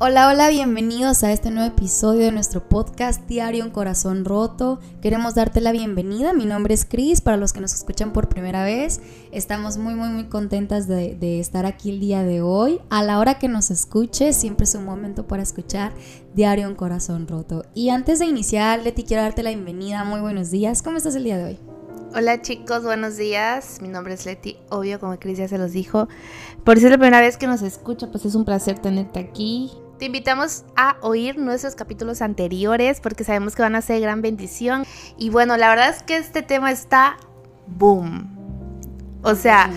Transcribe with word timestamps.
Hola, 0.00 0.28
hola, 0.28 0.48
bienvenidos 0.48 1.22
a 1.22 1.30
este 1.30 1.52
nuevo 1.52 1.68
episodio 1.68 2.22
de 2.22 2.32
nuestro 2.32 2.68
podcast 2.68 3.24
Diario 3.28 3.64
Un 3.64 3.70
Corazón 3.70 4.24
Roto. 4.24 4.80
Queremos 5.00 5.36
darte 5.36 5.60
la 5.60 5.70
bienvenida. 5.70 6.32
Mi 6.32 6.46
nombre 6.46 6.74
es 6.74 6.84
Cris, 6.84 7.20
para 7.20 7.36
los 7.36 7.52
que 7.52 7.60
nos 7.60 7.72
escuchan 7.72 8.12
por 8.12 8.28
primera 8.28 8.64
vez. 8.64 9.00
Estamos 9.30 9.78
muy, 9.78 9.94
muy, 9.94 10.08
muy 10.08 10.24
contentas 10.24 10.88
de, 10.88 11.38
estar 11.38 11.64
aquí 11.64 11.90
el 11.90 12.00
día 12.00 12.24
de 12.24 12.42
hoy. 12.42 12.80
A 12.90 13.04
la 13.04 13.20
hora 13.20 13.38
que 13.38 13.46
nos 13.46 13.70
escuches, 13.70 14.34
siempre 14.34 14.64
es 14.64 14.74
un 14.74 14.84
momento 14.84 15.28
para 15.28 15.44
escuchar 15.44 15.92
Diario 16.34 16.68
Un 16.68 16.74
Corazón 16.74 17.28
Roto. 17.28 17.64
Y 17.72 17.90
antes 17.90 18.18
de 18.18 18.26
iniciar, 18.26 18.82
Leti, 18.82 19.04
quiero 19.04 19.22
darte 19.22 19.44
la 19.44 19.50
bienvenida. 19.50 20.02
Muy 20.02 20.20
buenos 20.20 20.50
días. 20.50 20.82
¿Cómo 20.82 20.96
estás 20.96 21.14
el 21.14 21.22
día 21.22 21.38
de 21.38 21.44
hoy? 21.44 21.60
Hola 22.16 22.42
chicos, 22.42 22.82
buenos 22.82 23.16
días. 23.16 23.78
Mi 23.80 23.88
nombre 23.88 24.14
es 24.14 24.26
Leti, 24.26 24.56
obvio 24.70 24.98
como 24.98 25.18
Cris 25.20 25.38
ya 25.38 25.48
se 25.48 25.58
los 25.58 25.70
dijo. 25.70 26.08
Por 26.64 26.78
si 26.78 26.84
es 26.84 26.90
la 26.90 26.98
primera 26.98 27.20
vez 27.20 27.36
que 27.36 27.46
nos 27.46 27.62
escucha, 27.62 28.08
pues 28.10 28.24
es 28.24 28.34
un 28.34 28.44
placer 28.44 28.80
tenerte 28.80 29.20
aquí. 29.20 29.70
Te 29.98 30.06
invitamos 30.06 30.64
a 30.76 30.96
oír 31.02 31.38
nuestros 31.38 31.74
capítulos 31.74 32.20
anteriores 32.20 33.00
porque 33.00 33.24
sabemos 33.24 33.54
que 33.54 33.62
van 33.62 33.76
a 33.76 33.80
ser 33.80 34.00
gran 34.00 34.22
bendición. 34.22 34.84
Y 35.16 35.30
bueno, 35.30 35.56
la 35.56 35.68
verdad 35.68 35.90
es 35.90 36.02
que 36.02 36.16
este 36.16 36.42
tema 36.42 36.72
está 36.72 37.16
boom. 37.66 38.28
O 39.22 39.34
sea, 39.34 39.70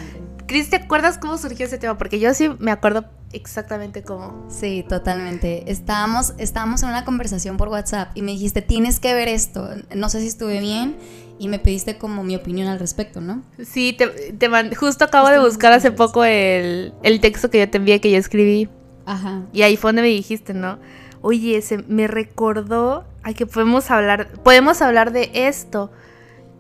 Cris, 0.48 0.70
¿te 0.70 0.78
acuerdas 0.78 1.18
cómo 1.18 1.38
surgió 1.38 1.66
ese 1.66 1.78
tema? 1.78 1.98
Porque 1.98 2.20
yo 2.20 2.34
sí 2.34 2.50
me 2.60 2.72
acuerdo 2.72 3.06
exactamente 3.32 4.04
cómo. 4.04 4.46
Sí, 4.50 4.86
totalmente. 4.88 5.70
Estábamos, 5.72 6.34
estábamos 6.38 6.84
en 6.84 6.90
una 6.90 7.06
conversación 7.06 7.58
por 7.58 7.70
WhatsApp 7.70 8.10
y 8.16 8.22
me 8.22 8.32
dijiste, 8.32 8.62
tienes 8.62 9.00
que 9.00 9.14
ver 9.14 9.28
esto. 9.28 9.70
No 9.96 10.10
sé 10.10 10.22
si 10.22 10.28
estuve 10.28 10.60
bien 10.60 10.98
y 11.40 11.48
me 11.50 11.60
pediste 11.60 11.98
como 11.98 12.24
mi 12.24 12.36
opinión 12.36 12.68
al 12.68 12.80
respecto, 12.80 13.22
¿no? 13.22 13.44
Sí, 13.64 13.94
te, 13.94 14.08
te 14.08 14.76
justo 14.76 15.06
acabo 15.06 15.30
de 15.30 15.40
buscar 15.40 15.74
hace 15.74 15.92
poco 15.92 16.24
el, 16.24 16.94
el 17.04 17.20
texto 17.20 17.50
que 17.50 17.60
yo 17.60 17.70
te 17.70 17.78
envié, 17.78 18.02
que 18.02 18.12
yo 18.12 18.18
escribí. 18.18 18.70
Ajá. 19.08 19.44
Y 19.54 19.64
ahí 19.64 19.78
fue 19.78 19.90
donde 19.90 20.04
me 20.04 20.10
dijiste, 20.10 20.54
¿no? 20.54 20.78
Oye, 21.22 21.62
se 21.64 21.80
me 21.80 22.08
recordó 22.08 23.06
a 23.24 23.34
que 23.34 23.48
podemos 23.48 23.90
hablar, 23.90 24.28
podemos 24.44 24.82
hablar 24.82 25.12
de 25.12 25.32
esto, 25.34 25.90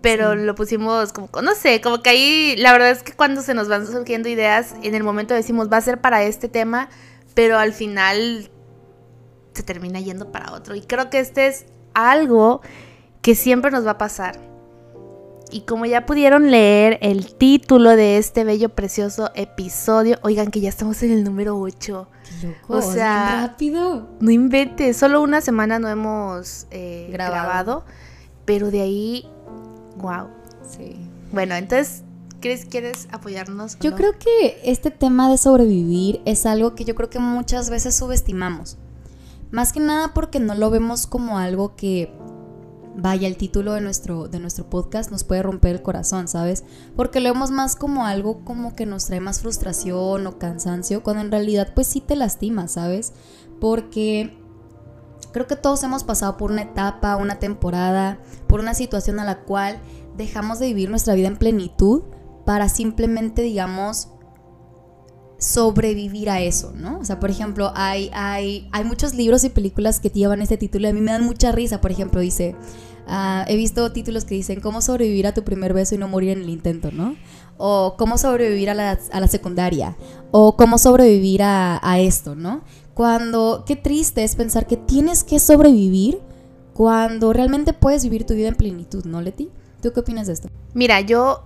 pero 0.01 0.33
lo 0.33 0.55
pusimos 0.55 1.13
como, 1.13 1.29
no 1.43 1.53
sé, 1.53 1.81
como 1.81 2.01
que 2.01 2.09
ahí 2.09 2.55
la 2.57 2.71
verdad 2.71 2.89
es 2.91 3.03
que 3.03 3.11
cuando 3.11 3.41
se 3.41 3.53
nos 3.53 3.67
van 3.67 3.85
surgiendo 3.85 4.29
ideas, 4.29 4.75
en 4.81 4.95
el 4.95 5.03
momento 5.03 5.33
decimos, 5.33 5.69
va 5.71 5.77
a 5.77 5.81
ser 5.81 6.01
para 6.01 6.23
este 6.23 6.47
tema, 6.47 6.89
pero 7.35 7.59
al 7.59 7.73
final 7.73 8.49
se 9.53 9.63
termina 9.63 9.99
yendo 9.99 10.31
para 10.31 10.53
otro. 10.53 10.73
Y 10.75 10.81
creo 10.81 11.09
que 11.09 11.19
este 11.19 11.47
es 11.47 11.65
algo 11.93 12.61
que 13.21 13.35
siempre 13.35 13.71
nos 13.71 13.85
va 13.85 13.91
a 13.91 13.97
pasar. 13.97 14.39
Y 15.51 15.61
como 15.61 15.85
ya 15.85 16.05
pudieron 16.05 16.51
leer 16.51 16.97
el 17.01 17.33
título 17.35 17.95
de 17.95 18.17
este 18.17 18.43
bello, 18.43 18.69
precioso 18.69 19.31
episodio, 19.33 20.17
oigan 20.21 20.51
que 20.51 20.59
ya 20.59 20.69
estamos 20.69 21.01
en 21.03 21.11
el 21.11 21.23
número 21.23 21.57
8. 21.57 22.07
o 22.67 22.81
sea, 22.81 23.47
rápido. 23.47 24.09
No 24.19 24.31
inventes, 24.31 24.97
solo 24.97 25.21
una 25.21 25.41
semana 25.41 25.79
no 25.79 25.87
hemos 25.87 26.67
eh, 26.71 27.07
grabado. 27.11 27.85
pero 28.45 28.71
de 28.71 28.81
ahí, 28.81 29.29
wow. 29.97 30.27
Sí. 30.69 30.97
Bueno, 31.31 31.55
entonces, 31.55 32.03
¿quieres, 32.41 32.65
quieres 32.65 33.07
apoyarnos? 33.11 33.77
Yo 33.79 33.95
creo 33.95 34.13
que 34.19 34.59
este 34.63 34.91
tema 34.91 35.29
de 35.29 35.37
sobrevivir 35.37 36.21
es 36.25 36.45
algo 36.45 36.75
que 36.75 36.83
yo 36.83 36.95
creo 36.95 37.09
que 37.09 37.19
muchas 37.19 37.69
veces 37.69 37.95
subestimamos. 37.95 38.77
Más 39.51 39.71
que 39.71 39.79
nada 39.79 40.13
porque 40.13 40.39
no 40.39 40.55
lo 40.55 40.69
vemos 40.69 41.07
como 41.07 41.37
algo 41.37 41.75
que 41.75 42.11
vaya, 42.97 43.27
el 43.27 43.37
título 43.37 43.73
de 43.73 43.81
nuestro, 43.81 44.27
de 44.27 44.39
nuestro 44.39 44.69
podcast 44.69 45.11
nos 45.11 45.23
puede 45.23 45.43
romper 45.43 45.75
el 45.75 45.81
corazón, 45.81 46.27
¿sabes? 46.27 46.63
Porque 46.95 47.19
lo 47.19 47.31
vemos 47.31 47.51
más 47.51 47.75
como 47.75 48.05
algo 48.05 48.43
como 48.43 48.75
que 48.75 48.85
nos 48.85 49.05
trae 49.05 49.19
más 49.19 49.41
frustración 49.41 50.25
o 50.25 50.39
cansancio, 50.39 51.03
cuando 51.03 51.21
en 51.21 51.31
realidad 51.31 51.73
pues 51.75 51.87
sí 51.87 52.01
te 52.01 52.15
lastima, 52.15 52.67
¿sabes? 52.67 53.13
Porque 53.61 54.35
creo 55.31 55.47
que 55.47 55.55
todos 55.55 55.83
hemos 55.83 56.03
pasado 56.03 56.37
por 56.37 56.51
una 56.51 56.63
etapa, 56.63 57.15
una 57.17 57.39
temporada, 57.39 58.19
por 58.47 58.59
una 58.59 58.73
situación 58.73 59.19
a 59.19 59.25
la 59.25 59.41
cual 59.41 59.79
dejamos 60.17 60.57
de 60.59 60.67
vivir 60.67 60.89
nuestra 60.89 61.13
vida 61.13 61.27
en 61.27 61.37
plenitud 61.37 62.01
para 62.45 62.67
simplemente, 62.67 63.43
digamos, 63.43 64.09
sobrevivir 65.37 66.29
a 66.29 66.41
eso, 66.41 66.73
¿no? 66.75 66.99
O 66.99 67.05
sea, 67.05 67.19
por 67.19 67.29
ejemplo, 67.29 67.71
hay, 67.75 68.09
hay, 68.13 68.67
hay 68.71 68.83
muchos 68.83 69.13
libros 69.13 69.43
y 69.43 69.49
películas 69.49 69.99
que 69.99 70.09
llevan 70.09 70.41
este 70.41 70.57
título 70.57 70.87
y 70.87 70.91
a 70.91 70.93
mí 70.93 71.01
me 71.01 71.11
dan 71.11 71.23
mucha 71.23 71.51
risa. 71.51 71.79
Por 71.79 71.91
ejemplo, 71.91 72.21
dice, 72.21 72.55
uh, 73.07 73.43
he 73.47 73.55
visto 73.55 73.91
títulos 73.91 74.25
que 74.25 74.35
dicen 74.35 74.61
cómo 74.61 74.81
sobrevivir 74.81 75.27
a 75.27 75.33
tu 75.33 75.43
primer 75.43 75.73
beso 75.73 75.95
y 75.95 75.97
no 75.97 76.07
morir 76.07 76.31
en 76.31 76.41
el 76.41 76.49
intento, 76.49 76.91
¿no? 76.91 77.15
O 77.57 77.95
cómo 77.97 78.17
sobrevivir 78.17 78.69
a 78.69 78.73
la, 78.73 78.99
a 79.11 79.19
la 79.19 79.27
secundaria, 79.27 79.95
o 80.31 80.55
cómo 80.55 80.77
sobrevivir 80.77 81.43
a, 81.43 81.79
a 81.81 81.99
esto, 81.99 82.35
¿no? 82.35 82.63
Cuando, 82.93 83.63
qué 83.67 83.75
triste 83.75 84.23
es 84.23 84.35
pensar 84.35 84.65
que 84.65 84.77
tienes 84.77 85.23
que 85.23 85.39
sobrevivir 85.39 86.19
cuando 86.73 87.33
realmente 87.33 87.73
puedes 87.73 88.03
vivir 88.03 88.25
tu 88.25 88.33
vida 88.33 88.47
en 88.47 88.55
plenitud, 88.55 89.05
¿no, 89.05 89.21
Leti? 89.21 89.49
¿Tú 89.81 89.93
qué 89.93 89.99
opinas 89.99 90.27
de 90.27 90.33
esto? 90.33 90.49
Mira, 90.73 91.01
yo 91.01 91.43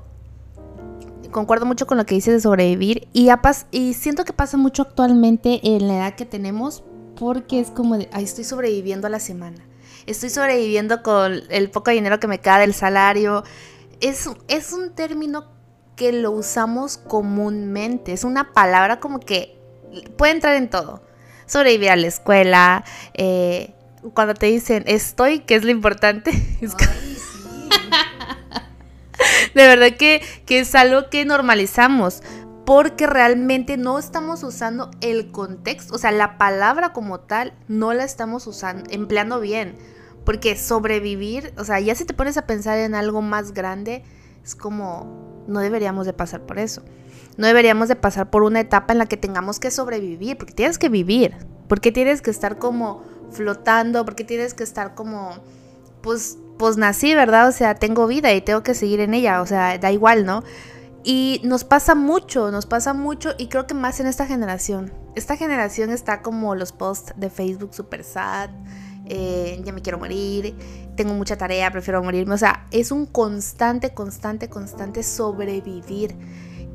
concuerdo 1.31 1.65
mucho 1.65 1.87
con 1.87 1.97
lo 1.97 2.05
que 2.05 2.15
dices 2.15 2.33
de 2.33 2.41
sobrevivir 2.41 3.07
y, 3.13 3.93
siento 3.93 4.25
que 4.25 4.33
pasa 4.33 4.57
mucho 4.57 4.83
actualmente 4.83 5.59
en 5.63 5.87
la 5.87 5.95
edad 5.95 6.15
que 6.15 6.25
tenemos 6.25 6.83
porque 7.15 7.59
es 7.59 7.69
como 7.71 7.97
de, 7.97 8.09
ay, 8.11 8.23
estoy 8.23 8.43
sobreviviendo 8.43 9.07
a 9.07 9.09
la 9.09 9.19
semana, 9.19 9.57
estoy 10.05 10.29
sobreviviendo 10.29 11.03
con 11.03 11.41
el 11.49 11.69
poco 11.69 11.91
dinero 11.91 12.19
que 12.19 12.27
me 12.27 12.39
queda 12.39 12.59
del 12.59 12.73
salario. 12.73 13.43
Es, 13.99 14.27
un 14.73 14.95
término 14.95 15.45
que 15.95 16.11
lo 16.11 16.31
usamos 16.31 16.97
comúnmente, 16.97 18.13
es 18.13 18.23
una 18.23 18.53
palabra 18.53 18.99
como 18.99 19.19
que 19.19 19.59
puede 20.17 20.33
entrar 20.33 20.55
en 20.55 20.69
todo. 20.69 21.03
Sobrevivir 21.45 21.89
a 21.89 21.95
la 21.95 22.07
escuela, 22.07 22.83
eh, 23.13 23.73
cuando 24.13 24.33
te 24.33 24.47
dicen 24.47 24.83
estoy, 24.87 25.39
que 25.39 25.55
es 25.55 25.63
lo 25.63 25.71
importante. 25.71 26.31
Es 26.61 26.75
de 29.55 29.67
verdad 29.67 29.97
que, 29.97 30.21
es 30.47 30.75
algo 30.75 31.09
que 31.09 31.25
normalizamos 31.25 32.21
porque 32.65 33.07
realmente 33.07 33.77
no 33.77 33.97
estamos 33.99 34.43
usando 34.43 34.91
el 35.01 35.31
contexto, 35.31 35.95
o 35.95 35.97
sea, 35.97 36.11
la 36.11 36.37
palabra 36.37 36.93
como 36.93 37.19
tal 37.19 37.53
no 37.67 37.93
la 37.93 38.03
estamos 38.03 38.47
usando, 38.47 38.83
empleando 38.91 39.39
bien. 39.39 39.75
Porque 40.23 40.55
sobrevivir, 40.55 41.51
o 41.57 41.63
sea, 41.63 41.79
ya 41.79 41.95
si 41.95 42.05
te 42.05 42.13
pones 42.13 42.37
a 42.37 42.45
pensar 42.45 42.77
en 42.77 42.93
algo 42.93 43.23
más 43.23 43.53
grande, 43.53 44.03
es 44.43 44.53
como, 44.53 45.43
no 45.47 45.59
deberíamos 45.61 46.05
de 46.05 46.13
pasar 46.13 46.45
por 46.45 46.59
eso. 46.59 46.83
No 47.37 47.47
deberíamos 47.47 47.87
de 47.87 47.95
pasar 47.95 48.29
por 48.29 48.43
una 48.43 48.59
etapa 48.59 48.93
en 48.93 48.99
la 48.99 49.07
que 49.07 49.17
tengamos 49.17 49.59
que 49.59 49.71
sobrevivir, 49.71 50.37
porque 50.37 50.53
tienes 50.53 50.77
que 50.77 50.89
vivir, 50.89 51.35
porque 51.67 51.91
tienes 51.91 52.21
que 52.21 52.29
estar 52.29 52.59
como 52.59 53.03
flotando, 53.31 54.05
porque 54.05 54.23
tienes 54.23 54.53
que 54.53 54.63
estar 54.63 54.93
como, 54.93 55.31
pues, 56.01 56.37
pues 56.61 56.77
nací, 56.77 57.15
¿verdad? 57.15 57.47
O 57.49 57.51
sea, 57.51 57.73
tengo 57.73 58.05
vida 58.05 58.31
y 58.35 58.39
tengo 58.39 58.61
que 58.61 58.75
seguir 58.75 58.99
en 58.99 59.15
ella, 59.15 59.41
o 59.41 59.47
sea, 59.47 59.79
da 59.79 59.91
igual, 59.91 60.27
¿no? 60.27 60.43
Y 61.03 61.41
nos 61.43 61.63
pasa 61.63 61.95
mucho, 61.95 62.51
nos 62.51 62.67
pasa 62.67 62.93
mucho 62.93 63.31
y 63.39 63.47
creo 63.47 63.65
que 63.65 63.73
más 63.73 63.99
en 63.99 64.05
esta 64.05 64.27
generación. 64.27 64.93
Esta 65.15 65.37
generación 65.37 65.89
está 65.89 66.21
como 66.21 66.53
los 66.53 66.71
posts 66.71 67.15
de 67.17 67.31
Facebook 67.31 67.73
super 67.73 68.03
sad, 68.03 68.51
eh, 69.07 69.59
ya 69.65 69.73
me 69.73 69.81
quiero 69.81 69.97
morir, 69.97 70.55
tengo 70.95 71.15
mucha 71.15 71.35
tarea, 71.35 71.71
prefiero 71.71 72.03
morirme. 72.03 72.35
O 72.35 72.37
sea, 72.37 72.67
es 72.69 72.91
un 72.91 73.07
constante, 73.07 73.95
constante, 73.95 74.47
constante 74.47 75.01
sobrevivir. 75.01 76.15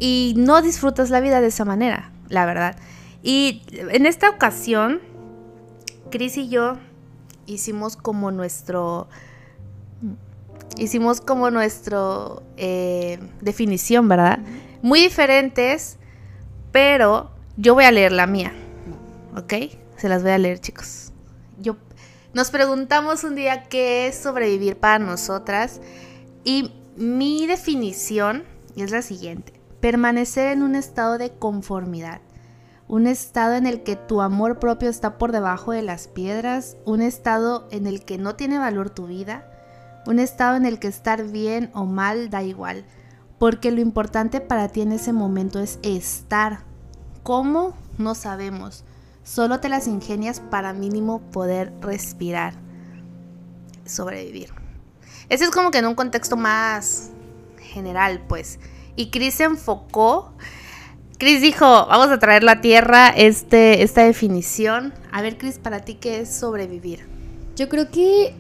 Y 0.01 0.35
no 0.37 0.63
disfrutas 0.63 1.11
la 1.11 1.21
vida 1.21 1.41
de 1.41 1.47
esa 1.47 1.65
manera, 1.65 2.11
la 2.29 2.45
verdad. 2.45 2.75
Y 3.23 3.63
en 3.71 4.05
esta 4.05 4.31
ocasión, 4.31 5.01
Chris 6.11 6.37
y 6.39 6.49
yo 6.49 6.77
hicimos 7.47 7.97
como 7.97 8.33
nuestro 8.33 9.07
hicimos 10.79 11.21
como 11.21 11.51
nuestro 11.51 12.43
eh, 12.57 13.19
definición, 13.41 14.09
¿verdad? 14.09 14.41
Muy 14.83 15.01
diferentes, 15.01 15.99
pero 16.73 17.31
yo 17.57 17.75
voy 17.75 17.85
a 17.85 17.93
leer 17.93 18.13
la 18.13 18.27
mía, 18.27 18.53
¿ok? 19.37 19.55
Se 19.97 20.09
las 20.09 20.23
voy 20.23 20.33
a 20.33 20.39
leer, 20.39 20.61
chicos. 20.61 21.13
Yo, 21.59 21.77
nos 22.35 22.51
preguntamos 22.51 23.25
un 23.25 23.35
día 23.35 23.65
qué 23.65 24.09
es 24.09 24.17
sobrevivir 24.17 24.77
para 24.77 24.99
nosotras 24.99 25.81
y 26.45 26.73
mi 26.97 27.47
definición 27.47 28.45
es 28.77 28.91
la 28.91 29.03
siguiente. 29.03 29.55
Permanecer 29.81 30.53
en 30.53 30.63
un 30.63 30.75
estado 30.75 31.19
de 31.19 31.31
conformidad, 31.31 32.21
un 32.89 33.07
estado 33.07 33.55
en 33.55 33.67
el 33.67 33.83
que 33.83 33.97
tu 33.97 34.21
amor 34.21 34.59
propio 34.59 34.89
está 34.89 35.19
por 35.19 35.33
debajo 35.33 35.73
de 35.73 35.83
las 35.83 36.09
piedras, 36.09 36.77
un 36.85 37.03
estado 37.03 37.69
en 37.71 37.87
el 37.87 38.05
que 38.05 38.19
no 38.19 38.37
tiene 38.37 38.59
valor 38.59 38.91
tu 38.91 39.07
vida, 39.07 39.51
un 40.07 40.19
estado 40.19 40.57
en 40.57 40.67
el 40.67 40.79
que 40.79 40.89
estar 40.89 41.25
bien 41.25 41.71
o 41.75 41.85
mal 41.85 42.31
da 42.31 42.43
igual, 42.43 42.85
porque 43.39 43.71
lo 43.71 43.81
importante 43.81 44.41
para 44.41 44.69
ti 44.69 44.81
en 44.81 44.93
ese 44.93 45.13
momento 45.13 45.61
es 45.61 45.79
estar. 45.83 46.61
¿Cómo? 47.23 47.75
No 47.99 48.15
sabemos. 48.15 48.85
Solo 49.25 49.61
te 49.61 49.69
las 49.69 49.87
ingenias 49.89 50.41
para 50.41 50.73
mínimo 50.73 51.21
poder 51.33 51.73
respirar. 51.81 52.55
Sobrevivir. 53.85 54.51
Ese 55.29 55.45
es 55.45 55.51
como 55.51 55.71
que 55.71 55.79
en 55.79 55.87
un 55.87 55.95
contexto 55.95 56.37
más 56.37 57.11
general, 57.59 58.23
pues. 58.29 58.59
Y 58.95 59.11
Chris 59.11 59.35
se 59.35 59.45
enfocó 59.45 60.33
Cris 61.19 61.41
dijo, 61.41 61.65
vamos 61.65 62.09
a 62.09 62.19
traer 62.19 62.43
la 62.43 62.61
tierra 62.61 63.09
este, 63.09 63.83
esta 63.83 64.03
definición. 64.03 64.93
A 65.13 65.23
ver, 65.23 65.39
Cris, 65.39 65.59
para 65.59 65.81
ti, 65.81 65.95
¿qué 65.95 66.21
es 66.21 66.35
sobrevivir? 66.35 67.07
Yo 67.57 67.71
creo 67.71 67.91
que 67.91 68.35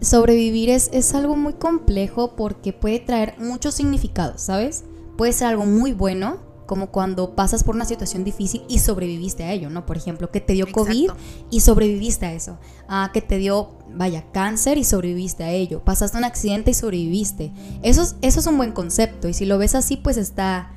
sobrevivir 0.00 0.70
es, 0.70 0.90
es 0.92 1.14
algo 1.14 1.36
muy 1.36 1.54
complejo 1.54 2.36
porque 2.36 2.72
puede 2.72 3.00
traer 3.00 3.34
muchos 3.38 3.74
significados, 3.74 4.42
¿sabes? 4.42 4.84
Puede 5.16 5.32
ser 5.32 5.48
algo 5.48 5.66
muy 5.66 5.92
bueno, 5.92 6.38
como 6.66 6.90
cuando 6.90 7.34
pasas 7.34 7.64
por 7.64 7.74
una 7.74 7.86
situación 7.86 8.24
difícil 8.24 8.62
y 8.68 8.78
sobreviviste 8.78 9.44
a 9.44 9.52
ello, 9.52 9.70
¿no? 9.70 9.86
Por 9.86 9.96
ejemplo, 9.96 10.30
que 10.30 10.40
te 10.40 10.52
dio 10.52 10.70
COVID 10.70 11.10
y 11.50 11.60
sobreviviste 11.60 12.26
a 12.26 12.32
eso. 12.34 12.58
Ah, 12.88 13.10
que 13.12 13.22
te 13.22 13.38
dio, 13.38 13.70
vaya, 13.94 14.26
cáncer 14.32 14.76
y 14.76 14.84
sobreviviste 14.84 15.44
a 15.44 15.50
ello. 15.50 15.82
Pasaste 15.82 16.18
un 16.18 16.24
accidente 16.24 16.72
y 16.72 16.74
sobreviviste. 16.74 17.52
Eso 17.82 18.02
es, 18.02 18.16
eso 18.20 18.40
es 18.40 18.46
un 18.46 18.58
buen 18.58 18.72
concepto 18.72 19.28
y 19.28 19.34
si 19.34 19.46
lo 19.46 19.56
ves 19.56 19.74
así, 19.74 19.96
pues 19.96 20.18
está, 20.18 20.72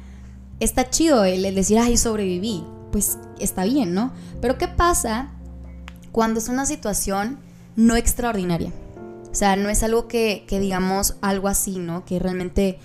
está 0.60 0.90
chido 0.90 1.26
el, 1.26 1.46
el 1.46 1.56
decir, 1.56 1.78
ay, 1.78 1.98
sobreviví. 1.98 2.64
Pues 2.92 3.18
está 3.40 3.66
bien, 3.66 3.94
¿no? 3.94 4.14
Pero 4.42 4.58
¿qué 4.58 4.68
pasa 4.68 5.32
cuando 6.12 6.40
es 6.40 6.50
una 6.50 6.66
situación 6.66 7.40
no 7.76 7.96
extraordinaria. 7.96 8.72
O 9.32 9.36
sea, 9.36 9.56
no 9.56 9.70
es 9.70 9.82
algo 9.84 10.08
que, 10.08 10.46
digamos 10.50 11.16
algo 11.22 11.48
así, 11.48 11.80
¿no? 11.80 12.04
Que 12.06 12.20
realmente, 12.20 12.80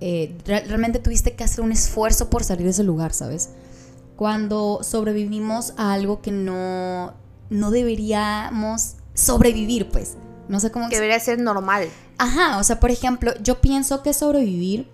eh, 0.00 0.36
realmente 0.44 0.98
tuviste 0.98 1.34
que 1.34 1.44
hacer 1.44 1.64
un 1.64 1.70
esfuerzo 1.70 2.28
por 2.28 2.42
salir 2.42 2.64
de 2.64 2.70
ese 2.70 2.82
lugar, 2.82 3.12
¿sabes? 3.12 3.50
Cuando 4.16 4.80
sobrevivimos 4.82 5.74
a 5.76 5.92
algo 5.92 6.20
que 6.20 6.32
no, 6.32 7.14
no 7.50 7.70
deberíamos 7.70 8.94
sobrevivir, 9.14 9.88
pues. 9.90 10.16
No 10.48 10.58
sé 10.58 10.72
cómo... 10.72 10.88
Que 10.88 10.96
debería 10.96 11.20
ser 11.20 11.40
normal. 11.40 11.88
Ajá, 12.18 12.58
o 12.58 12.64
sea, 12.64 12.80
por 12.80 12.90
ejemplo, 12.90 13.32
yo 13.40 13.60
pienso 13.60 14.02
que 14.02 14.12
sobrevivir 14.12 14.88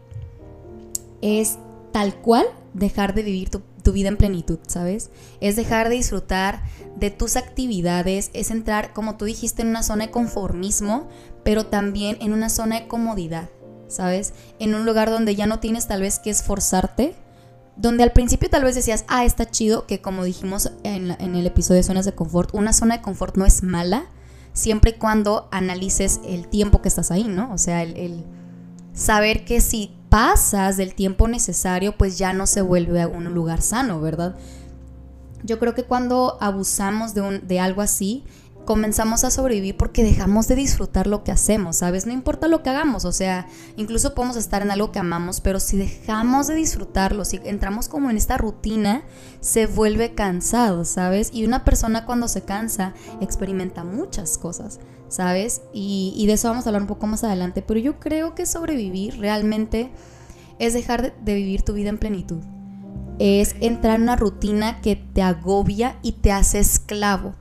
es 1.22 1.58
tal 1.92 2.14
cual 2.16 2.46
dejar 2.74 3.14
de 3.14 3.22
vivir 3.22 3.48
tu, 3.50 3.62
tu 3.88 3.94
vida 3.94 4.08
en 4.08 4.18
plenitud, 4.18 4.58
¿sabes? 4.66 5.08
Es 5.40 5.56
dejar 5.56 5.88
de 5.88 5.94
disfrutar 5.94 6.60
de 6.96 7.10
tus 7.10 7.36
actividades, 7.36 8.30
es 8.34 8.50
entrar, 8.50 8.92
como 8.92 9.16
tú 9.16 9.24
dijiste, 9.24 9.62
en 9.62 9.68
una 9.68 9.82
zona 9.82 10.04
de 10.04 10.10
conformismo, 10.10 11.08
pero 11.42 11.64
también 11.64 12.18
en 12.20 12.34
una 12.34 12.50
zona 12.50 12.80
de 12.80 12.86
comodidad, 12.86 13.48
¿sabes? 13.86 14.34
En 14.58 14.74
un 14.74 14.84
lugar 14.84 15.08
donde 15.08 15.34
ya 15.34 15.46
no 15.46 15.58
tienes 15.58 15.86
tal 15.86 16.02
vez 16.02 16.18
que 16.18 16.28
esforzarte, 16.28 17.14
donde 17.76 18.02
al 18.02 18.12
principio 18.12 18.50
tal 18.50 18.64
vez 18.64 18.74
decías, 18.74 19.06
ah, 19.08 19.24
está 19.24 19.50
chido, 19.50 19.86
que 19.86 20.02
como 20.02 20.22
dijimos 20.22 20.70
en, 20.82 21.12
el 21.12 21.46
episodio 21.46 21.78
de 21.78 21.84
zonas 21.84 22.04
de 22.04 22.12
confort, 22.12 22.52
una 22.52 22.74
zona 22.74 22.98
de 22.98 23.02
confort 23.02 23.38
no 23.38 23.46
es 23.46 23.62
mala, 23.62 24.04
siempre 24.52 24.90
y 24.90 24.98
cuando 24.98 25.48
analices 25.50 26.20
el 26.26 26.46
tiempo 26.46 26.82
que 26.82 26.88
estás 26.88 27.10
ahí, 27.10 27.24
¿no? 27.24 27.50
O 27.54 27.56
sea, 27.56 27.82
el 27.82 28.26
saber 28.92 29.46
que 29.46 29.62
si 29.62 29.97
pasas 30.18 30.76
del 30.76 30.96
tiempo 30.96 31.28
necesario, 31.28 31.96
pues 31.96 32.18
ya 32.18 32.32
no 32.32 32.48
se 32.48 32.60
vuelve 32.60 33.00
a 33.00 33.06
un 33.06 33.32
lugar 33.32 33.62
sano, 33.62 34.00
¿verdad? 34.00 34.34
Yo 35.44 35.60
creo 35.60 35.74
que 35.76 35.84
cuando 35.84 36.36
abusamos 36.40 37.14
de, 37.14 37.20
un, 37.20 37.46
de 37.46 37.60
algo 37.60 37.82
así, 37.82 38.24
comenzamos 38.64 39.22
a 39.22 39.30
sobrevivir 39.30 39.76
porque 39.76 40.02
dejamos 40.02 40.48
de 40.48 40.56
disfrutar 40.56 41.06
lo 41.06 41.22
que 41.22 41.30
hacemos, 41.30 41.76
¿sabes? 41.76 42.04
No 42.04 42.12
importa 42.12 42.48
lo 42.48 42.64
que 42.64 42.70
hagamos, 42.70 43.04
o 43.04 43.12
sea, 43.12 43.46
incluso 43.76 44.16
podemos 44.16 44.36
estar 44.36 44.60
en 44.60 44.72
algo 44.72 44.90
que 44.90 44.98
amamos, 44.98 45.40
pero 45.40 45.60
si 45.60 45.76
dejamos 45.76 46.48
de 46.48 46.56
disfrutarlo, 46.56 47.24
si 47.24 47.40
entramos 47.44 47.88
como 47.88 48.10
en 48.10 48.16
esta 48.16 48.36
rutina, 48.38 49.04
se 49.38 49.66
vuelve 49.66 50.16
cansado, 50.16 50.84
¿sabes? 50.84 51.30
Y 51.32 51.44
una 51.44 51.62
persona 51.64 52.06
cuando 52.06 52.26
se 52.26 52.42
cansa 52.42 52.92
experimenta 53.20 53.84
muchas 53.84 54.36
cosas, 54.36 54.80
¿sabes? 55.08 55.62
Y, 55.72 56.24
de 56.26 56.34
eso 56.34 56.48
vamos 56.48 56.66
a 56.66 56.70
hablar 56.70 56.82
un 56.82 56.88
poco 56.88 57.06
más 57.06 57.24
adelante, 57.24 57.62
pero 57.62 57.80
yo 57.80 57.98
creo 57.98 58.34
que 58.34 58.46
sobrevivir 58.46 59.18
realmente 59.18 59.90
es 60.58 60.74
dejar 60.74 61.14
de 61.22 61.34
vivir 61.34 61.62
tu 61.62 61.72
vida 61.72 61.88
en 61.88 61.98
plenitud. 61.98 62.42
Es 63.18 63.56
entrar 63.60 63.96
en 63.96 64.02
una 64.02 64.16
rutina 64.16 64.80
que 64.80 64.96
te 64.96 65.22
agobia 65.22 65.98
y 66.02 66.12
te 66.12 66.30
hace 66.32 66.60
esclavo 66.60 67.34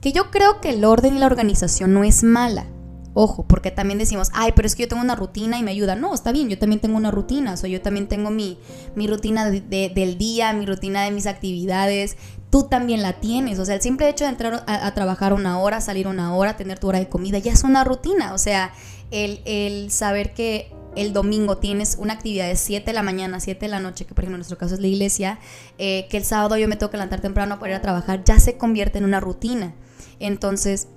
que 0.00 0.12
yo 0.12 0.30
creo 0.30 0.60
que 0.60 0.70
el 0.70 0.84
orden 0.84 1.16
y 1.16 1.18
la 1.18 1.26
organización 1.26 1.92
no 1.92 2.04
es 2.04 2.22
mala. 2.22 2.66
Ojo, 3.14 3.46
porque 3.48 3.72
también 3.72 3.98
decimos, 3.98 4.30
ay, 4.32 4.52
pero 4.54 4.66
es 4.66 4.76
que 4.76 4.84
yo 4.84 4.88
tengo 4.88 5.02
una 5.02 5.16
rutina 5.16 5.58
y 5.58 5.64
me 5.64 5.72
ayuda. 5.72 5.96
No, 5.96 6.14
está 6.14 6.30
bien, 6.30 6.48
yo 6.48 6.58
también 6.58 6.80
tengo 6.80 6.96
una 6.96 7.10
rutina. 7.10 7.54
O 7.54 7.56
sea, 7.56 7.68
yo 7.68 7.82
también 7.82 8.06
tengo 8.06 8.30
mi, 8.30 8.58
mi 8.94 9.08
rutina 9.08 9.50
del 9.50 10.18
día, 10.18 10.52
mi 10.52 10.66
rutina 10.66 11.02
de 11.02 11.10
mis 11.10 11.26
actividades. 11.26 12.16
Tú 12.50 12.64
también 12.64 13.02
la 13.02 13.14
tienes. 13.14 13.58
O 13.58 13.64
sea, 13.64 13.74
el 13.74 13.82
simple 13.82 14.08
hecho 14.08 14.24
de 14.24 14.30
entrar 14.30 14.64
a, 14.66 14.94
trabajar 14.94 15.32
una 15.32 15.60
hora, 15.60 15.80
salir 15.80 16.08
una 16.08 16.34
hora, 16.34 16.56
tener 16.56 16.78
tu 16.78 16.88
hora 16.88 16.98
de 16.98 17.08
comida, 17.08 17.38
ya 17.38 17.52
es 17.52 17.64
una 17.64 17.84
rutina. 17.84 18.32
O 18.32 18.38
sea, 18.38 18.72
el, 19.10 19.40
el 19.44 19.90
saber 19.90 20.32
que 20.34 20.72
el 20.96 21.12
domingo 21.12 21.58
tienes 21.58 21.96
una 21.98 22.14
actividad 22.14 22.48
de 22.48 22.56
7 22.56 22.86
de 22.86 22.92
la 22.92 23.02
mañana, 23.02 23.40
7 23.40 23.60
de 23.60 23.68
la 23.68 23.80
noche, 23.80 24.04
que 24.04 24.14
por 24.14 24.24
ejemplo 24.24 24.36
en 24.36 24.40
nuestro 24.40 24.58
caso 24.58 24.74
es 24.74 24.80
la 24.80 24.88
iglesia, 24.88 25.38
eh, 25.78 26.06
que 26.10 26.16
el 26.16 26.24
sábado 26.24 26.56
yo 26.56 26.66
me 26.68 26.76
tengo 26.76 26.90
que 26.90 26.96
levantar 26.96 27.20
temprano 27.20 27.58
para 27.58 27.72
ir 27.72 27.76
a 27.76 27.82
trabajar, 27.82 28.24
ya 28.24 28.40
se 28.40 28.56
convierte 28.56 28.98
en 28.98 29.04
una 29.04 29.20
rutina. 29.20 29.74
Entonces, 30.18 30.88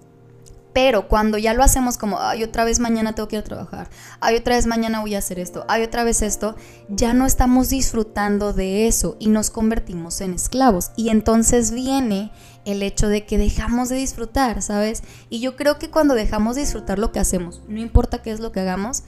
pero 0.73 1.07
cuando 1.07 1.37
ya 1.37 1.53
lo 1.53 1.63
hacemos 1.63 1.97
como, 1.97 2.19
ay, 2.19 2.43
otra 2.43 2.63
vez 2.63 2.79
mañana 2.79 3.13
tengo 3.13 3.27
que 3.27 3.35
ir 3.35 3.41
a 3.41 3.45
trabajar, 3.45 3.89
ay, 4.21 4.37
otra 4.37 4.55
vez 4.55 4.67
mañana 4.67 5.01
voy 5.01 5.15
a 5.15 5.19
hacer 5.19 5.39
esto, 5.39 5.65
ay, 5.67 5.83
otra 5.83 6.03
vez 6.03 6.21
esto, 6.21 6.55
ya 6.87 7.13
no 7.13 7.25
estamos 7.25 7.69
disfrutando 7.69 8.53
de 8.53 8.87
eso 8.87 9.17
y 9.19 9.27
nos 9.27 9.49
convertimos 9.49 10.21
en 10.21 10.33
esclavos. 10.33 10.91
Y 10.95 11.09
entonces 11.09 11.71
viene 11.71 12.31
el 12.63 12.83
hecho 12.83 13.09
de 13.09 13.25
que 13.25 13.37
dejamos 13.37 13.89
de 13.89 13.97
disfrutar, 13.97 14.61
¿sabes? 14.61 15.03
Y 15.29 15.39
yo 15.39 15.55
creo 15.55 15.77
que 15.77 15.89
cuando 15.89 16.13
dejamos 16.13 16.55
de 16.55 16.61
disfrutar 16.61 16.99
lo 16.99 17.11
que 17.11 17.19
hacemos, 17.19 17.61
no 17.67 17.79
importa 17.79 18.21
qué 18.21 18.31
es 18.31 18.39
lo 18.39 18.51
que 18.51 18.61
hagamos, 18.61 19.03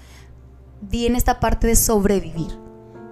viene 0.81 1.17
esta 1.17 1.39
parte 1.39 1.67
de 1.67 1.75
sobrevivir. 1.75 2.59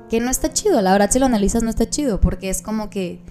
Que 0.10 0.20
no 0.20 0.30
está 0.30 0.52
chido, 0.52 0.82
la 0.82 0.92
verdad 0.92 1.10
si 1.10 1.20
lo 1.20 1.26
analizas 1.26 1.64
no 1.64 1.70
está 1.70 1.90
chido, 1.90 2.20
porque 2.20 2.50
es 2.50 2.62
como 2.62 2.90
que 2.90 3.22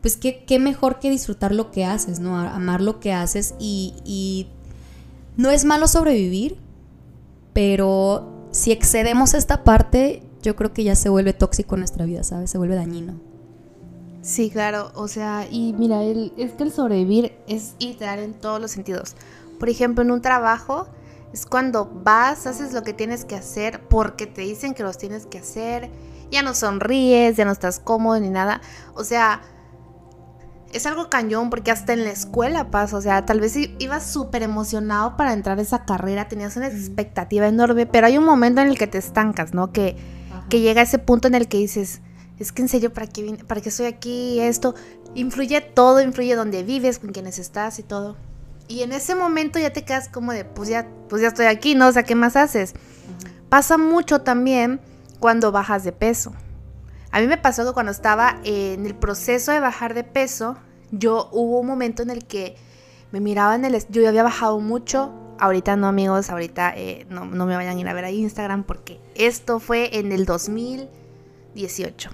pues 0.00 0.16
qué, 0.16 0.44
qué, 0.44 0.58
mejor 0.58 0.98
que 0.98 1.10
disfrutar 1.10 1.52
lo 1.52 1.70
que 1.70 1.84
haces, 1.84 2.20
¿no? 2.20 2.38
Amar 2.38 2.80
lo 2.80 3.00
que 3.00 3.12
haces 3.12 3.54
y, 3.58 3.94
y 4.04 4.48
no 5.36 5.50
es 5.50 5.64
malo 5.64 5.88
sobrevivir, 5.88 6.58
pero 7.52 8.48
si 8.50 8.72
excedemos 8.72 9.34
esta 9.34 9.64
parte, 9.64 10.22
yo 10.42 10.56
creo 10.56 10.72
que 10.72 10.84
ya 10.84 10.96
se 10.96 11.08
vuelve 11.08 11.32
tóxico 11.32 11.74
en 11.74 11.80
nuestra 11.80 12.04
vida, 12.04 12.22
¿sabes? 12.22 12.50
Se 12.50 12.58
vuelve 12.58 12.74
dañino. 12.74 13.14
Sí, 14.22 14.50
claro, 14.50 14.92
o 14.94 15.08
sea, 15.08 15.46
y 15.50 15.72
mira, 15.72 16.02
el, 16.02 16.32
es 16.36 16.52
que 16.52 16.64
el 16.64 16.72
sobrevivir 16.72 17.32
es 17.46 17.74
literal 17.78 18.18
en 18.18 18.34
todos 18.34 18.60
los 18.60 18.70
sentidos. 18.70 19.14
Por 19.58 19.68
ejemplo, 19.68 20.04
en 20.04 20.10
un 20.10 20.20
trabajo 20.20 20.88
es 21.32 21.46
cuando 21.46 21.86
vas, 22.04 22.46
haces 22.46 22.72
lo 22.72 22.82
que 22.82 22.92
tienes 22.92 23.24
que 23.24 23.36
hacer 23.36 23.80
porque 23.88 24.26
te 24.26 24.42
dicen 24.42 24.74
que 24.74 24.82
los 24.82 24.98
tienes 24.98 25.26
que 25.26 25.38
hacer, 25.38 25.90
ya 26.30 26.42
no 26.42 26.54
sonríes, 26.54 27.36
ya 27.36 27.44
no 27.44 27.52
estás 27.52 27.80
cómodo 27.80 28.20
ni 28.20 28.28
nada. 28.28 28.60
O 28.94 29.04
sea, 29.04 29.42
es 30.72 30.86
algo 30.86 31.10
cañón 31.10 31.50
porque 31.50 31.70
hasta 31.70 31.92
en 31.92 32.04
la 32.04 32.10
escuela 32.10 32.70
pasa, 32.70 32.96
o 32.96 33.00
sea, 33.00 33.24
tal 33.26 33.40
vez 33.40 33.56
ibas 33.78 34.06
súper 34.06 34.42
emocionado 34.42 35.16
para 35.16 35.32
entrar 35.32 35.58
a 35.58 35.62
esa 35.62 35.84
carrera, 35.84 36.28
tenías 36.28 36.56
una 36.56 36.68
expectativa 36.68 37.48
enorme, 37.48 37.86
pero 37.86 38.06
hay 38.06 38.18
un 38.18 38.24
momento 38.24 38.60
en 38.60 38.68
el 38.68 38.78
que 38.78 38.86
te 38.86 38.98
estancas, 38.98 39.54
¿no? 39.54 39.72
Que, 39.72 39.96
que 40.48 40.60
llega 40.60 40.82
ese 40.82 40.98
punto 40.98 41.28
en 41.28 41.34
el 41.34 41.48
que 41.48 41.58
dices, 41.58 42.00
es 42.38 42.52
que 42.52 42.62
en 42.62 42.68
serio, 42.68 42.92
¿para 42.92 43.06
qué, 43.06 43.22
vine, 43.22 43.44
¿para 43.44 43.60
qué 43.60 43.68
estoy 43.68 43.86
aquí? 43.86 44.40
Esto 44.40 44.74
influye 45.14 45.60
todo, 45.60 46.00
influye 46.00 46.34
donde 46.36 46.62
vives, 46.62 46.98
con 46.98 47.10
quienes 47.10 47.38
estás 47.38 47.78
y 47.78 47.82
todo. 47.82 48.16
Y 48.68 48.82
en 48.82 48.92
ese 48.92 49.14
momento 49.14 49.58
ya 49.58 49.72
te 49.72 49.82
quedas 49.82 50.08
como 50.08 50.32
de, 50.32 50.44
pues 50.44 50.68
ya, 50.68 50.86
pues 51.08 51.20
ya 51.20 51.28
estoy 51.28 51.46
aquí, 51.46 51.74
¿no? 51.74 51.88
O 51.88 51.92
sea, 51.92 52.04
¿qué 52.04 52.14
más 52.14 52.36
haces? 52.36 52.74
Pasa 53.48 53.76
mucho 53.78 54.20
también 54.20 54.80
cuando 55.18 55.50
bajas 55.50 55.82
de 55.82 55.92
peso. 55.92 56.32
A 57.12 57.20
mí 57.20 57.26
me 57.26 57.36
pasó 57.36 57.66
que 57.66 57.72
cuando 57.72 57.92
estaba 57.92 58.40
en 58.44 58.86
el 58.86 58.94
proceso 58.94 59.52
de 59.52 59.60
bajar 59.60 59.94
de 59.94 60.04
peso, 60.04 60.56
yo 60.92 61.28
hubo 61.32 61.60
un 61.60 61.66
momento 61.66 62.02
en 62.02 62.10
el 62.10 62.24
que 62.24 62.56
me 63.10 63.20
miraba 63.20 63.54
en 63.54 63.64
el... 63.64 63.76
Yo 63.88 64.02
ya 64.02 64.10
había 64.10 64.22
bajado 64.22 64.60
mucho, 64.60 65.12
ahorita 65.38 65.76
no 65.76 65.88
amigos, 65.88 66.30
ahorita 66.30 66.72
eh, 66.76 67.06
no, 67.10 67.24
no, 67.24 67.46
me 67.46 67.56
vayan 67.56 67.76
a 67.76 67.80
ir 67.80 67.88
a 67.88 67.94
ver 67.94 68.04
a 68.04 68.10
Instagram 68.10 68.64
porque 68.64 69.00
esto 69.14 69.58
fue 69.58 69.98
en 69.98 70.12
el 70.12 70.24
2018, 70.24 72.10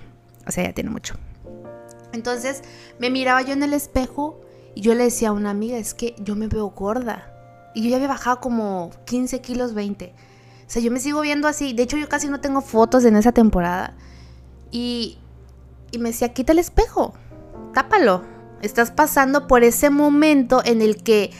o 0.46 0.50
sea, 0.50 0.64
ya 0.64 0.72
tiene 0.72 0.90
mucho. 0.90 1.16
Entonces 2.12 2.62
me 2.98 3.10
miraba 3.10 3.42
yo 3.42 3.52
en 3.52 3.62
el 3.62 3.74
espejo 3.74 4.40
y 4.74 4.80
yo 4.80 4.94
le 4.94 5.04
decía 5.04 5.28
a 5.28 5.32
una 5.32 5.50
amiga, 5.50 5.76
es 5.76 5.92
que 5.92 6.14
yo 6.18 6.36
me 6.36 6.48
veo 6.48 6.68
gorda. 6.70 7.32
Y 7.74 7.82
yo 7.82 7.90
ya 7.90 7.96
había 7.96 8.08
bajado 8.08 8.40
como 8.40 8.90
15 9.04 9.42
kilos, 9.42 9.74
20. 9.74 10.14
O 10.66 10.70
sea, 10.70 10.80
yo 10.80 10.90
me 10.90 10.98
sigo 10.98 11.20
viendo 11.20 11.46
así. 11.46 11.74
De 11.74 11.82
hecho, 11.82 11.98
yo 11.98 12.08
casi 12.08 12.28
no 12.28 12.40
tengo 12.40 12.62
fotos 12.62 13.04
en 13.04 13.16
esa 13.16 13.32
temporada. 13.32 13.94
Y, 14.76 15.16
me 15.98 16.10
decía, 16.10 16.34
quita 16.34 16.52
el 16.52 16.58
espejo, 16.58 17.14
tápalo. 17.72 18.24
Estás 18.60 18.90
pasando 18.90 19.46
por 19.46 19.64
ese 19.64 19.88
momento 19.88 20.60
en 20.66 20.82
el 20.82 21.02
que 21.02 21.30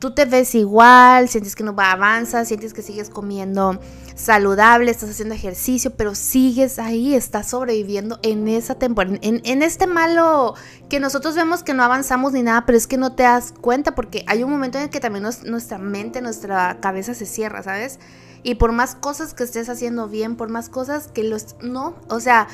tú 0.00 0.12
te 0.12 0.24
ves 0.24 0.56
igual, 0.56 1.28
sientes 1.28 1.54
que 1.54 1.62
no 1.62 1.76
avanzas, 1.78 2.48
sientes 2.48 2.74
que 2.74 2.82
sigues 2.82 3.08
comiendo 3.08 3.78
saludable, 4.16 4.90
estás 4.90 5.10
haciendo 5.10 5.36
ejercicio, 5.36 5.92
pero 5.96 6.16
sigues 6.16 6.80
ahí, 6.80 7.14
estás 7.14 7.50
sobreviviendo 7.50 8.18
en 8.22 8.48
esa 8.48 8.74
temporada, 8.74 9.18
en, 9.22 9.40
en, 9.44 9.62
este 9.62 9.86
malo 9.86 10.54
que 10.88 10.98
nosotros 10.98 11.36
vemos 11.36 11.62
que 11.62 11.74
no 11.74 11.84
avanzamos 11.84 12.32
ni 12.32 12.42
nada, 12.42 12.66
pero 12.66 12.76
es 12.76 12.88
que 12.88 12.96
no 12.96 13.12
te 13.12 13.22
das 13.22 13.52
cuenta 13.52 13.94
porque 13.94 14.24
hay 14.26 14.42
un 14.42 14.50
momento 14.50 14.78
en 14.78 14.84
el 14.84 14.90
que 14.90 14.98
también 14.98 15.24
nuestra 15.44 15.78
mente, 15.78 16.22
nuestra 16.22 16.80
cabeza 16.80 17.14
se 17.14 17.26
cierra, 17.26 17.62
¿sabes? 17.62 18.00
Y 18.42 18.54
por 18.54 18.72
más 18.72 18.94
cosas 18.94 19.34
que 19.34 19.44
estés 19.44 19.68
haciendo 19.68 20.08
bien, 20.08 20.36
por 20.36 20.48
más 20.48 20.68
cosas 20.68 21.08
que 21.08 21.24
los... 21.24 21.56
No, 21.62 21.96
o 22.08 22.20
sea, 22.20 22.48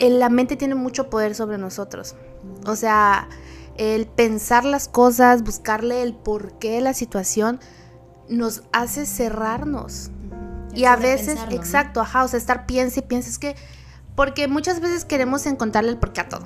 la 0.00 0.28
mente 0.28 0.56
tiene 0.56 0.74
mucho 0.74 1.10
poder 1.10 1.34
sobre 1.34 1.58
nosotros. 1.58 2.16
O 2.66 2.76
sea, 2.76 3.28
el 3.76 4.06
pensar 4.06 4.64
las 4.64 4.88
cosas, 4.88 5.42
buscarle 5.42 6.02
el 6.02 6.14
porqué 6.14 6.72
de 6.72 6.80
la 6.80 6.94
situación, 6.94 7.60
nos 8.28 8.62
hace 8.72 9.06
cerrarnos. 9.06 10.10
y 10.74 10.84
a 10.84 10.96
veces, 10.96 11.38
exacto, 11.50 12.00
ajá, 12.00 12.24
o 12.24 12.28
sea, 12.28 12.38
estar 12.38 12.66
piensa 12.66 13.00
y 13.00 13.02
piensa, 13.02 13.30
es 13.30 13.38
que, 13.38 13.56
porque 14.14 14.48
muchas 14.48 14.80
veces 14.80 15.04
queremos 15.04 15.46
encontrarle 15.46 15.90
el 15.90 15.96
porqué 15.96 16.20
a 16.20 16.28
todo. 16.28 16.44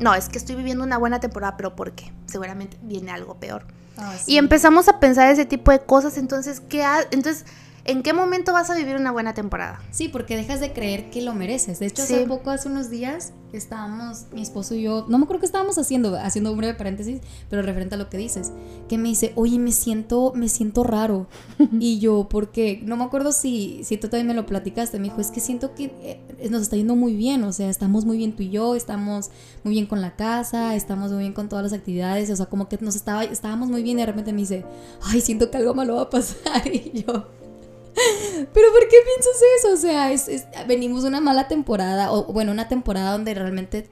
No, 0.00 0.14
es 0.14 0.28
que 0.28 0.38
estoy 0.38 0.56
viviendo 0.56 0.82
una 0.82 0.96
buena 0.96 1.20
temporada, 1.20 1.56
pero 1.56 1.76
¿por 1.76 1.92
qué? 1.92 2.10
Seguramente 2.26 2.78
viene 2.82 3.10
algo 3.10 3.34
peor. 3.34 3.66
Ah, 3.98 4.14
y 4.26 4.38
empezamos 4.38 4.88
a 4.88 4.98
pensar 4.98 5.30
ese 5.30 5.44
tipo 5.44 5.70
de 5.72 5.80
cosas, 5.80 6.16
entonces, 6.16 6.60
¿qué 6.60 6.82
ha 6.82 7.02
entonces 7.10 7.44
¿En 7.90 8.04
qué 8.04 8.12
momento 8.12 8.52
vas 8.52 8.70
a 8.70 8.76
vivir 8.76 8.94
una 8.94 9.10
buena 9.10 9.34
temporada? 9.34 9.82
Sí, 9.90 10.06
porque 10.06 10.36
dejas 10.36 10.60
de 10.60 10.72
creer 10.72 11.10
que 11.10 11.22
lo 11.22 11.34
mereces. 11.34 11.80
De 11.80 11.86
hecho, 11.86 12.04
hace 12.04 12.24
poco, 12.24 12.50
hace 12.50 12.68
unos 12.68 12.88
días, 12.88 13.32
estábamos, 13.52 14.26
mi 14.32 14.42
esposo 14.42 14.76
y 14.76 14.82
yo, 14.82 15.06
no 15.08 15.18
me 15.18 15.24
acuerdo 15.24 15.40
qué 15.40 15.46
estábamos 15.46 15.76
haciendo, 15.76 16.14
haciendo 16.14 16.52
un 16.52 16.58
breve 16.58 16.74
paréntesis, 16.74 17.20
pero 17.48 17.62
referente 17.62 17.96
a 17.96 17.98
lo 17.98 18.08
que 18.08 18.16
dices, 18.16 18.52
que 18.88 18.96
me 18.96 19.08
dice, 19.08 19.32
oye, 19.34 19.58
me 19.58 19.72
siento, 19.72 20.32
me 20.36 20.48
siento 20.48 20.84
raro. 20.84 21.26
y 21.80 21.98
yo, 21.98 22.28
¿por 22.28 22.52
qué? 22.52 22.80
No 22.84 22.96
me 22.96 23.02
acuerdo 23.02 23.32
si, 23.32 23.82
si 23.82 23.96
tú 23.96 24.06
también 24.06 24.28
me 24.28 24.34
lo 24.34 24.46
platicaste. 24.46 25.00
Me 25.00 25.08
dijo, 25.08 25.20
es 25.20 25.32
que 25.32 25.40
siento 25.40 25.74
que 25.74 25.86
eh, 26.38 26.48
nos 26.48 26.62
está 26.62 26.76
yendo 26.76 26.94
muy 26.94 27.16
bien, 27.16 27.42
o 27.42 27.52
sea, 27.52 27.68
estamos 27.68 28.04
muy 28.04 28.18
bien 28.18 28.36
tú 28.36 28.44
y 28.44 28.50
yo, 28.50 28.76
estamos 28.76 29.30
muy 29.64 29.74
bien 29.74 29.86
con 29.86 30.00
la 30.00 30.14
casa, 30.14 30.76
estamos 30.76 31.10
muy 31.10 31.22
bien 31.22 31.32
con 31.32 31.48
todas 31.48 31.64
las 31.64 31.72
actividades, 31.72 32.30
o 32.30 32.36
sea, 32.36 32.46
como 32.46 32.68
que 32.68 32.78
nos 32.80 32.94
estaba, 32.94 33.24
estábamos 33.24 33.68
muy 33.68 33.82
bien 33.82 33.98
y 33.98 34.02
de 34.02 34.06
repente 34.06 34.32
me 34.32 34.42
dice, 34.42 34.64
ay, 35.02 35.20
siento 35.20 35.50
que 35.50 35.56
algo 35.56 35.74
malo 35.74 35.96
va 35.96 36.02
a 36.02 36.10
pasar. 36.10 36.62
y 36.72 37.04
yo 37.04 37.39
pero 38.52 38.72
¿por 38.72 38.88
qué 38.88 38.96
piensas 39.04 39.42
eso? 39.58 39.72
O 39.72 39.76
sea, 39.76 40.12
es, 40.12 40.28
venimos 40.66 41.02
de 41.02 41.08
una 41.08 41.20
mala 41.20 41.48
temporada, 41.48 42.12
o 42.12 42.24
bueno, 42.32 42.52
una 42.52 42.68
temporada 42.68 43.12
donde 43.12 43.34
realmente 43.34 43.90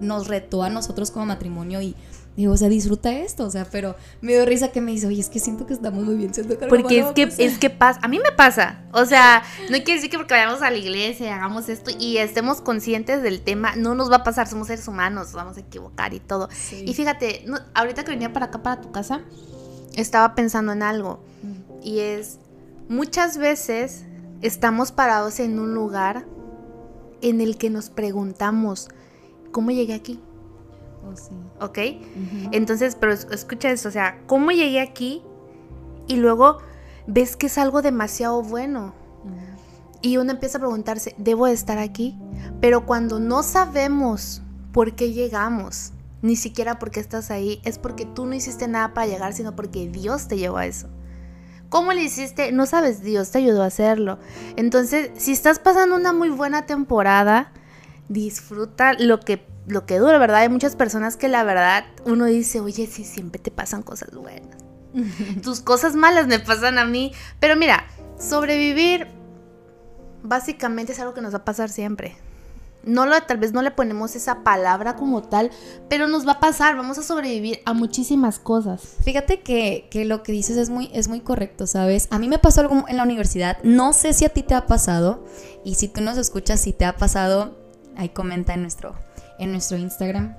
nos 0.00 0.28
retó 0.28 0.62
a 0.62 0.70
nosotros 0.70 1.10
como 1.10 1.26
matrimonio 1.26 1.80
y 1.82 1.96
digo, 2.38 2.52
o 2.52 2.56
sea, 2.56 2.68
disfruta 2.68 3.10
esto, 3.10 3.44
o 3.44 3.50
sea, 3.50 3.64
pero 3.64 3.96
me 4.20 4.32
dio 4.32 4.44
risa 4.46 4.70
que 4.70 4.80
me 4.80 4.92
dice, 4.92 5.08
oye, 5.08 5.20
es 5.20 5.28
que 5.28 5.40
siento 5.40 5.66
que 5.66 5.74
estamos 5.74 6.04
muy 6.04 6.14
bien, 6.14 6.32
siento 6.32 6.56
que 6.56 6.68
Porque 6.68 7.00
es 7.00 7.06
que, 7.06 7.22
es 7.22 7.58
que 7.58 7.68
pasa, 7.68 7.98
a 8.00 8.06
mí 8.06 8.20
me 8.20 8.30
pasa, 8.30 8.84
o 8.92 9.04
sea, 9.06 9.42
no 9.62 9.76
quiere 9.78 9.94
decir 9.94 10.08
que 10.08 10.18
porque 10.18 10.34
vayamos 10.34 10.62
a 10.62 10.70
la 10.70 10.76
iglesia, 10.76 11.34
hagamos 11.34 11.68
esto 11.68 11.90
y 11.98 12.18
estemos 12.18 12.60
conscientes 12.60 13.24
del 13.24 13.40
tema, 13.40 13.74
no 13.74 13.96
nos 13.96 14.08
va 14.08 14.16
a 14.16 14.22
pasar, 14.22 14.46
somos 14.46 14.68
seres 14.68 14.86
humanos, 14.86 15.32
vamos 15.32 15.56
a 15.56 15.60
equivocar 15.60 16.14
y 16.14 16.20
todo. 16.20 16.48
Y 16.72 16.94
fíjate, 16.94 17.44
ahorita 17.74 18.04
que 18.04 18.12
venía 18.12 18.32
para 18.32 18.46
acá, 18.46 18.62
para 18.62 18.80
tu 18.80 18.92
casa, 18.92 19.22
estaba 19.96 20.36
pensando 20.36 20.70
en 20.70 20.84
algo, 20.84 21.18
mm. 21.42 21.82
y 21.82 21.98
es 21.98 22.38
Muchas 22.88 23.36
veces 23.36 24.06
estamos 24.40 24.92
parados 24.92 25.40
en 25.40 25.58
un 25.58 25.74
lugar 25.74 26.26
en 27.20 27.42
el 27.42 27.58
que 27.58 27.68
nos 27.68 27.90
preguntamos, 27.90 28.88
¿cómo 29.52 29.70
llegué 29.70 29.92
aquí? 29.92 30.20
Oh, 31.06 31.14
sí. 31.14 31.34
¿Ok? 31.60 31.78
Entonces, 32.52 32.96
pero 32.98 33.12
escucha 33.12 33.70
esto, 33.70 33.88
o 33.88 33.92
sea, 33.92 34.22
¿cómo 34.26 34.52
llegué 34.52 34.80
aquí? 34.80 35.22
Y 36.06 36.16
luego 36.16 36.58
ves 37.06 37.36
que 37.36 37.46
es 37.46 37.58
algo 37.58 37.82
demasiado 37.82 38.42
bueno. 38.42 38.94
Y 40.00 40.16
uno 40.16 40.30
empieza 40.30 40.56
a 40.56 40.60
preguntarse, 40.60 41.14
¿debo 41.18 41.46
de 41.46 41.52
estar 41.52 41.78
aquí? 41.78 42.16
Pero 42.60 42.86
cuando 42.86 43.20
no 43.20 43.42
sabemos 43.42 44.42
por 44.72 44.94
qué 44.94 45.12
llegamos, 45.12 45.92
ni 46.22 46.36
siquiera 46.36 46.78
por 46.78 46.90
qué 46.90 47.00
estás 47.00 47.30
ahí, 47.30 47.60
es 47.64 47.78
porque 47.78 48.06
tú 48.06 48.24
no 48.24 48.34
hiciste 48.34 48.66
nada 48.66 48.94
para 48.94 49.08
llegar, 49.08 49.34
sino 49.34 49.54
porque 49.54 49.88
Dios 49.88 50.28
te 50.28 50.38
llevó 50.38 50.56
a 50.56 50.66
eso. 50.66 50.88
¿Cómo 51.68 51.92
le 51.92 52.02
hiciste? 52.02 52.52
No 52.52 52.66
sabes, 52.66 53.02
Dios 53.02 53.30
te 53.30 53.38
ayudó 53.38 53.62
a 53.62 53.66
hacerlo. 53.66 54.18
Entonces, 54.56 55.10
si 55.16 55.32
estás 55.32 55.58
pasando 55.58 55.96
una 55.96 56.12
muy 56.12 56.30
buena 56.30 56.66
temporada, 56.66 57.52
disfruta 58.08 58.94
lo 58.94 59.20
que 59.20 59.46
lo 59.66 59.84
que 59.84 59.98
dura, 59.98 60.16
¿verdad? 60.16 60.40
Hay 60.40 60.48
muchas 60.48 60.76
personas 60.76 61.18
que 61.18 61.28
la 61.28 61.44
verdad 61.44 61.84
uno 62.06 62.24
dice, 62.24 62.60
oye, 62.60 62.86
sí, 62.86 63.04
siempre 63.04 63.38
te 63.38 63.50
pasan 63.50 63.82
cosas 63.82 64.14
buenas. 64.14 64.56
Tus 65.42 65.60
cosas 65.60 65.94
malas 65.94 66.26
me 66.26 66.40
pasan 66.40 66.78
a 66.78 66.86
mí. 66.86 67.12
Pero 67.38 67.54
mira, 67.54 67.84
sobrevivir 68.18 69.08
básicamente 70.22 70.92
es 70.92 71.00
algo 71.00 71.12
que 71.12 71.20
nos 71.20 71.34
va 71.34 71.38
a 71.38 71.44
pasar 71.44 71.68
siempre 71.68 72.16
no 72.88 73.06
lo, 73.06 73.20
tal 73.22 73.36
vez 73.36 73.52
no 73.52 73.62
le 73.62 73.70
ponemos 73.70 74.16
esa 74.16 74.42
palabra 74.42 74.96
como 74.96 75.22
tal, 75.22 75.50
pero 75.88 76.08
nos 76.08 76.26
va 76.26 76.32
a 76.32 76.40
pasar, 76.40 76.76
vamos 76.76 76.98
a 76.98 77.02
sobrevivir 77.02 77.60
a 77.66 77.74
muchísimas 77.74 78.38
cosas. 78.38 78.82
Fíjate 79.02 79.40
que, 79.40 79.88
lo 80.06 80.22
que 80.22 80.32
dices 80.32 80.56
es 80.56 80.70
muy, 80.70 80.90
es 80.92 81.06
muy 81.08 81.20
correcto, 81.20 81.66
¿sabes? 81.66 82.08
A 82.10 82.18
mí 82.18 82.28
me 82.28 82.38
pasó 82.38 82.62
algo 82.62 82.84
en 82.88 82.96
la 82.96 83.02
universidad, 83.02 83.58
no 83.62 83.92
sé 83.92 84.12
si 84.14 84.24
a 84.24 84.30
ti 84.30 84.42
te 84.42 84.54
ha 84.54 84.66
pasado, 84.66 85.24
y 85.64 85.74
si 85.74 85.88
tú 85.88 86.00
nos 86.00 86.16
escuchas, 86.16 86.60
si 86.60 86.72
te 86.72 86.86
ha 86.86 86.96
pasado, 86.96 87.56
ahí 87.96 88.08
comenta 88.08 88.54
en 88.54 88.62
nuestro, 88.62 88.94
en 89.38 89.52
nuestro 89.52 89.76
Instagram 89.76 90.34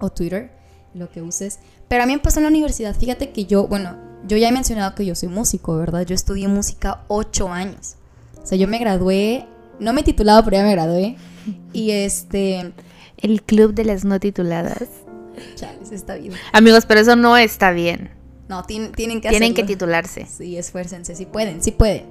o 0.00 0.10
Twitter, 0.10 0.52
lo 0.92 1.10
que 1.10 1.22
uses. 1.22 1.60
Pero 1.88 2.02
a 2.02 2.06
mí 2.06 2.12
me 2.12 2.18
pasó 2.18 2.40
en 2.40 2.44
la 2.44 2.50
universidad, 2.50 2.94
fíjate 2.94 3.30
que 3.30 3.46
yo, 3.46 3.66
bueno, 3.66 3.96
yo 4.26 4.36
ya 4.36 4.48
he 4.48 4.52
mencionado 4.52 4.94
que 4.94 5.06
yo 5.06 5.14
soy 5.14 5.30
músico, 5.30 5.76
¿verdad? 5.76 6.02
Yo 6.02 6.14
estudié 6.14 6.46
música 6.46 7.04
ocho 7.08 7.48
años. 7.48 7.96
O 8.42 8.46
sea, 8.46 8.58
yo 8.58 8.68
me 8.68 8.78
gradué, 8.78 9.46
no 9.78 9.94
me 9.94 10.02
he 10.02 10.04
titulado, 10.04 10.44
pero 10.44 10.58
ya 10.58 10.62
me 10.62 10.72
gradué 10.72 11.16
y 11.72 11.90
este... 11.90 12.72
El 13.18 13.42
club 13.42 13.74
de 13.74 13.84
las 13.84 14.04
no 14.04 14.18
tituladas. 14.18 14.88
Chales, 15.56 15.92
está 15.92 16.14
bien. 16.14 16.32
Amigos, 16.52 16.86
pero 16.86 17.00
eso 17.00 17.16
no 17.16 17.36
está 17.36 17.70
bien. 17.70 18.10
No, 18.48 18.64
tienen 18.64 18.92
que 19.20 19.28
Tienen 19.28 19.54
que 19.54 19.62
titularse. 19.62 20.26
Sí, 20.26 20.56
esfuércense, 20.56 21.14
sí 21.14 21.26
pueden, 21.26 21.62
sí 21.62 21.70
pueden. 21.70 22.06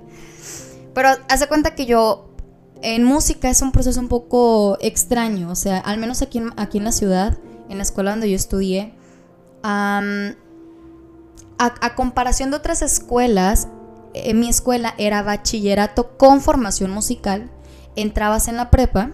Pero 0.94 1.10
hace 1.28 1.48
cuenta 1.48 1.76
que 1.76 1.86
yo 1.86 2.30
en 2.82 3.04
música 3.04 3.50
es 3.50 3.62
un 3.62 3.72
proceso 3.72 4.00
un 4.00 4.08
poco 4.08 4.78
extraño, 4.80 5.50
o 5.50 5.56
sea, 5.56 5.80
al 5.80 5.98
menos 5.98 6.22
aquí 6.22 6.38
en, 6.38 6.52
aquí 6.56 6.78
en 6.78 6.86
la 6.86 6.92
ciudad, 6.92 7.38
en 7.68 7.78
la 7.78 7.84
escuela 7.84 8.12
donde 8.12 8.30
yo 8.30 8.36
estudié, 8.36 8.94
a, 9.64 10.02
a, 11.58 11.96
comparación 11.96 12.52
de 12.52 12.58
otras 12.58 12.82
escuelas, 12.82 13.68
en 14.14 14.40
mi 14.40 14.48
escuela 14.48 14.96
era 14.98 15.22
bachillerato 15.24 16.18
con 16.18 16.40
formación 16.40 16.92
musical, 16.92 17.52
entrabas 17.98 18.48
en 18.48 18.56
la 18.56 18.72
prepa 18.72 19.12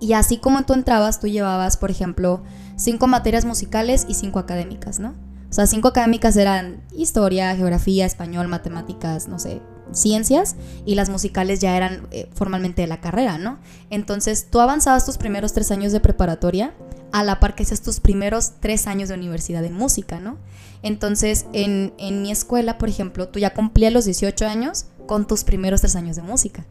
y 0.00 0.12
así 0.12 0.38
como 0.38 0.64
tú 0.64 0.74
entrabas, 0.74 1.20
tú 1.20 1.26
llevabas, 1.26 1.76
por 1.76 1.90
ejemplo, 1.90 2.42
cinco 2.76 3.06
materias 3.06 3.44
musicales 3.44 4.06
y 4.08 4.14
cinco 4.14 4.38
académicas, 4.38 4.98
¿no? 4.98 5.14
O 5.48 5.52
sea, 5.52 5.66
cinco 5.66 5.88
académicas 5.88 6.36
eran 6.36 6.82
historia, 6.92 7.54
geografía, 7.56 8.04
español, 8.04 8.48
matemáticas, 8.48 9.28
no 9.28 9.38
sé, 9.38 9.62
ciencias, 9.92 10.56
y 10.84 10.96
las 10.96 11.08
musicales 11.08 11.60
ya 11.60 11.76
eran 11.76 12.08
eh, 12.10 12.28
formalmente 12.34 12.82
de 12.82 12.88
la 12.88 13.00
carrera, 13.00 13.38
¿no? 13.38 13.58
Entonces, 13.90 14.48
tú 14.50 14.60
avanzabas 14.60 15.06
tus 15.06 15.18
primeros 15.18 15.52
tres 15.52 15.70
años 15.70 15.92
de 15.92 16.00
preparatoria 16.00 16.74
a 17.12 17.22
la 17.22 17.40
par 17.40 17.54
que 17.54 17.62
hacías 17.62 17.80
tus 17.80 18.00
primeros 18.00 18.54
tres 18.60 18.86
años 18.86 19.08
de 19.08 19.14
universidad 19.14 19.64
en 19.64 19.74
música, 19.74 20.20
¿no? 20.20 20.36
Entonces, 20.82 21.46
en, 21.52 21.92
mi 22.22 22.30
escuela, 22.30 22.76
por 22.78 22.88
ejemplo, 22.88 23.28
tú 23.28 23.38
ya 23.38 23.54
cumplías 23.54 23.92
los 23.92 24.04
18 24.04 24.46
años 24.46 24.86
con 25.06 25.26
tus 25.26 25.44
primeros 25.44 25.80
tres 25.80 25.96
años 25.96 26.16
de 26.16 26.22
música. 26.22 26.66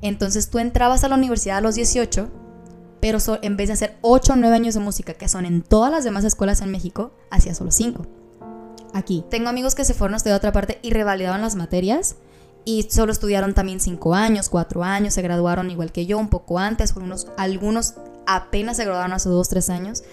Entonces, 0.00 0.50
tú 0.50 0.58
entrabas 0.58 1.04
a 1.04 1.08
la 1.08 1.16
universidad 1.16 1.58
a 1.58 1.60
los 1.60 1.74
18 1.74 2.30
pero 3.02 3.18
en 3.42 3.56
vez 3.56 3.66
de 3.66 3.72
hacer 3.72 3.98
8 4.02 4.34
o 4.34 4.36
9 4.36 4.54
años 4.54 4.74
de 4.74 4.80
música, 4.80 5.14
que 5.14 5.26
son 5.26 5.44
en 5.44 5.62
todas 5.62 5.90
las 5.90 6.04
demás 6.04 6.22
escuelas 6.22 6.60
en 6.60 6.70
México, 6.70 7.10
hacía 7.32 7.52
solo 7.52 7.72
5. 7.72 8.06
Aquí. 8.94 9.24
Tengo 9.28 9.48
amigos 9.48 9.74
que 9.74 9.84
se 9.84 9.92
fueron 9.92 10.14
a 10.14 10.18
estudiar 10.18 10.36
otra 10.36 10.52
parte 10.52 10.78
y 10.82 10.90
revalidaron 10.90 11.40
las 11.40 11.56
materias 11.56 12.14
y 12.64 12.84
solo 12.92 13.10
estudiaron 13.10 13.54
también 13.54 13.80
5 13.80 14.14
años, 14.14 14.48
4 14.48 14.84
años, 14.84 15.14
se 15.14 15.22
graduaron 15.22 15.68
igual 15.68 15.90
que 15.90 16.06
yo, 16.06 16.16
un 16.16 16.28
poco 16.28 16.60
antes, 16.60 16.94
unos, 16.94 17.26
algunos 17.36 17.94
apenas 18.24 18.76
se 18.76 18.84
graduaron 18.84 19.14
hace 19.14 19.28
2, 19.28 19.48
3 19.48 19.70
años. 19.70 20.04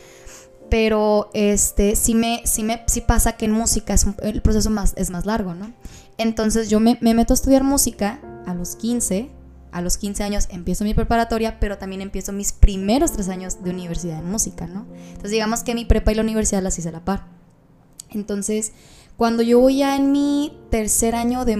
Pero 0.71 1.29
este, 1.35 1.95
sí, 1.95 2.15
me, 2.15 2.41
sí, 2.45 2.63
me, 2.63 2.83
sí 2.87 3.01
pasa 3.01 3.33
que 3.33 3.45
en 3.45 3.51
música 3.51 3.93
es 3.93 4.07
el 4.23 4.41
proceso 4.41 4.71
más, 4.71 4.93
es 4.95 5.11
más 5.11 5.27
largo, 5.27 5.53
¿no? 5.53 5.73
Entonces 6.17 6.71
yo 6.71 6.79
me, 6.79 6.97
me 7.01 7.13
meto 7.13 7.33
a 7.33 7.35
estudiar 7.35 7.63
música 7.63 8.19
a 8.47 8.55
los 8.55 8.75
15 8.77 9.29
a 9.71 9.81
los 9.81 9.97
15 9.97 10.23
años 10.23 10.47
empiezo 10.51 10.83
mi 10.83 10.93
preparatoria, 10.93 11.59
pero 11.59 11.77
también 11.77 12.01
empiezo 12.01 12.31
mis 12.31 12.51
primeros 12.53 13.11
tres 13.11 13.29
años 13.29 13.63
de 13.63 13.69
universidad 13.69 14.19
en 14.19 14.29
música, 14.29 14.67
¿no? 14.67 14.85
Entonces 15.07 15.31
digamos 15.31 15.63
que 15.63 15.75
mi 15.75 15.85
prepa 15.85 16.11
y 16.11 16.15
la 16.15 16.21
universidad 16.21 16.61
las 16.61 16.77
hice 16.77 16.89
a 16.89 16.93
la 16.93 17.05
par. 17.05 17.27
Entonces, 18.09 18.71
cuando 19.17 19.43
yo 19.43 19.59
voy 19.59 19.77
ya 19.77 19.95
en 19.95 20.11
mi 20.11 20.57
tercer 20.69 21.13
año 21.15 21.45
de, 21.45 21.53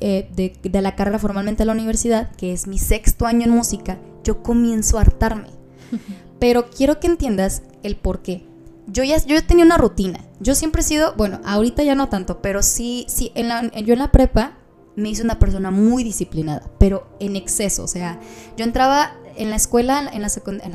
eh, 0.00 0.30
de, 0.34 0.56
de, 0.62 0.82
la 0.82 0.96
carrera 0.96 1.18
formalmente 1.18 1.62
a 1.62 1.66
la 1.66 1.72
universidad, 1.72 2.34
que 2.36 2.52
es 2.52 2.66
mi 2.66 2.78
sexto 2.78 3.26
año 3.26 3.44
en 3.44 3.50
música, 3.50 3.98
yo 4.24 4.42
comienzo 4.42 4.98
a 4.98 5.02
hartarme. 5.02 5.48
Pero 6.38 6.70
quiero 6.70 6.98
que 6.98 7.06
entiendas 7.06 7.62
el 7.82 7.96
por 7.96 8.22
qué. 8.22 8.46
Yo 8.86 9.04
ya 9.04 9.24
yo 9.24 9.44
tenía 9.44 9.64
una 9.64 9.76
rutina. 9.76 10.20
Yo 10.40 10.54
siempre 10.54 10.80
he 10.80 10.84
sido, 10.84 11.14
bueno, 11.16 11.40
ahorita 11.44 11.82
ya 11.84 11.94
no 11.94 12.08
tanto, 12.08 12.42
pero 12.42 12.64
sí, 12.64 13.06
sí, 13.08 13.30
en 13.36 13.46
la, 13.46 13.70
yo 13.80 13.92
en 13.92 14.00
la 14.00 14.10
prepa 14.10 14.58
me 14.96 15.08
hice 15.08 15.22
una 15.22 15.38
persona 15.38 15.70
muy 15.70 16.04
disciplinada, 16.04 16.70
pero 16.78 17.08
en 17.20 17.36
exceso. 17.36 17.84
O 17.84 17.88
sea, 17.88 18.20
yo 18.56 18.64
entraba 18.64 19.12
en 19.36 19.50
la 19.50 19.56
escuela, 19.56 19.98
en 19.98 20.04
la, 20.04 20.12
en 20.12 20.22
la 20.22 20.28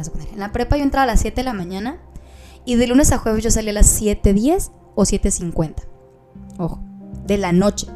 secundaria, 0.03 0.51
prepa 0.51 0.77
yo 0.77 0.83
entraba 0.83 1.03
a 1.03 1.07
las 1.07 1.21
7 1.21 1.35
de 1.35 1.43
la 1.43 1.53
mañana 1.53 1.97
y 2.65 2.75
de 2.75 2.87
lunes 2.87 3.11
a 3.11 3.17
jueves 3.17 3.43
yo 3.43 3.51
salía 3.51 3.71
a 3.71 3.75
las 3.75 4.01
7.10 4.01 4.71
o 4.95 5.03
7.50. 5.03 5.75
Ojo, 6.57 6.79
de 7.25 7.37
la 7.37 7.51
noche. 7.51 7.87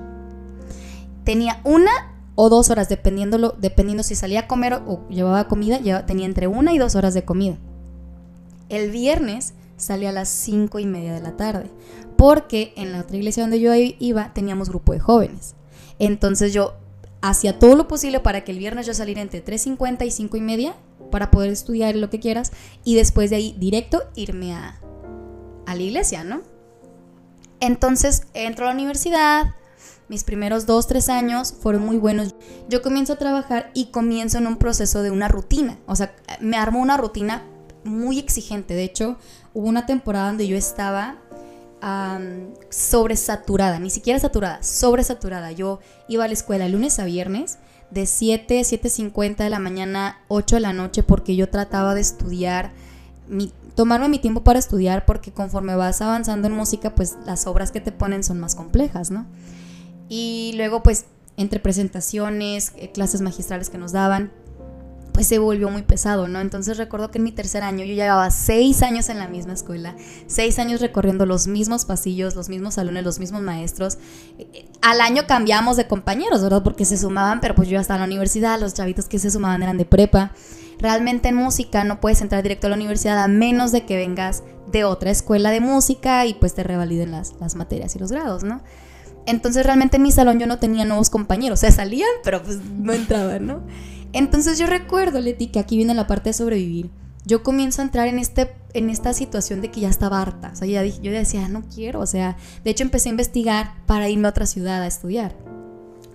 Tenía 1.24 1.62
una 1.64 1.92
o 2.36 2.50
dos 2.50 2.70
horas, 2.70 2.90
dependiendo, 2.90 3.56
dependiendo 3.60 4.04
si 4.04 4.16
salía 4.16 4.42
a 4.42 4.48
comer 4.48 4.74
o, 4.74 5.08
llevaba 5.10 5.48
comida, 5.48 5.80
tenía 6.06 6.26
entre 6.26 6.48
una 6.48 6.74
y 6.74 6.78
dos 6.78 6.96
horas 6.96 7.14
de 7.14 7.26
comida. 7.26 7.58
El 8.70 8.92
viernes 8.92 9.54
salía 9.78 10.10
a 10.10 10.14
las 10.14 10.30
cinco 10.30 10.80
y 10.80 10.86
media 10.86 11.14
de 11.14 11.22
la 11.22 11.36
tarde, 11.36 11.70
porque 12.18 12.74
en 12.78 12.94
la 12.94 13.02
otra 13.02 13.18
iglesia 13.18 13.44
donde 13.44 13.60
yo 13.60 13.74
iba 13.76 14.34
teníamos 14.34 14.70
grupo 14.70 14.94
de 14.94 15.00
jóvenes. 15.00 15.56
Entonces 16.02 16.52
yo 16.52 16.74
hacía 17.22 17.60
todo 17.60 17.76
lo 17.76 17.88
posible 17.88 18.20
para 18.20 18.44
que 18.44 18.52
el 18.52 18.58
viernes 18.58 18.88
yo 18.88 18.96
saliera 18.96 19.22
entre 19.22 19.46
3.50 19.46 20.04
y 20.04 20.10
5 20.10 20.36
y 20.36 20.42
media 20.42 20.76
para 21.12 21.30
poder 21.30 21.52
estudiar 21.52 21.96
lo 21.96 22.10
que 22.10 22.20
quieras 22.20 22.52
y 22.84 22.96
después 22.96 23.30
de 23.30 23.36
ahí 23.36 23.56
directo 23.60 24.02
irme 24.16 24.56
a, 24.56 24.80
a 25.68 25.76
la 25.76 25.82
iglesia, 25.82 26.24
¿no? 26.24 26.42
Entonces 27.60 28.24
entro 28.34 28.66
a 28.66 28.70
la 28.70 28.74
universidad, 28.74 29.54
mis 30.10 30.24
primeros 30.24 30.66
dos, 30.66 30.88
tres 30.88 31.08
años 31.08 31.54
fueron 31.54 31.86
muy 31.86 31.98
buenos. 31.98 32.34
Yo 32.68 32.82
comienzo 32.82 33.14
a 33.14 33.18
trabajar 33.18 33.70
y 33.76 33.92
comienzo 33.92 34.40
en 34.40 34.48
un 34.48 34.58
proceso 34.58 35.04
de 35.04 35.12
una 35.12 35.28
rutina, 35.28 35.78
o 35.86 35.96
sea, 35.96 36.16
me 36.40 36.58
armo 36.58 36.80
una 36.80 36.98
rutina 36.98 37.44
muy 37.84 38.18
exigente. 38.18 38.74
De 38.74 38.86
hecho, 38.86 39.18
hubo 39.54 39.68
una 39.68 39.86
temporada 39.86 40.30
donde 40.30 40.48
yo 40.48 40.58
estaba 40.58 41.18
sobresaturada, 42.70 43.80
ni 43.80 43.90
siquiera 43.90 44.20
saturada, 44.20 44.62
sobresaturada. 44.62 45.52
Yo 45.52 45.80
iba 46.08 46.26
a 46.26 46.28
la 46.28 46.34
escuela 46.34 46.68
lunes 46.68 47.00
a 47.00 47.06
viernes 47.06 47.58
de 47.90 48.06
7, 48.06 48.62
7.50 48.62 49.38
de 49.38 49.50
la 49.50 49.60
mañana, 49.60 50.20
8 50.28 50.58
de 50.58 50.62
la 50.62 50.74
noche, 50.74 51.04
porque 51.04 51.36
yo 51.36 51.50
trataba 51.50 51.94
de 51.94 52.02
estudiar, 52.02 52.72
mi, 53.28 53.52
tomarme 53.76 54.10
mi 54.10 54.20
tiempo 54.20 54.44
para 54.44 54.60
estudiar, 54.60 55.06
porque 55.06 55.32
conforme 55.32 55.76
vas 55.76 56.02
avanzando 56.02 56.48
en 56.48 56.54
música, 56.54 56.96
pues 56.96 57.18
las 57.26 57.48
obras 57.48 57.72
que 57.72 57.82
te 57.82 57.92
ponen 57.92 58.24
son 58.24 58.40
más 58.40 58.56
complejas, 58.56 59.12
¿no? 59.12 59.26
Y 60.08 60.54
luego, 60.56 60.84
pues, 60.84 61.06
entre 61.38 61.60
presentaciones, 61.60 62.74
eh, 62.76 62.92
clases 62.92 63.22
magistrales 63.22 63.70
que 63.70 63.78
nos 63.78 63.92
daban, 63.92 64.32
pues 65.14 65.28
se 65.28 65.40
volvió 65.40 65.70
muy 65.70 65.82
pesado, 65.82 66.28
¿no? 66.28 66.40
Entonces 66.40 66.78
recuerdo 66.78 67.12
que 67.12 67.18
en 67.18 67.24
mi 67.24 67.32
tercer 67.32 67.64
año 67.64 67.86
yo 67.86 67.94
llevaba 67.94 68.30
seis 68.32 68.82
años 68.82 69.10
en 69.10 69.20
la 69.20 69.28
misma 69.28 69.54
escuela, 69.54 69.96
seis 70.28 70.60
años 70.60 70.82
recorriendo 70.82 71.26
los 71.26 71.48
mismos 71.48 71.86
pasillos, 71.86 72.36
los 72.36 72.50
mismos 72.50 72.76
salones, 72.76 73.04
los 73.04 73.20
mismos 73.20 73.42
maestros. 73.42 73.98
Al 74.82 75.02
año 75.02 75.24
cambiamos 75.28 75.78
de 75.78 75.88
compañeros, 75.88 76.42
¿verdad? 76.42 76.64
Porque 76.64 76.86
se 76.86 76.98
sumaban, 76.98 77.42
pero 77.42 77.56
pues 77.56 77.68
yo 77.68 77.74
ya 77.74 77.82
estaba 77.82 77.98
en 77.98 78.02
la 78.02 78.14
universidad, 78.14 78.60
los 78.60 78.74
chavitos 78.74 79.08
que 79.08 79.20
se 79.20 79.32
sumaban 79.32 79.64
eran 79.64 79.78
de 79.78 79.86
prepa. 79.86 80.32
Realmente 80.80 81.30
en 81.30 81.36
música 81.36 81.84
no 81.84 82.02
puedes 82.02 82.22
entrar 82.22 82.42
directo 82.42 82.68
a 82.68 82.72
la 82.72 82.76
universidad 82.76 83.22
a 83.22 83.28
menos 83.28 83.72
de 83.72 83.86
que 83.86 83.98
vengas 83.98 84.44
de 84.72 84.84
otra 84.84 85.12
escuela 85.12 85.52
de 85.52 85.60
música 85.60 86.26
y 86.26 86.34
pues 86.34 86.54
te 86.56 86.64
revaliden 86.64 87.12
las, 87.12 87.34
las 87.40 87.56
materias 87.56 87.96
y 87.96 88.00
los 88.00 88.12
grados, 88.12 88.44
¿no? 88.44 88.62
Entonces 89.26 89.66
realmente 89.66 89.98
en 89.98 90.04
mi 90.04 90.12
salón 90.12 90.40
yo 90.40 90.48
no 90.48 90.58
tenía 90.58 90.86
nuevos 90.86 91.10
compañeros, 91.10 91.60
o 91.60 91.62
sea, 91.62 91.72
salían, 91.72 92.10
pero 92.24 92.42
pues 92.42 92.58
no 92.58 92.94
entraban, 92.94 93.46
¿no? 93.46 93.62
Entonces 94.14 94.60
yo 94.60 94.68
recuerdo, 94.68 95.20
Leti, 95.20 95.48
que 95.48 95.60
aquí 95.60 95.78
viene 95.78 95.94
la 95.94 96.08
parte 96.08 96.30
de 96.30 96.34
sobrevivir. 96.34 96.90
Yo 97.26 97.44
comienzo 97.44 97.82
a 97.82 97.86
entrar 97.86 98.08
en, 98.08 98.20
este, 98.20 98.54
en 98.74 98.90
esta 98.90 99.14
situación 99.14 99.62
de 99.62 99.70
que 99.70 99.82
ya 99.82 99.90
estaba 99.90 100.22
harta. 100.22 100.52
O 100.54 100.56
sea, 100.56 100.68
ya 100.68 100.82
dije, 100.82 101.00
yo 101.02 101.12
decía, 101.12 101.48
no 101.48 101.64
quiero. 101.64 102.00
O 102.00 102.06
sea, 102.06 102.36
de 102.64 102.72
hecho 102.72 102.84
empecé 102.84 103.10
a 103.10 103.12
investigar 103.12 103.74
para 103.86 104.10
irme 104.10 104.28
a 104.28 104.32
otra 104.32 104.46
ciudad 104.46 104.82
a 104.82 104.88
estudiar. 104.88 105.36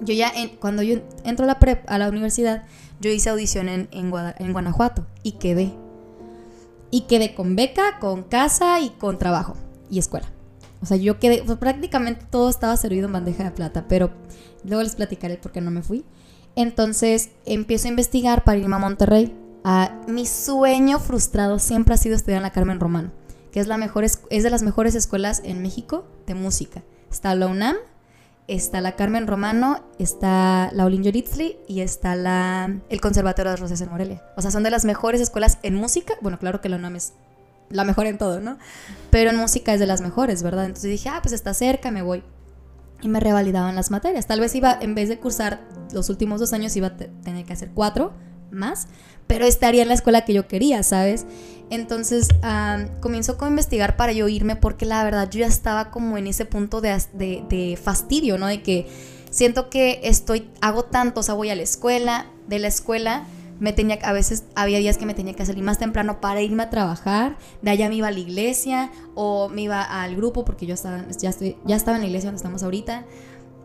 Yo 0.00 0.12
ya, 0.12 0.32
cuando 0.60 0.82
yo 0.82 0.98
entro 1.24 1.44
a 1.44 1.46
la, 1.46 1.58
prep, 1.58 1.88
a 1.88 1.98
la 1.98 2.08
universidad, 2.08 2.64
yo 3.00 3.10
hice 3.10 3.30
audición 3.30 3.68
en, 3.68 3.88
en, 3.92 4.12
en 4.38 4.52
Guanajuato 4.52 5.06
y 5.22 5.32
quedé. 5.32 5.72
Y 6.90 7.02
quedé 7.02 7.34
con 7.34 7.56
beca, 7.56 7.98
con 7.98 8.22
casa 8.22 8.80
y 8.80 8.90
con 8.90 9.18
trabajo 9.18 9.56
y 9.90 9.98
escuela. 9.98 10.26
O 10.82 10.86
sea, 10.86 10.96
yo 10.96 11.18
quedé, 11.18 11.42
pues, 11.44 11.58
prácticamente 11.58 12.26
todo 12.30 12.50
estaba 12.50 12.76
servido 12.76 13.06
en 13.06 13.12
bandeja 13.12 13.44
de 13.44 13.50
plata, 13.50 13.86
pero 13.88 14.10
luego 14.64 14.82
les 14.82 14.96
platicaré 14.96 15.36
por 15.36 15.52
qué 15.52 15.60
no 15.60 15.70
me 15.70 15.82
fui. 15.82 16.04
Entonces 16.56 17.28
empiezo 17.44 17.86
a 17.86 17.90
investigar 17.90 18.42
para 18.42 18.58
irme 18.58 18.76
a 18.76 18.80
Monterrey. 18.80 19.32
mi 20.08 20.26
sueño 20.26 20.98
frustrado 20.98 21.58
siempre 21.58 21.94
ha 21.94 21.98
sido 21.98 22.16
estudiar 22.16 22.38
en 22.38 22.44
la 22.44 22.50
Carmen 22.50 22.80
Romano, 22.80 23.12
que 23.52 23.60
es, 23.60 23.66
la 23.66 23.76
mejor, 23.76 24.04
es 24.04 24.22
de 24.28 24.50
las 24.50 24.62
mejores 24.62 24.94
escuelas 24.94 25.42
en 25.44 25.62
México 25.62 26.06
de 26.26 26.34
música. 26.34 26.82
Está 27.10 27.34
la 27.34 27.46
UNAM, 27.46 27.76
está 28.48 28.80
la 28.80 28.96
Carmen 28.96 29.26
Romano, 29.26 29.84
está 29.98 30.70
la 30.72 30.86
Olin 30.86 31.02
Yoritzli 31.02 31.58
y 31.68 31.80
está 31.80 32.16
la, 32.16 32.74
el 32.88 33.00
Conservatorio 33.02 33.50
de 33.50 33.56
Rosas 33.58 33.80
en 33.82 33.90
Morelia. 33.90 34.22
O 34.36 34.42
sea, 34.42 34.50
son 34.50 34.62
de 34.62 34.70
las 34.70 34.86
mejores 34.86 35.20
escuelas 35.20 35.58
en 35.62 35.74
música. 35.74 36.14
Bueno, 36.22 36.38
claro 36.38 36.62
que 36.62 36.70
la 36.70 36.76
UNAM 36.76 36.96
es 36.96 37.12
la 37.68 37.84
mejor 37.84 38.06
en 38.06 38.16
todo, 38.16 38.40
¿no? 38.40 38.56
Pero 39.10 39.30
en 39.30 39.36
música 39.36 39.74
es 39.74 39.80
de 39.80 39.86
las 39.86 40.00
mejores, 40.00 40.42
¿verdad? 40.42 40.64
Entonces 40.64 40.90
dije, 40.90 41.10
ah, 41.10 41.18
pues 41.20 41.34
está 41.34 41.52
cerca, 41.52 41.90
me 41.90 42.00
voy 42.00 42.22
y 43.02 43.08
me 43.08 43.20
revalidaban 43.20 43.74
las 43.76 43.90
materias. 43.90 44.26
Tal 44.26 44.40
vez 44.40 44.54
iba, 44.54 44.76
en 44.80 44.94
vez 44.94 45.08
de 45.08 45.18
cursar 45.18 45.60
los 45.92 46.08
últimos 46.08 46.40
dos 46.40 46.52
años, 46.52 46.76
iba 46.76 46.88
a 46.88 46.96
tener 46.96 47.44
que 47.44 47.52
hacer 47.52 47.70
cuatro 47.74 48.12
más, 48.50 48.88
pero 49.26 49.44
estaría 49.44 49.82
en 49.82 49.88
la 49.88 49.94
escuela 49.94 50.24
que 50.24 50.32
yo 50.32 50.46
quería, 50.48 50.82
¿sabes? 50.82 51.26
Entonces 51.68 52.28
comienzo 53.00 53.36
a 53.40 53.48
investigar 53.48 53.96
para 53.96 54.12
yo 54.12 54.28
irme 54.28 54.56
porque 54.56 54.86
la 54.86 55.02
verdad 55.02 55.28
yo 55.30 55.40
ya 55.40 55.46
estaba 55.46 55.90
como 55.90 56.16
en 56.16 56.28
ese 56.28 56.44
punto 56.44 56.80
de, 56.80 57.00
de, 57.14 57.44
de 57.48 57.78
fastidio, 57.80 58.38
¿no? 58.38 58.46
De 58.46 58.62
que 58.62 58.86
siento 59.30 59.68
que 59.68 60.00
estoy, 60.04 60.48
hago 60.60 60.84
tanto, 60.84 61.20
o 61.20 61.22
sea, 61.22 61.34
voy 61.34 61.50
a 61.50 61.56
la 61.56 61.62
escuela, 61.62 62.26
de 62.46 62.60
la 62.60 62.68
escuela 62.68 63.26
me 63.58 63.72
tenía 63.72 63.98
a 64.02 64.12
veces 64.12 64.44
había 64.54 64.78
días 64.78 64.98
que 64.98 65.06
me 65.06 65.14
tenía 65.14 65.34
que 65.34 65.46
salir 65.46 65.64
más 65.64 65.78
temprano 65.78 66.20
para 66.20 66.42
irme 66.42 66.62
a 66.64 66.70
trabajar, 66.70 67.36
de 67.62 67.70
allá 67.70 67.88
me 67.88 67.96
iba 67.96 68.08
a 68.08 68.10
la 68.10 68.18
iglesia 68.18 68.90
o 69.14 69.48
me 69.48 69.62
iba 69.62 69.82
al 69.82 70.16
grupo 70.16 70.44
porque 70.44 70.66
yo 70.66 70.74
estaba 70.74 71.04
ya 71.18 71.30
estoy 71.30 71.56
ya 71.64 71.76
estaba 71.76 71.96
en 71.96 72.02
la 72.02 72.06
iglesia 72.06 72.28
donde 72.28 72.38
estamos 72.38 72.62
ahorita. 72.62 73.04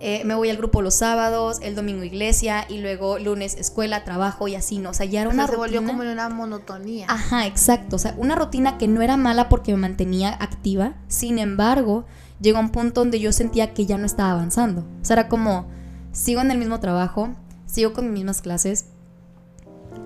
Eh, 0.04 0.24
me 0.26 0.34
voy 0.34 0.50
al 0.50 0.58
grupo 0.58 0.82
los 0.82 0.96
sábados, 0.96 1.60
el 1.62 1.76
domingo 1.76 2.04
iglesia 2.04 2.66
y 2.68 2.80
luego 2.80 3.20
lunes 3.20 3.54
escuela, 3.54 4.04
trabajo 4.04 4.48
y 4.48 4.56
así, 4.56 4.80
¿no? 4.80 4.90
O 4.90 4.94
sea, 4.96 5.06
ya 5.06 5.22
era 5.22 5.30
una 5.30 5.46
se 5.46 5.56
volvió 5.56 5.86
como 5.86 6.02
una 6.02 6.28
monotonía. 6.28 7.06
Ajá, 7.08 7.46
exacto. 7.46 7.98
O 7.98 8.00
sea, 8.00 8.16
una 8.18 8.34
rutina 8.34 8.80
que 8.80 8.88
no 8.88 9.04
era 9.04 9.16
mala 9.16 9.48
porque 9.48 9.74
me 9.74 9.78
mantenía 9.78 10.36
activa. 10.40 10.96
Sin 11.08 11.38
embargo, 11.38 12.06
llegó 12.40 12.58
a 12.58 12.62
un 12.62 12.72
punto 12.72 13.02
donde 13.02 13.20
yo 13.20 13.32
sentía 13.32 13.76
que 13.76 13.86
ya 13.86 14.00
no 14.00 14.08
estaba 14.08 14.32
avanzando. 14.32 14.88
O 15.04 15.06
sea, 15.06 15.18
era 15.18 15.30
como, 15.30 15.68
sigo 16.12 16.42
en 16.42 16.50
el 16.50 16.58
mismo 16.58 16.80
trabajo, 16.80 17.30
sigo 17.68 17.94
con 17.94 18.06
mis 18.06 18.14
mismas 18.14 18.42
clases, 18.42 18.88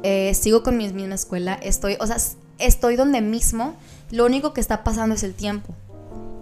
eh, 0.06 0.36
sigo 0.36 0.62
con 0.62 0.78
mi 0.78 0.88
misma 0.94 1.16
escuela, 1.16 1.56
estoy, 1.56 1.98
o 2.00 2.06
sea, 2.06 2.18
estoy 2.60 2.96
donde 2.96 3.22
mismo, 3.22 3.76
lo 4.12 4.24
único 4.28 4.54
que 4.54 4.62
está 4.62 4.84
pasando 4.84 5.16
es 5.16 5.24
el 5.24 5.34
tiempo. 5.34 5.74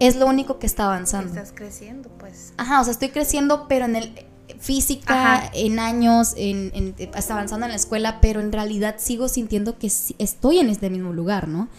Es 0.02 0.17
lo 0.17 0.28
único 0.28 0.60
que 0.60 0.67
está 0.67 0.84
avanzando. 0.84 1.30
Estás 1.30 1.54
creciendo, 1.56 2.10
pues. 2.19 2.54
Ajá, 2.58 2.82
o 2.82 2.84
sea, 2.84 2.91
estoy 2.91 3.08
creciendo, 3.10 3.67
pero 3.69 3.86
en 3.86 3.95
el 3.95 4.13
física, 4.60 5.49
en 5.54 5.80
años, 5.80 6.34
en, 6.36 6.71
en, 6.73 6.95
está 6.97 7.36
avanzando 7.36 7.65
en 7.65 7.71
la 7.71 7.78
escuela, 7.78 8.19
pero 8.19 8.41
en 8.41 8.52
realidad 8.52 8.95
sigo 8.97 9.30
sintiendo 9.30 9.78
que 9.80 9.88
estoy 9.88 10.60
en 10.60 10.67
este 10.67 10.89
mismo 10.89 11.13
lugar, 11.13 11.47
¿no? 11.47 11.69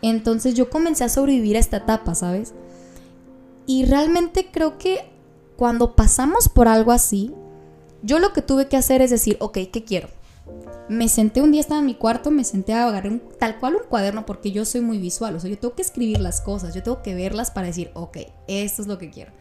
Entonces 0.00 0.54
yo 0.54 0.70
comencé 0.70 1.04
a 1.04 1.10
sobrevivir 1.10 1.56
a 1.56 1.60
esta 1.60 1.76
etapa, 1.76 2.14
¿sabes? 2.14 2.54
Y 3.66 3.84
realmente 3.84 4.48
creo 4.50 4.78
que 4.78 5.10
cuando 5.58 5.94
pasamos 5.94 6.48
por 6.48 6.68
algo 6.68 6.90
así, 6.90 7.34
yo 8.02 8.18
lo 8.18 8.32
que 8.32 8.40
tuve 8.40 8.66
que 8.66 8.78
hacer 8.78 9.02
es 9.02 9.10
decir, 9.10 9.36
ok, 9.40 9.58
¿qué 9.70 9.84
quiero? 9.84 10.08
Me 10.88 11.08
senté 11.08 11.40
un 11.40 11.52
día, 11.52 11.60
estaba 11.60 11.80
en 11.80 11.86
mi 11.86 11.94
cuarto, 11.94 12.30
me 12.30 12.44
senté 12.44 12.74
a 12.74 12.86
agarrar 12.86 13.20
tal 13.38 13.58
cual 13.58 13.76
un 13.76 13.88
cuaderno 13.88 14.26
porque 14.26 14.52
yo 14.52 14.64
soy 14.64 14.80
muy 14.80 14.98
visual, 14.98 15.34
o 15.34 15.40
sea, 15.40 15.50
yo 15.50 15.58
tengo 15.58 15.74
que 15.74 15.82
escribir 15.82 16.20
las 16.20 16.40
cosas, 16.40 16.74
yo 16.74 16.82
tengo 16.82 17.02
que 17.02 17.14
verlas 17.14 17.50
para 17.50 17.68
decir, 17.68 17.90
ok, 17.94 18.18
esto 18.48 18.82
es 18.82 18.88
lo 18.88 18.98
que 18.98 19.10
quiero. 19.10 19.32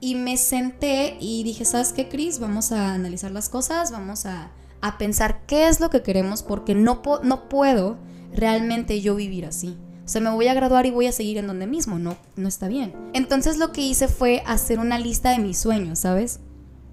Y 0.00 0.16
me 0.16 0.36
senté 0.36 1.16
y 1.20 1.44
dije, 1.44 1.64
¿sabes 1.64 1.92
qué, 1.92 2.08
Cris? 2.08 2.40
Vamos 2.40 2.72
a 2.72 2.94
analizar 2.94 3.30
las 3.30 3.48
cosas, 3.48 3.92
vamos 3.92 4.26
a, 4.26 4.50
a, 4.80 4.98
pensar 4.98 5.46
qué 5.46 5.68
es 5.68 5.78
lo 5.78 5.90
que 5.90 6.02
queremos 6.02 6.42
porque 6.42 6.74
no, 6.74 7.00
no 7.22 7.48
puedo 7.48 7.96
realmente 8.32 9.00
yo 9.00 9.14
vivir 9.14 9.46
así. 9.46 9.78
O 10.04 10.08
sea, 10.08 10.20
me 10.20 10.30
voy 10.30 10.48
a 10.48 10.54
graduar 10.54 10.84
y 10.86 10.90
voy 10.90 11.06
a 11.06 11.12
seguir 11.12 11.38
en 11.38 11.46
donde 11.46 11.68
mismo, 11.68 11.98
no, 12.00 12.16
no 12.34 12.48
está 12.48 12.66
bien. 12.66 12.92
Entonces 13.14 13.56
lo 13.56 13.72
que 13.72 13.82
hice 13.82 14.08
fue 14.08 14.42
hacer 14.46 14.80
una 14.80 14.98
lista 14.98 15.30
de 15.30 15.38
mis 15.38 15.58
sueños, 15.58 16.00
¿sabes? 16.00 16.40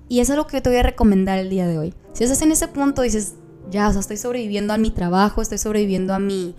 Y 0.07 0.19
eso 0.19 0.33
es 0.33 0.37
lo 0.37 0.45
que 0.45 0.61
te 0.61 0.69
voy 0.69 0.77
a 0.77 0.83
recomendar 0.83 1.39
el 1.39 1.49
día 1.49 1.67
de 1.67 1.77
hoy. 1.77 1.93
Si 2.13 2.23
estás 2.23 2.41
en 2.41 2.51
ese 2.51 2.67
punto, 2.67 3.01
dices, 3.01 3.35
ya, 3.69 3.87
o 3.87 3.91
sea, 3.91 4.01
estoy 4.01 4.17
sobreviviendo 4.17 4.73
a 4.73 4.77
mi 4.77 4.91
trabajo, 4.91 5.41
estoy 5.41 5.57
sobreviviendo 5.57 6.13
a 6.13 6.19
mi, 6.19 6.55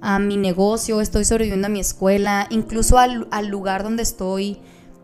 a 0.00 0.18
mi 0.18 0.36
negocio, 0.36 1.00
estoy 1.00 1.24
sobreviviendo 1.24 1.66
a 1.66 1.70
mi 1.70 1.80
escuela, 1.80 2.46
incluso 2.50 2.98
al, 2.98 3.46
lugar 3.48 3.82
donde 3.82 4.02
estoy 4.02 4.58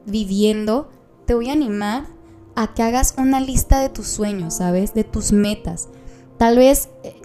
viviendo, 0.07 0.91
te 1.27 1.35
voy 1.35 1.51
a 1.51 1.53
animar 1.53 2.07
a 2.55 2.75
que 2.75 2.83
hagas 2.83 3.15
una 3.19 3.41
lista 3.41 3.81
de 3.81 3.89
tus 3.89 4.07
sueños, 4.07 4.55
¿sabes? 4.55 4.95
De 4.95 5.05
tus 5.05 5.33
metas. 5.33 5.89
Tal 6.39 6.57
vez, 6.57 6.89
eh, 7.03 7.21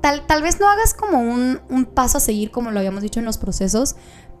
tal, 0.00 0.26
tal 0.26 0.42
vez 0.42 0.58
no 0.58 0.68
hagas 0.68 0.94
como 0.94 1.20
un, 1.20 1.60
un, 1.68 1.84
paso 1.84 2.18
a 2.18 2.20
seguir 2.20 2.50
como 2.50 2.70
lo 2.70 2.78
habíamos 2.78 3.02
dicho 3.02 3.20
en 3.20 3.26
los 3.26 3.38
procesos, 3.38 3.96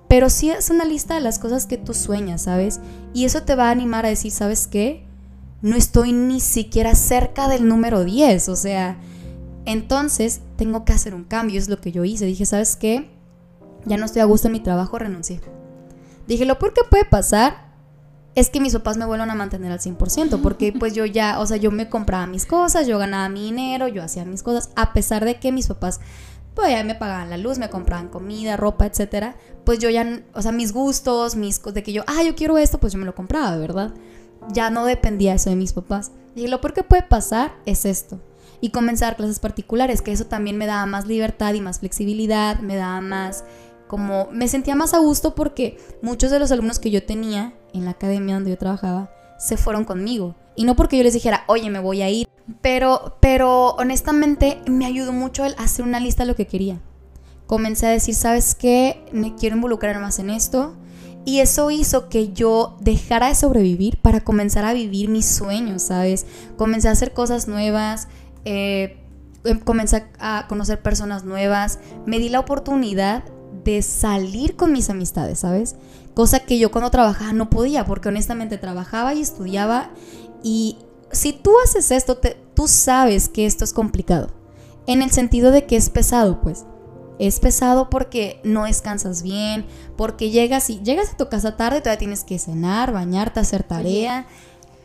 pero 0.08 0.28
sí 0.28 0.50
es 0.50 0.70
una 0.70 0.84
lista 0.84 1.14
de 1.14 1.20
las 1.20 1.38
cosas 1.38 1.66
que 1.66 1.76
tú 1.76 1.94
sueñas, 1.94 2.42
¿sabes? 2.42 2.80
Y 3.14 3.24
eso 3.24 3.44
te 3.44 3.54
va 3.54 3.68
a 3.68 3.70
animar 3.70 4.06
a 4.06 4.08
decir, 4.08 4.32
¿sabes 4.32 4.66
qué? 4.66 5.06
No 5.62 5.76
estoy 5.76 6.12
ni 6.12 6.40
siquiera 6.40 6.94
cerca 6.94 7.48
del 7.48 7.68
número 7.68 8.04
10, 8.04 8.48
o 8.48 8.56
sea, 8.56 8.98
entonces 9.64 10.40
tengo 10.56 10.84
que 10.84 10.92
hacer 10.92 11.14
un 11.14 11.24
cambio, 11.24 11.58
es 11.58 11.68
lo 11.68 11.80
que 11.80 11.92
yo 11.92 12.04
hice. 12.04 12.26
Dije, 12.26 12.46
¿sabes 12.46 12.76
qué? 12.76 13.10
Ya 13.84 13.96
no 13.96 14.06
estoy 14.06 14.22
a 14.22 14.26
gusto 14.26 14.48
en 14.48 14.52
mi 14.52 14.60
trabajo, 14.60 14.98
renuncié. 14.98 15.40
Dije, 16.26 16.44
lo 16.44 16.58
peor 16.58 16.72
que 16.74 16.82
puede 16.88 17.04
pasar 17.04 17.70
es 18.34 18.48
que 18.48 18.60
mis 18.60 18.72
papás 18.72 18.96
me 18.96 19.04
vuelvan 19.04 19.30
a 19.30 19.34
mantener 19.34 19.72
al 19.72 19.80
100%, 19.80 20.40
porque 20.40 20.72
pues 20.78 20.94
yo 20.94 21.04
ya, 21.04 21.40
o 21.40 21.46
sea, 21.46 21.56
yo 21.56 21.70
me 21.70 21.88
compraba 21.88 22.26
mis 22.26 22.46
cosas, 22.46 22.86
yo 22.86 22.98
ganaba 22.98 23.28
mi 23.28 23.44
dinero, 23.44 23.88
yo 23.88 24.02
hacía 24.02 24.24
mis 24.24 24.42
cosas, 24.42 24.70
a 24.76 24.92
pesar 24.92 25.24
de 25.24 25.38
que 25.38 25.52
mis 25.52 25.66
papás 25.66 26.00
pues 26.54 26.70
ya 26.70 26.82
me 26.82 26.96
pagaban 26.96 27.30
la 27.30 27.36
luz, 27.36 27.58
me 27.58 27.70
compraban 27.70 28.08
comida, 28.08 28.56
ropa, 28.56 28.84
etcétera, 28.84 29.36
pues 29.64 29.78
yo 29.78 29.88
ya, 29.88 30.22
o 30.34 30.42
sea, 30.42 30.52
mis 30.52 30.72
gustos, 30.72 31.36
mis 31.36 31.62
de 31.62 31.82
que 31.82 31.92
yo, 31.92 32.02
ah, 32.06 32.22
yo 32.24 32.34
quiero 32.34 32.58
esto, 32.58 32.78
pues 32.78 32.92
yo 32.92 32.98
me 32.98 33.06
lo 33.06 33.14
compraba, 33.14 33.56
¿verdad? 33.56 33.94
Ya 34.48 34.70
no 34.70 34.84
dependía 34.84 35.34
eso 35.34 35.50
de 35.50 35.56
mis 35.56 35.72
papás. 35.72 36.12
Y 36.34 36.46
lo 36.48 36.60
peor 36.60 36.74
que 36.74 36.82
puede 36.82 37.02
pasar 37.02 37.54
es 37.66 37.84
esto. 37.84 38.20
Y 38.60 38.70
comenzar 38.70 39.16
clases 39.16 39.38
particulares, 39.38 40.02
que 40.02 40.12
eso 40.12 40.26
también 40.26 40.58
me 40.58 40.66
daba 40.66 40.86
más 40.86 41.06
libertad 41.06 41.54
y 41.54 41.60
más 41.60 41.80
flexibilidad, 41.80 42.60
me 42.60 42.76
daba 42.76 43.00
más 43.00 43.44
como 43.90 44.28
me 44.30 44.46
sentía 44.46 44.76
más 44.76 44.94
a 44.94 45.00
gusto 45.00 45.34
porque 45.34 45.76
muchos 46.00 46.30
de 46.30 46.38
los 46.38 46.52
alumnos 46.52 46.78
que 46.78 46.92
yo 46.92 47.02
tenía 47.02 47.54
en 47.72 47.86
la 47.86 47.90
academia 47.90 48.36
donde 48.36 48.50
yo 48.50 48.56
trabajaba 48.56 49.10
se 49.36 49.56
fueron 49.56 49.84
conmigo. 49.84 50.36
Y 50.54 50.62
no 50.62 50.76
porque 50.76 50.96
yo 50.96 51.02
les 51.02 51.14
dijera, 51.14 51.42
oye, 51.48 51.70
me 51.70 51.80
voy 51.80 52.02
a 52.02 52.08
ir. 52.08 52.28
Pero, 52.62 53.16
pero 53.18 53.70
honestamente 53.70 54.60
me 54.66 54.86
ayudó 54.86 55.12
mucho 55.12 55.44
el 55.44 55.56
hacer 55.58 55.84
una 55.84 55.98
lista 55.98 56.22
de 56.22 56.28
lo 56.28 56.36
que 56.36 56.46
quería. 56.46 56.78
Comencé 57.48 57.86
a 57.86 57.90
decir, 57.90 58.14
¿sabes 58.14 58.54
qué? 58.54 59.04
Me 59.10 59.34
quiero 59.34 59.56
involucrar 59.56 59.98
más 60.00 60.20
en 60.20 60.30
esto. 60.30 60.76
Y 61.30 61.38
eso 61.38 61.70
hizo 61.70 62.08
que 62.08 62.32
yo 62.32 62.76
dejara 62.80 63.28
de 63.28 63.36
sobrevivir 63.36 63.98
para 63.98 64.24
comenzar 64.24 64.64
a 64.64 64.72
vivir 64.72 65.08
mis 65.08 65.26
sueños, 65.26 65.82
¿sabes? 65.82 66.26
Comencé 66.56 66.88
a 66.88 66.90
hacer 66.90 67.12
cosas 67.12 67.46
nuevas, 67.46 68.08
eh, 68.44 68.96
em, 69.44 69.60
comencé 69.60 70.08
a 70.18 70.46
conocer 70.48 70.82
personas 70.82 71.24
nuevas, 71.24 71.78
me 72.04 72.18
di 72.18 72.30
la 72.30 72.40
oportunidad 72.40 73.22
de 73.62 73.80
salir 73.82 74.56
con 74.56 74.72
mis 74.72 74.90
amistades, 74.90 75.38
¿sabes? 75.38 75.76
Cosa 76.14 76.40
que 76.40 76.58
yo 76.58 76.72
cuando 76.72 76.90
trabajaba 76.90 77.32
no 77.32 77.48
podía, 77.48 77.86
porque 77.86 78.08
honestamente 78.08 78.58
trabajaba 78.58 79.14
y 79.14 79.20
estudiaba 79.20 79.92
y 80.42 80.78
si 81.12 81.32
tú 81.32 81.52
haces 81.62 81.92
esto, 81.92 82.18
tú 82.54 82.66
sabes 82.66 83.28
que 83.28 83.46
esto 83.46 83.62
es 83.62 83.72
complicado, 83.72 84.30
en 84.88 85.00
el 85.00 85.12
sentido 85.12 85.52
de 85.52 85.64
que 85.64 85.76
es 85.76 85.90
pesado, 85.90 86.40
pues. 86.40 86.64
Es 87.20 87.38
pesado 87.38 87.90
porque 87.90 88.40
no 88.42 88.64
descansas 88.64 89.22
bien, 89.22 89.66
porque 89.96 90.30
llegas 90.30 90.70
y 90.70 90.80
llegas 90.80 91.12
a 91.12 91.16
tu 91.18 91.28
casa 91.28 91.56
tarde, 91.56 91.80
todavía 91.80 91.98
tienes 91.98 92.24
que 92.24 92.38
cenar, 92.38 92.92
bañarte, 92.92 93.38
hacer 93.38 93.62
tarea. 93.62 94.26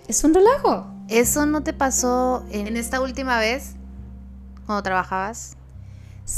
Es 0.07 0.23
un 0.23 0.33
relajo. 0.33 0.85
¿Eso 1.07 1.45
no 1.45 1.63
te 1.63 1.71
pasó 1.71 2.43
en 2.51 2.75
esta 2.75 2.99
última 2.99 3.39
vez 3.39 3.75
cuando 4.65 4.83
trabajabas? 4.83 5.55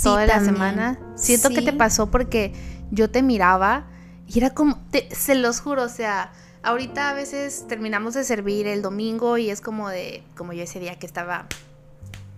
toda 0.03 0.25
la 0.25 0.39
semana. 0.39 0.99
Siento 1.15 1.49
que 1.49 1.62
te 1.62 1.73
pasó 1.73 2.12
porque 2.12 2.53
yo 2.91 3.10
te 3.10 3.23
miraba 3.23 3.86
y 4.27 4.38
era 4.38 4.51
como, 4.51 4.79
se 5.12 5.36
los 5.36 5.62
juro, 5.62 5.83
o 5.83 5.89
sea, 5.89 6.31
ahorita 6.63 7.10
a 7.10 7.13
veces 7.13 7.65
terminamos 7.67 8.13
de 8.13 8.23
servir 8.23 8.67
el 8.67 8.81
domingo 8.81 9.38
y 9.38 9.49
es 9.49 9.62
como 9.62 9.89
de, 9.89 10.23
como 10.36 10.53
yo 10.53 10.63
ese 10.63 10.79
día 10.79 10.99
que 10.99 11.05
estaba 11.05 11.47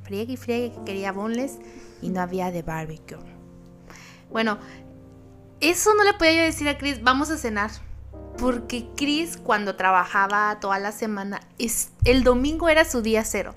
friegue 0.04 0.34
y 0.34 0.38
friegue 0.38 0.72
que 0.72 0.84
quería 0.86 1.12
boneless 1.12 1.58
y 2.02 2.10
no 2.10 2.22
había 2.22 2.52
de 2.52 2.62
barbecue. 2.62 3.39
Bueno, 4.30 4.60
eso 5.60 5.94
no 5.94 6.04
le 6.04 6.14
podía 6.14 6.34
yo 6.34 6.42
decir 6.44 6.68
a 6.70 6.78
Chris, 6.78 7.04
vamos 7.04 7.30
a 7.30 7.38
cenar. 7.38 7.72
Porque 8.38 8.88
Chris 8.96 9.38
cuando 9.38 9.76
trabajaba 9.76 10.60
toda 10.62 10.80
la 10.80 10.92
semana, 10.94 11.42
es, 11.58 11.90
el 12.06 12.24
domingo 12.24 12.70
era 12.70 12.86
su 12.86 13.02
día 13.02 13.24
cero. 13.26 13.54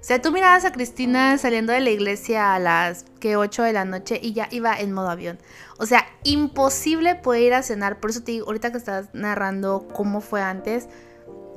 O 0.00 0.04
sea, 0.08 0.22
tú 0.22 0.30
mirabas 0.30 0.64
a 0.64 0.72
Cristina 0.72 1.36
saliendo 1.38 1.72
de 1.72 1.80
la 1.80 1.90
iglesia 1.90 2.54
a 2.54 2.58
las 2.58 3.06
que 3.18 3.36
8 3.36 3.62
de 3.64 3.72
la 3.72 3.84
noche 3.84 4.20
y 4.22 4.34
ya 4.34 4.46
iba 4.52 4.78
en 4.78 4.92
modo 4.92 5.10
avión. 5.10 5.38
O 5.78 5.86
sea, 5.86 6.06
imposible 6.22 7.16
poder 7.16 7.42
ir 7.42 7.54
a 7.54 7.62
cenar. 7.62 7.98
Por 7.98 8.10
eso 8.10 8.22
te 8.22 8.32
digo, 8.32 8.46
ahorita 8.46 8.70
que 8.70 8.78
estás 8.78 9.08
narrando 9.14 9.88
cómo 9.92 10.20
fue 10.20 10.42
antes, 10.42 10.88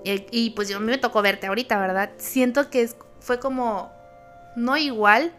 eh, 0.04 0.26
y, 0.32 0.52
pues 0.52 0.70
yo, 0.70 0.78
a 0.78 0.80
mí 0.80 0.88
me 0.88 0.98
tocó 0.98 1.22
verte 1.22 1.48
ahorita, 1.48 1.78
¿verdad? 1.78 2.12
Siento 2.18 2.70
que 2.70 2.90
fue 3.20 3.40
como, 3.40 3.92
no 4.56 4.78
igual, 4.78 5.34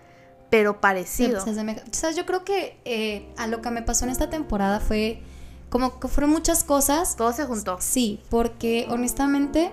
pero 0.50 0.80
parecido. 0.80 1.42
Sí, 1.42 1.50
o 1.50 1.94
sea, 1.94 2.10
yo 2.10 2.26
creo 2.26 2.44
que 2.44 2.78
eh, 2.84 3.28
a 3.36 3.46
lo 3.46 3.62
que 3.62 3.70
me 3.70 3.82
pasó 3.82 4.04
en 4.04 4.10
esta 4.10 4.28
temporada 4.28 4.80
fue 4.80 5.22
como 5.70 6.00
que 6.00 6.08
fueron 6.08 6.30
muchas 6.30 6.64
cosas. 6.64 7.16
Todo 7.16 7.32
se 7.32 7.44
juntó. 7.44 7.76
Sí, 7.80 8.20
porque 8.28 8.86
honestamente 8.90 9.70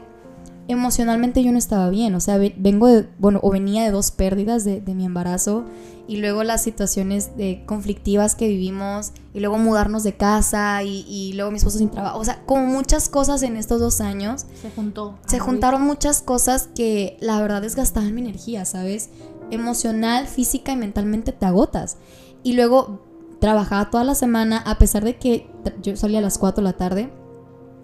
emocionalmente 0.68 1.44
yo 1.44 1.52
no 1.52 1.58
estaba 1.58 1.90
bien, 1.90 2.14
o 2.16 2.20
sea, 2.20 2.38
vengo 2.38 2.88
de, 2.88 3.08
bueno, 3.20 3.40
o 3.42 3.52
venía 3.52 3.84
de 3.84 3.92
dos 3.92 4.12
pérdidas 4.12 4.66
de, 4.66 4.82
mi 4.82 5.06
embarazo 5.06 5.64
y 6.08 6.18
luego 6.18 6.44
las 6.44 6.64
situaciones 6.64 7.38
de 7.38 7.64
conflictivas 7.66 8.36
que 8.36 8.48
vivimos 8.48 9.12
y 9.34 9.40
luego 9.40 9.58
mudarnos 9.58 10.04
de 10.04 10.16
casa 10.16 10.84
y, 10.84 11.34
luego 11.34 11.52
mi 11.52 11.58
esposo 11.58 11.78
sin 11.78 11.90
trabajo, 11.90 12.20
o 12.20 12.26
sea, 12.26 12.42
como 12.46 12.66
muchas 12.66 13.08
cosas 13.10 13.44
en 13.44 13.56
estos 13.56 13.80
dos 13.80 14.02
años. 14.02 14.46
Se 14.62 14.72
juntó. 14.72 15.18
Se 15.26 15.40
juntaron 15.40 15.84
muchas 15.84 16.22
cosas 16.22 16.70
que 16.76 17.18
la 17.20 17.42
verdad 17.42 17.62
desgastaban 17.62 18.14
mi 18.14 18.22
energía, 18.22 18.66
¿sabes? 18.66 19.10
Emocional, 19.52 20.28
física 20.28 20.72
y 20.72 20.76
mentalmente 20.76 21.32
te 21.32 21.46
agotas. 21.46 21.98
Y 22.44 22.54
luego 22.54 23.02
trabajaba 23.40 23.90
toda 23.90 24.04
la 24.04 24.16
semana, 24.16 24.58
a 24.58 24.78
pesar 24.78 25.04
de 25.04 25.18
que 25.18 25.50
yo 25.82 25.96
salía 25.96 26.20
a 26.20 26.22
las 26.22 26.38
4 26.38 26.64
de 26.64 26.70
la 26.70 26.78
tarde, 26.78 27.14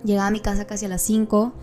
llegaba 0.04 0.28
a 0.28 0.32
mi 0.32 0.40
casa 0.40 0.66
casi 0.66 0.86
a 0.86 0.90
las 0.90 1.02
5 1.02 1.54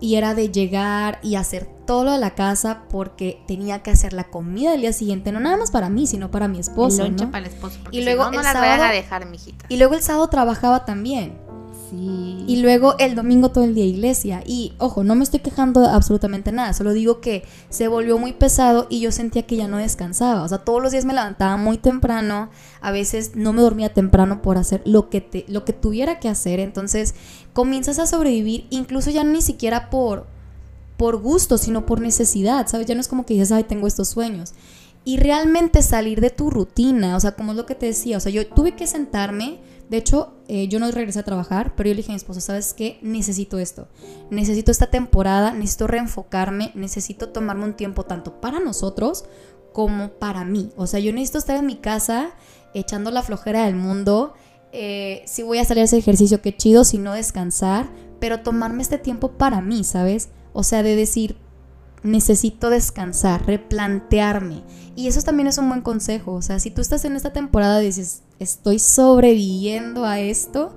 y 0.00 0.14
era 0.14 0.34
de 0.34 0.50
llegar 0.50 1.18
y 1.22 1.34
hacer 1.34 1.68
todo 1.86 2.04
lo 2.04 2.12
de 2.12 2.18
la 2.18 2.34
casa 2.34 2.84
porque 2.88 3.42
tenía 3.46 3.82
que 3.82 3.90
hacer 3.90 4.12
la 4.12 4.24
comida 4.24 4.72
del 4.72 4.82
día 4.82 4.92
siguiente, 4.92 5.32
no 5.32 5.40
nada 5.40 5.56
más 5.56 5.70
para 5.70 5.88
mí, 5.88 6.06
sino 6.06 6.30
para 6.30 6.46
mi 6.46 6.58
esposo. 6.58 7.04
para 7.16 7.38
el 7.38 7.46
esposo, 7.46 7.78
y 7.90 8.02
luego 8.02 8.30
no, 8.30 8.42
la 8.42 8.52
sábado, 8.52 8.84
a 8.84 8.92
dejar, 8.92 9.26
mijita. 9.26 9.64
Y 9.68 9.76
luego 9.78 9.94
el 9.94 10.02
sábado 10.02 10.28
trabajaba 10.28 10.84
también. 10.84 11.38
Y 11.92 12.60
luego 12.62 12.96
el 12.98 13.14
domingo 13.14 13.50
todo 13.50 13.64
el 13.64 13.74
día 13.74 13.84
iglesia. 13.84 14.42
Y 14.46 14.72
ojo, 14.78 15.04
no 15.04 15.14
me 15.14 15.24
estoy 15.24 15.40
quejando 15.40 15.80
de 15.80 15.88
absolutamente 15.88 16.52
nada, 16.52 16.72
solo 16.72 16.92
digo 16.92 17.20
que 17.20 17.44
se 17.70 17.88
volvió 17.88 18.18
muy 18.18 18.32
pesado 18.32 18.86
y 18.90 19.00
yo 19.00 19.12
sentía 19.12 19.46
que 19.46 19.56
ya 19.56 19.68
no 19.68 19.78
descansaba. 19.78 20.42
O 20.42 20.48
sea, 20.48 20.58
todos 20.58 20.82
los 20.82 20.92
días 20.92 21.04
me 21.04 21.14
levantaba 21.14 21.56
muy 21.56 21.78
temprano, 21.78 22.50
a 22.80 22.90
veces 22.90 23.32
no 23.34 23.52
me 23.52 23.62
dormía 23.62 23.92
temprano 23.92 24.42
por 24.42 24.58
hacer 24.58 24.82
lo 24.84 25.08
que, 25.08 25.20
te, 25.20 25.44
lo 25.48 25.64
que 25.64 25.72
tuviera 25.72 26.20
que 26.20 26.28
hacer. 26.28 26.60
Entonces 26.60 27.14
comienzas 27.52 27.98
a 27.98 28.06
sobrevivir, 28.06 28.66
incluso 28.70 29.10
ya 29.10 29.24
ni 29.24 29.42
siquiera 29.42 29.90
por, 29.90 30.26
por 30.96 31.16
gusto, 31.16 31.58
sino 31.58 31.86
por 31.86 32.00
necesidad, 32.00 32.66
¿sabes? 32.66 32.86
Ya 32.86 32.94
no 32.94 33.00
es 33.00 33.08
como 33.08 33.24
que 33.24 33.34
dices, 33.34 33.52
ay, 33.52 33.64
tengo 33.64 33.86
estos 33.86 34.08
sueños 34.08 34.54
y 35.08 35.16
realmente 35.16 35.80
salir 35.80 36.20
de 36.20 36.28
tu 36.28 36.50
rutina, 36.50 37.16
o 37.16 37.20
sea, 37.20 37.32
como 37.32 37.52
es 37.52 37.56
lo 37.56 37.64
que 37.64 37.74
te 37.74 37.86
decía, 37.86 38.18
o 38.18 38.20
sea, 38.20 38.30
yo 38.30 38.46
tuve 38.46 38.72
que 38.76 38.86
sentarme, 38.86 39.58
de 39.88 39.96
hecho, 39.96 40.34
eh, 40.48 40.68
yo 40.68 40.78
no 40.78 40.90
regresé 40.90 41.20
a 41.20 41.24
trabajar, 41.24 41.74
pero 41.76 41.88
yo 41.88 41.94
le 41.94 41.98
dije 41.98 42.12
a 42.12 42.14
mi 42.14 42.16
esposo, 42.16 42.40
¿sabes 42.40 42.74
qué? 42.74 42.98
Necesito 43.02 43.58
esto, 43.58 43.88
necesito 44.30 44.70
esta 44.70 44.88
temporada, 44.88 45.52
necesito 45.52 45.86
reenfocarme, 45.86 46.72
necesito 46.74 47.30
tomarme 47.30 47.64
un 47.64 47.74
tiempo 47.74 48.04
tanto 48.04 48.40
para 48.40 48.60
nosotros 48.60 49.24
como 49.72 50.10
para 50.10 50.44
mí, 50.44 50.70
o 50.76 50.86
sea, 50.86 51.00
yo 51.00 51.12
necesito 51.12 51.38
estar 51.38 51.56
en 51.56 51.66
mi 51.66 51.76
casa 51.76 52.30
echando 52.74 53.10
la 53.10 53.22
flojera 53.22 53.64
del 53.64 53.76
mundo, 53.76 54.34
eh, 54.72 55.22
si 55.26 55.42
voy 55.42 55.58
a 55.58 55.64
salir 55.64 55.82
a 55.82 55.84
hacer 55.84 56.00
ejercicio, 56.00 56.42
qué 56.42 56.54
chido, 56.56 56.84
si 56.84 56.98
no 56.98 57.12
descansar, 57.14 57.88
pero 58.20 58.40
tomarme 58.40 58.82
este 58.82 58.98
tiempo 58.98 59.32
para 59.32 59.60
mí, 59.60 59.84
¿sabes? 59.84 60.28
O 60.52 60.62
sea, 60.62 60.82
de 60.82 60.96
decir, 60.96 61.36
necesito 62.02 62.70
descansar, 62.70 63.46
replantearme. 63.46 64.62
Y 64.96 65.08
eso 65.08 65.22
también 65.22 65.46
es 65.46 65.58
un 65.58 65.68
buen 65.68 65.80
consejo. 65.80 66.34
O 66.34 66.42
sea, 66.42 66.58
si 66.58 66.70
tú 66.70 66.80
estás 66.80 67.04
en 67.04 67.16
esta 67.16 67.32
temporada 67.32 67.78
dices, 67.78 68.22
estoy 68.38 68.78
sobreviviendo 68.78 70.04
a 70.04 70.20
esto, 70.20 70.76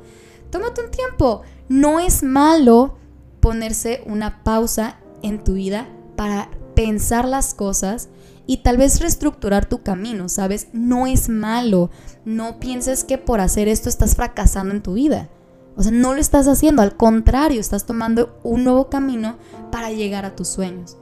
tómate 0.50 0.84
un 0.84 0.92
tiempo. 0.92 1.42
No 1.70 2.00
es 2.00 2.24
malo 2.24 2.98
ponerse 3.40 4.04
una 4.06 4.44
pausa 4.44 5.00
en 5.22 5.44
tu 5.44 5.54
vida 5.54 5.88
para 6.16 6.50
pensar 6.76 7.28
las 7.28 7.54
cosas 7.54 8.10
y 8.48 8.58
tal 8.58 8.78
vez 8.78 9.00
reestructurar 9.00 9.66
tu 9.66 9.82
camino, 9.84 10.28
¿sabes? 10.28 10.68
No 10.74 11.08
es 11.08 11.30
malo. 11.30 11.90
No 12.26 12.60
pienses 12.60 13.04
que 13.04 13.18
por 13.18 13.40
hacer 13.40 13.68
esto 13.68 13.90
estás 13.90 14.16
fracasando 14.16 14.74
en 14.74 14.84
tu 14.84 14.94
vida. 14.94 15.30
O 15.78 15.84
sea, 15.84 15.92
no 15.92 16.14
lo 16.14 16.20
estás 16.20 16.48
haciendo, 16.48 16.82
al 16.82 16.98
contrario, 16.98 17.62
estás 17.62 17.86
tomando 17.86 18.38
un 18.44 18.64
nuevo 18.64 18.90
camino 18.90 19.38
para 19.72 19.92
llegar 19.92 20.26
a 20.26 20.36
tus 20.36 20.50
sueños. 20.50 20.98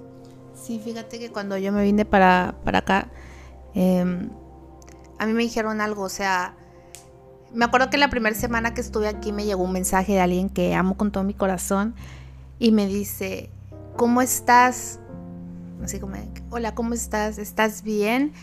Sí, 0.53 0.79
fíjate 0.83 1.17
que 1.17 1.31
cuando 1.31 1.57
yo 1.57 1.71
me 1.71 1.83
vine 1.83 2.05
para, 2.05 2.55
acá, 2.65 3.09
em, 3.73 4.29
a 5.19 5.25
mí 5.25 5.33
me 5.33 5.43
dijeron 5.43 5.81
algo, 5.81 6.03
o 6.03 6.09
sea, 6.09 6.55
me 7.53 7.65
acuerdo 7.65 7.89
que 7.89 7.97
la 7.97 8.09
primera 8.09 8.35
semana 8.35 8.73
que 8.73 8.81
estuve 8.81 9.07
aquí 9.07 9.31
me 9.31 9.45
llegó 9.45 9.63
un 9.63 9.73
mensaje 9.73 10.13
de 10.13 10.21
alguien 10.21 10.49
que 10.49 10.73
amo 10.73 10.97
con 10.97 11.11
todo 11.11 11.23
mi 11.23 11.33
corazón 11.33 11.93
y 12.57 12.71
me 12.71 12.87
dice, 12.87 13.49
¿cómo 13.97 14.21
estás? 14.21 14.99
Así 15.83 15.99
como, 15.99 16.15
hola, 16.49 16.73
¿cómo 16.73 16.93
estás? 16.93 17.37
¿Estás 17.37 17.83
bien? 17.83 18.33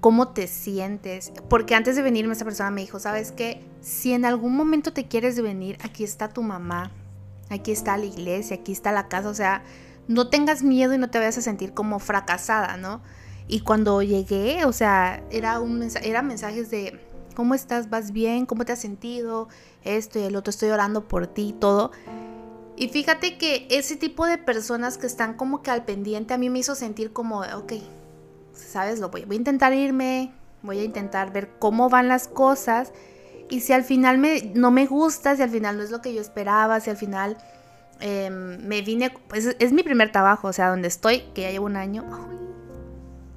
¿Cómo 0.00 0.28
te 0.28 0.46
sientes? 0.46 1.32
Porque 1.48 1.74
antes 1.74 1.96
de 1.96 2.02
venirme 2.02 2.34
esa 2.34 2.44
persona 2.44 2.70
me 2.70 2.82
dijo, 2.82 2.98
¿sabes 2.98 3.32
qué? 3.32 3.64
Si 3.80 4.12
en 4.12 4.24
algún 4.24 4.56
momento 4.56 4.92
te 4.92 5.08
quieres 5.08 5.40
venir, 5.40 5.78
aquí 5.82 6.04
está 6.04 6.28
tu 6.28 6.42
mamá, 6.42 6.92
aquí 7.48 7.72
está 7.72 7.96
la 7.96 8.04
iglesia, 8.04 8.56
aquí 8.56 8.72
está 8.72 8.92
la 8.92 9.08
casa, 9.08 9.28
o 9.28 9.34
sea, 9.34 9.62
no 10.08 10.28
tengas 10.28 10.62
miedo 10.62 10.94
y 10.94 10.98
no 10.98 11.10
te 11.10 11.18
vayas 11.18 11.38
a 11.38 11.42
sentir 11.42 11.74
como 11.74 11.98
fracasada, 11.98 12.76
¿no? 12.76 13.00
Y 13.48 13.60
cuando 13.60 14.02
llegué, 14.02 14.64
o 14.66 14.72
sea, 14.72 15.24
era 15.30 15.58
un 15.58 15.82
eran 16.02 16.26
mensajes 16.26 16.70
de 16.70 17.00
¿cómo 17.34 17.54
estás? 17.54 17.88
¿Vas 17.88 18.12
bien? 18.12 18.46
¿Cómo 18.46 18.64
te 18.64 18.72
has 18.72 18.80
sentido? 18.80 19.48
Esto 19.84 20.18
y 20.18 20.24
el 20.24 20.36
otro, 20.36 20.50
estoy 20.50 20.70
orando 20.70 21.08
por 21.08 21.26
ti, 21.28 21.54
todo. 21.58 21.92
Y 22.76 22.88
fíjate 22.88 23.38
que 23.38 23.66
ese 23.70 23.96
tipo 23.96 24.26
de 24.26 24.38
personas 24.38 24.98
que 24.98 25.06
están 25.06 25.34
como 25.34 25.62
que 25.62 25.70
al 25.70 25.84
pendiente 25.84 26.34
a 26.34 26.38
mí 26.38 26.50
me 26.50 26.58
hizo 26.58 26.74
sentir 26.74 27.12
como, 27.12 27.40
ok, 27.40 27.72
sabes, 28.52 29.00
lo 29.00 29.08
voy, 29.08 29.24
voy 29.24 29.36
a 29.36 29.38
intentar 29.38 29.72
irme, 29.72 30.32
voy 30.62 30.80
a 30.80 30.84
intentar 30.84 31.32
ver 31.32 31.48
cómo 31.58 31.88
van 31.88 32.08
las 32.08 32.28
cosas. 32.28 32.92
Y 33.48 33.60
si 33.60 33.72
al 33.72 33.82
final 33.82 34.18
me, 34.18 34.52
no 34.54 34.70
me 34.70 34.86
gusta, 34.86 35.34
si 35.34 35.42
al 35.42 35.50
final 35.50 35.78
no 35.78 35.82
es 35.82 35.90
lo 35.90 36.02
que 36.02 36.12
yo 36.12 36.20
esperaba, 36.20 36.80
si 36.80 36.90
al 36.90 36.96
final 36.96 37.38
em, 38.00 38.58
me 38.66 38.82
vine, 38.82 39.10
pues 39.28 39.56
es 39.58 39.72
mi 39.72 39.82
primer 39.82 40.12
trabajo, 40.12 40.48
o 40.48 40.52
sea, 40.52 40.68
donde 40.68 40.88
estoy, 40.88 41.20
que 41.34 41.42
ya 41.42 41.50
llevo 41.50 41.66
un 41.66 41.76
año. 41.76 42.04
¡Ay, 42.12 42.48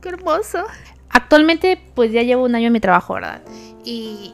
qué 0.02 0.10
hermoso! 0.10 0.60
Actualmente 1.10 1.80
pues 1.94 2.12
ya 2.12 2.24
llevo 2.24 2.46
un 2.46 2.56
año 2.56 2.68
en 2.68 2.74
mi 2.74 2.80
trabajo, 2.80 3.14
¿verdad? 3.14 3.42
Y 3.84 4.34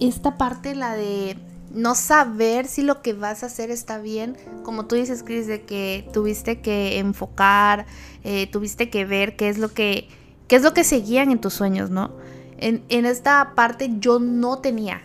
esta 0.00 0.36
parte, 0.36 0.74
la 0.74 0.94
de 0.94 1.36
no 1.72 1.94
saber 1.94 2.66
si 2.66 2.82
lo 2.82 3.02
que 3.02 3.12
vas 3.12 3.42
a 3.42 3.46
hacer 3.46 3.70
está 3.70 3.98
bien, 3.98 4.36
como 4.62 4.86
tú 4.86 4.94
dices, 4.94 5.22
Chris, 5.22 5.46
de 5.46 5.62
que 5.62 6.08
tuviste 6.12 6.60
que 6.60 6.98
enfocar, 6.98 7.86
eh, 8.22 8.46
tuviste 8.46 8.90
que 8.90 9.04
ver 9.04 9.36
qué 9.36 9.48
es 9.48 9.58
lo 9.58 9.72
que, 9.72 10.08
qué 10.46 10.56
es 10.56 10.62
lo 10.62 10.72
que 10.72 10.84
seguían 10.84 11.30
en 11.30 11.40
tus 11.40 11.54
sueños, 11.54 11.90
¿no? 11.90 12.12
En, 12.58 12.84
en 12.88 13.06
esta 13.06 13.52
parte 13.54 13.90
yo 13.98 14.20
no 14.20 14.58
tenía, 14.58 15.02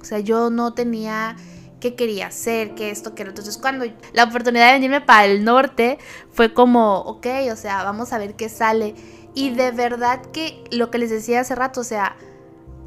o 0.00 0.04
sea, 0.04 0.20
yo 0.20 0.50
no 0.50 0.72
tenía 0.74 1.36
qué 1.84 1.94
quería 1.94 2.28
hacer, 2.28 2.74
qué 2.74 2.88
esto, 2.88 3.14
qué 3.14 3.24
lo. 3.24 3.30
Entonces, 3.30 3.58
cuando 3.58 3.84
la 4.14 4.24
oportunidad 4.24 4.68
de 4.68 4.72
venirme 4.72 5.02
para 5.02 5.26
el 5.26 5.44
norte 5.44 5.98
fue 6.30 6.54
como, 6.54 7.00
ok, 7.00 7.26
o 7.52 7.56
sea, 7.56 7.84
vamos 7.84 8.14
a 8.14 8.18
ver 8.18 8.36
qué 8.36 8.48
sale. 8.48 8.94
Y 9.34 9.50
de 9.50 9.70
verdad 9.70 10.22
que 10.32 10.64
lo 10.70 10.90
que 10.90 10.96
les 10.96 11.10
decía 11.10 11.40
hace 11.40 11.54
rato, 11.54 11.82
o 11.82 11.84
sea, 11.84 12.16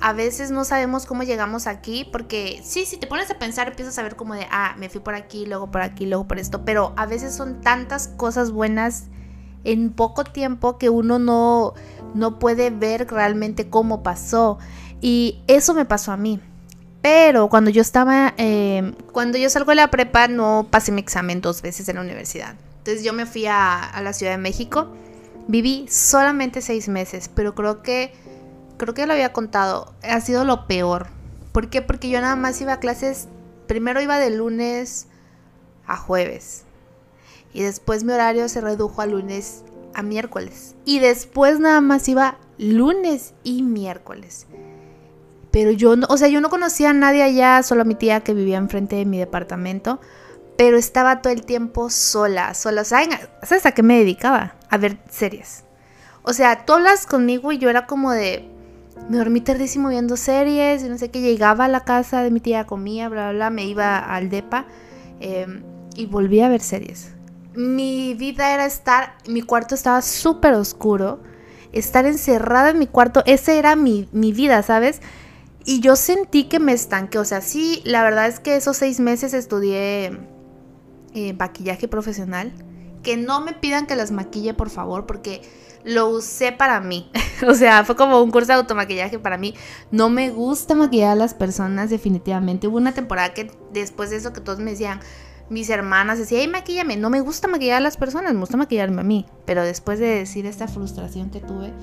a 0.02 0.14
veces 0.14 0.50
no 0.50 0.64
sabemos 0.64 1.06
cómo 1.06 1.22
llegamos 1.22 1.68
aquí, 1.68 2.10
porque 2.12 2.60
sí, 2.64 2.88
si 2.88 2.98
te 2.98 3.06
pones 3.06 3.30
a 3.30 3.38
pensar, 3.38 3.68
empiezas 3.68 4.00
a 4.00 4.02
ver 4.02 4.16
como 4.16 4.34
de, 4.34 4.48
ah, 4.50 4.74
me 4.80 4.90
fui 4.90 5.00
por 5.00 5.14
aquí, 5.14 5.46
luego 5.46 5.70
por 5.70 5.82
aquí, 5.82 6.08
luego 6.08 6.28
por 6.28 6.40
esto, 6.40 6.66
pero 6.66 6.94
a 6.98 7.06
veces 7.06 7.36
son 7.36 7.62
tantas 7.62 8.08
cosas 8.08 8.50
buenas 8.50 9.10
en 9.64 9.92
poco 9.92 10.24
tiempo 10.24 10.80
que 10.80 10.90
uno 10.90 11.20
no, 11.20 11.76
no 12.16 12.40
puede 12.40 12.72
ver 12.72 13.08
realmente 13.12 13.70
cómo 13.70 14.02
pasó. 14.02 14.58
Y 15.02 15.44
eso 15.46 15.76
me 15.76 15.86
pasó 15.86 16.12
a 16.12 16.18
mí. 16.18 16.42
Pero 17.02 17.48
cuando 17.50 17.70
yo 17.70 17.82
estaba, 17.82 18.34
eh, 18.38 18.94
cuando 19.12 19.38
yo 19.38 19.50
salgo 19.50 19.72
de 19.72 19.76
la 19.76 19.92
prepa, 19.92 20.28
no 20.28 20.68
pasé 20.70 20.92
mi 20.92 21.02
examen 21.02 21.42
dos 21.42 21.62
veces 21.62 21.88
en 21.90 21.96
la 21.96 22.02
universidad. 22.02 22.56
Entonces 22.80 23.04
yo 23.04 23.14
me 23.14 23.26
fui 23.26 23.46
a, 23.46 23.84
a 23.84 24.02
la 24.02 24.14
Ciudad 24.14 24.34
de 24.34 24.38
México. 24.38 24.88
Viví 25.48 25.88
solamente 25.90 26.62
seis 26.62 26.90
meses, 26.90 27.30
pero 27.34 27.56
creo 27.56 27.82
que 27.82 28.14
creo 28.78 28.94
que 28.94 29.06
lo 29.06 29.14
había 29.14 29.34
contado, 29.34 29.94
ha 30.04 30.22
sido 30.22 30.46
lo 30.46 30.68
peor. 30.68 31.08
¿Por 31.52 31.70
qué? 31.70 31.82
Porque 31.82 32.10
yo 32.10 32.22
nada 32.22 32.36
más 32.36 32.62
iba 32.62 32.74
a 32.74 32.80
clases, 32.80 33.28
primero 33.68 34.02
iba 34.02 34.20
de 34.20 34.30
lunes 34.30 35.08
a 35.86 35.98
jueves. 35.98 36.64
Y 37.54 37.64
después 37.64 38.04
mi 38.04 38.14
horario 38.14 38.48
se 38.50 38.62
redujo 38.62 39.02
a 39.02 39.08
lunes 39.08 39.64
a 39.94 40.04
miércoles. 40.04 40.76
Y 40.86 41.00
después 41.00 41.60
nada 41.60 41.82
más 41.82 42.08
iba 42.08 42.38
lunes 42.58 43.34
y 43.44 43.64
miércoles. 43.64 44.46
Pero 45.58 45.72
yo 45.72 45.96
no, 45.96 46.06
o 46.12 46.18
sea, 46.18 46.28
yo 46.28 46.40
no 46.40 46.52
conocía 46.52 46.92
a 46.92 46.94
nadie 46.94 47.24
allá, 47.24 47.64
solo 47.64 47.82
a 47.82 47.84
mi 47.84 47.96
tía 47.96 48.20
que 48.20 48.36
vivía 48.36 48.58
enfrente 48.58 48.96
de 48.96 49.06
mi 49.06 49.18
departamento. 49.18 50.00
Pero 50.56 50.78
estaba 50.78 51.24
todo 51.24 51.34
el 51.34 51.48
tiempo 51.48 51.90
sola, 51.90 52.54
sola. 52.54 52.84
¿Sabes 52.84 53.66
a 53.66 53.72
qué 53.72 53.82
me 53.82 53.98
dedicaba? 53.98 54.54
A 54.70 54.78
ver 54.78 55.00
series. 55.10 55.64
O 56.22 56.34
sea, 56.34 56.64
tú 56.64 56.74
hablas 56.74 57.08
conmigo 57.08 57.52
y 57.52 57.58
yo 57.58 57.72
era 57.72 57.88
como 57.88 58.12
de, 58.12 58.48
me 59.10 59.18
dormí 59.18 59.42
tardísimo 59.42 59.90
viendo 59.90 60.16
series 60.16 60.84
y 60.84 60.90
no 60.90 61.00
sé 61.00 61.10
qué. 61.10 61.22
Llegaba 61.22 61.66
a 61.66 61.70
la 61.70 61.84
casa 61.84 62.22
de 62.22 62.30
mi 62.30 62.40
tía, 62.40 62.68
comía, 62.68 63.10
bla, 63.10 63.30
bla, 63.30 63.32
bla. 63.32 63.50
Me 63.50 63.66
iba 63.66 63.98
al 63.98 64.30
DEPA 64.30 64.68
em, 65.20 65.64
y 65.96 66.06
volví 66.06 66.40
a 66.42 66.50
ver 66.50 66.62
series. 66.62 67.16
Mi 67.56 68.14
vida 68.14 68.54
era 68.54 68.68
estar, 68.68 69.16
mi 69.28 69.42
cuarto 69.42 69.74
estaba 69.74 70.04
súper 70.04 70.54
oscuro. 70.54 71.20
Estar 71.72 72.06
encerrada 72.06 72.70
en 72.70 72.78
mi 72.78 72.86
cuarto, 72.86 73.24
esa 73.26 73.54
era 73.54 73.76
mi, 73.76 74.08
mi 74.12 74.34
vida, 74.34 74.62
¿sabes? 74.62 75.02
Y 75.68 75.82
yo 75.82 75.98
sentí 75.98 76.46
que 76.46 76.62
me 76.62 76.72
estanqué. 76.72 77.20
O 77.20 77.26
sea, 77.26 77.42
sí, 77.42 77.82
la 77.84 78.02
verdad 78.02 78.28
es 78.28 78.40
que 78.40 78.56
esos 78.56 78.78
seis 78.78 79.02
meses 79.02 79.34
estudié 79.34 80.18
eh, 81.14 81.34
maquillaje 81.38 81.90
profesional. 81.90 82.54
Que 83.04 83.18
no 83.18 83.42
me 83.42 83.52
pidan 83.52 83.86
que 83.86 83.98
las 83.98 84.12
maquille, 84.12 84.54
por 84.54 84.70
favor, 84.70 85.06
porque 85.06 85.42
lo 85.84 86.08
usé 86.08 86.54
para 86.54 86.80
mí. 86.80 87.12
o 87.46 87.54
sea, 87.54 87.84
fue 87.84 87.98
como 87.98 88.24
un 88.24 88.32
curso 88.32 88.48
de 88.48 88.54
automaquillaje 88.54 89.20
para 89.20 89.38
mí. 89.38 89.56
No 89.92 90.08
me 90.08 90.30
gusta 90.30 90.74
maquillar 90.74 91.12
a 91.12 91.16
las 91.16 91.34
personas, 91.34 91.90
definitivamente. 91.90 92.70
Hubo 92.70 92.78
una 92.78 92.94
temporada 92.94 93.34
que 93.34 93.52
después 93.74 94.10
de 94.10 94.16
eso 94.16 94.32
que 94.32 94.40
todos 94.40 94.60
me 94.60 94.72
decían, 94.72 95.02
mis 95.50 95.70
hermanas 95.70 96.18
decían, 96.18 96.44
hey, 96.44 96.48
maquillame. 96.48 96.96
No 96.96 97.10
me 97.10 97.20
gusta 97.20 97.50
maquillar 97.50 97.76
a 97.76 97.82
las 97.82 97.98
personas, 97.98 98.34
me 98.34 98.40
gusta 98.40 98.56
maquillarme 98.56 99.02
a 99.02 99.04
mí. 99.04 99.26
Pero 99.46 99.66
después 99.66 100.00
de 100.00 100.08
decir 100.08 100.46
esta 100.46 100.70
frustración 100.70 101.30
que 101.30 101.42
tuve, 101.42 101.74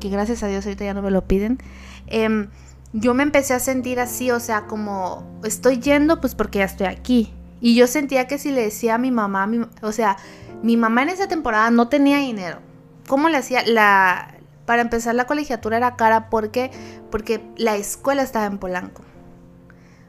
que 0.00 0.08
gracias 0.08 0.42
a 0.42 0.46
Dios 0.46 0.64
ahorita 0.64 0.86
ya 0.86 0.94
no 0.94 1.02
me 1.02 1.10
lo 1.10 1.28
piden, 1.28 1.58
em, 2.06 2.48
yo 2.94 3.12
me 3.12 3.24
empecé 3.24 3.52
a 3.52 3.60
sentir 3.60 4.00
así, 4.00 4.30
o 4.30 4.40
sea, 4.40 4.66
como 4.66 5.40
estoy 5.44 5.80
yendo 5.80 6.20
pues 6.20 6.34
porque 6.34 6.60
ya 6.60 6.64
estoy 6.64 6.86
aquí. 6.86 7.34
Y 7.60 7.74
yo 7.74 7.86
sentía 7.86 8.26
que 8.26 8.38
si 8.38 8.50
le 8.50 8.62
decía 8.62 8.94
a 8.94 8.98
mi 8.98 9.10
mamá, 9.10 9.50
o 9.82 9.92
sea, 9.92 10.16
mi 10.62 10.76
mamá 10.76 11.02
en 11.02 11.10
esa 11.10 11.28
temporada 11.28 11.70
no 11.70 11.88
tenía 11.88 12.18
dinero 12.18 12.58
¿Cómo 13.06 13.28
le 13.28 13.36
hacía? 13.36 13.62
La, 13.66 14.34
para 14.64 14.82
empezar, 14.82 15.14
la 15.14 15.26
colegiatura 15.26 15.76
era 15.76 15.96
cara 15.96 16.30
porque, 16.30 16.70
porque 17.10 17.44
la 17.56 17.76
escuela 17.76 18.22
estaba 18.22 18.46
en 18.46 18.58
Polanco. 18.58 19.02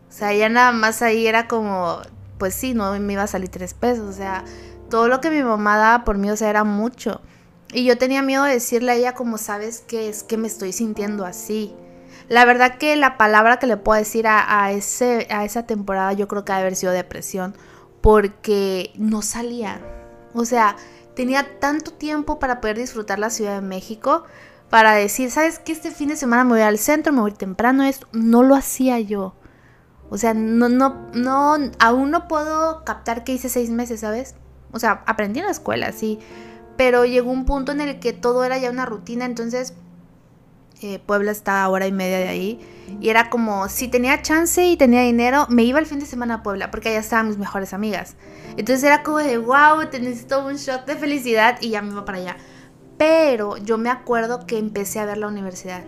O 0.10 0.12
sea, 0.12 0.34
ya 0.34 0.48
nada 0.48 0.72
más 0.72 1.02
ahí 1.02 1.28
era 1.28 1.48
como, 1.48 1.98
pues 2.38 2.54
sí, 2.54 2.74
no 2.74 2.98
me 3.00 3.14
iba 3.14 3.24
a 3.24 3.28
salir 3.28 3.50
tres 3.50 3.74
pesos. 3.74 4.08
O 4.08 4.14
sea, 4.14 4.46
todo 4.90 5.10
lo 5.10 5.20
que 5.20 5.30
mi 5.30 5.44
mamá 5.44 5.78
daba 5.78 6.06
por 6.06 6.18
mí, 6.18 6.30
o 6.30 6.38
sea, 6.38 6.50
era 6.50 6.64
mucho. 6.64 7.22
Y 7.74 7.84
yo 7.84 7.98
tenía 7.98 8.22
miedo 8.22 8.44
de 8.44 8.54
decirle 8.54 8.94
a 8.94 8.96
ella 8.96 9.14
como, 9.14 9.38
¿sabes 9.38 9.84
qué? 9.86 10.08
Es 10.08 10.24
que 10.24 10.38
me 10.38 10.48
estoy 10.48 10.72
sintiendo 10.72 11.26
así. 11.26 11.76
La 12.28 12.46
verdad 12.46 12.78
que 12.78 12.96
la 12.96 13.18
palabra 13.18 13.58
que 13.58 13.68
le 13.68 13.78
puedo 13.78 14.00
decir 14.00 14.26
a, 14.28 14.72
ese, 14.72 15.28
a 15.30 15.46
esa 15.46 15.68
temporada 15.68 16.14
yo 16.14 16.28
creo 16.28 16.44
que 16.44 16.52
ha 16.52 16.56
de 16.56 16.62
haber 16.62 16.76
sido 16.76 16.92
depresión. 16.92 17.56
Porque 18.02 18.92
no 18.96 19.22
salía. 19.22 19.80
O 20.34 20.46
sea, 20.46 20.76
tenía 21.16 21.60
tanto 21.60 21.92
tiempo 21.92 22.40
para 22.40 22.62
poder 22.62 22.78
disfrutar 22.78 23.20
la 23.20 23.30
Ciudad 23.30 23.56
de 23.56 23.68
México, 23.68 24.26
para 24.70 24.94
decir, 24.94 25.32
¿sabes 25.32 25.60
qué? 25.60 25.72
Este 25.72 25.92
fin 25.92 26.10
de 26.10 26.16
semana 26.16 26.44
me 26.44 26.52
voy 26.52 26.62
al 26.62 26.78
centro, 26.78 27.14
me 27.14 27.22
voy 27.22 27.32
temprano, 27.32 27.84
esto. 27.84 28.08
No 28.12 28.44
lo 28.44 28.56
hacía 28.56 29.00
yo. 29.00 29.36
O 30.10 30.18
sea, 30.18 30.34
no, 30.34 30.70
no, 30.70 31.08
no, 31.14 31.58
aún 31.80 32.12
no 32.12 32.28
puedo 32.28 32.84
captar 32.84 33.24
que 33.24 33.34
hice 33.34 33.50
seis 33.50 33.70
meses, 33.70 34.02
¿sabes? 34.02 34.36
O 34.72 34.80
sea, 34.80 35.04
aprendí 35.08 35.40
en 35.40 35.46
la 35.46 35.52
escuela, 35.52 35.92
sí. 35.92 36.20
Pero 36.78 37.06
llegó 37.06 37.32
un 37.32 37.46
punto 37.46 37.72
en 37.72 37.82
el 37.82 38.00
que 38.00 38.14
todo 38.14 38.44
era 38.44 38.58
ya 38.58 38.70
una 38.70 38.86
rutina, 38.86 39.26
entonces 39.26 39.74
eh, 40.86 41.00
Puebla 41.00 41.32
está 41.32 41.64
a 41.64 41.70
hora 41.70 41.88
y 41.88 41.92
media 41.92 42.20
de 42.20 42.28
ahí. 42.28 42.60
Y 43.02 43.10
era 43.10 43.32
como, 43.32 43.68
si 43.70 43.88
tenía 43.88 44.22
chance 44.22 44.64
y 44.64 44.78
tenía 44.78 45.02
dinero, 45.02 45.48
me 45.50 45.64
iba 45.64 45.80
el 45.80 45.88
fin 45.88 46.00
de 46.00 46.06
semana 46.06 46.36
a 46.36 46.44
Puebla, 46.44 46.70
porque 46.70 46.90
allá 46.90 47.00
estaban 47.00 47.28
mis 47.28 47.40
mejores 47.40 47.74
amigas. 47.74 48.16
Entonces 48.56 48.84
era 48.84 49.02
como 49.02 49.18
de, 49.18 49.40
wow, 49.40 49.90
te 49.90 50.00
necesito 50.00 50.46
un 50.46 50.58
shot 50.58 50.86
de 50.86 50.96
felicidad 50.96 51.58
y 51.60 51.70
ya 51.70 51.82
me 51.82 51.92
iba 51.92 52.06
para 52.06 52.20
allá. 52.20 52.38
Pero 53.00 53.58
yo 53.58 53.80
me 53.80 53.90
acuerdo 53.90 54.46
que 54.46 54.60
empecé 54.60 55.00
a 55.00 55.06
ver 55.06 55.18
la 55.18 55.28
universidad. 55.28 55.84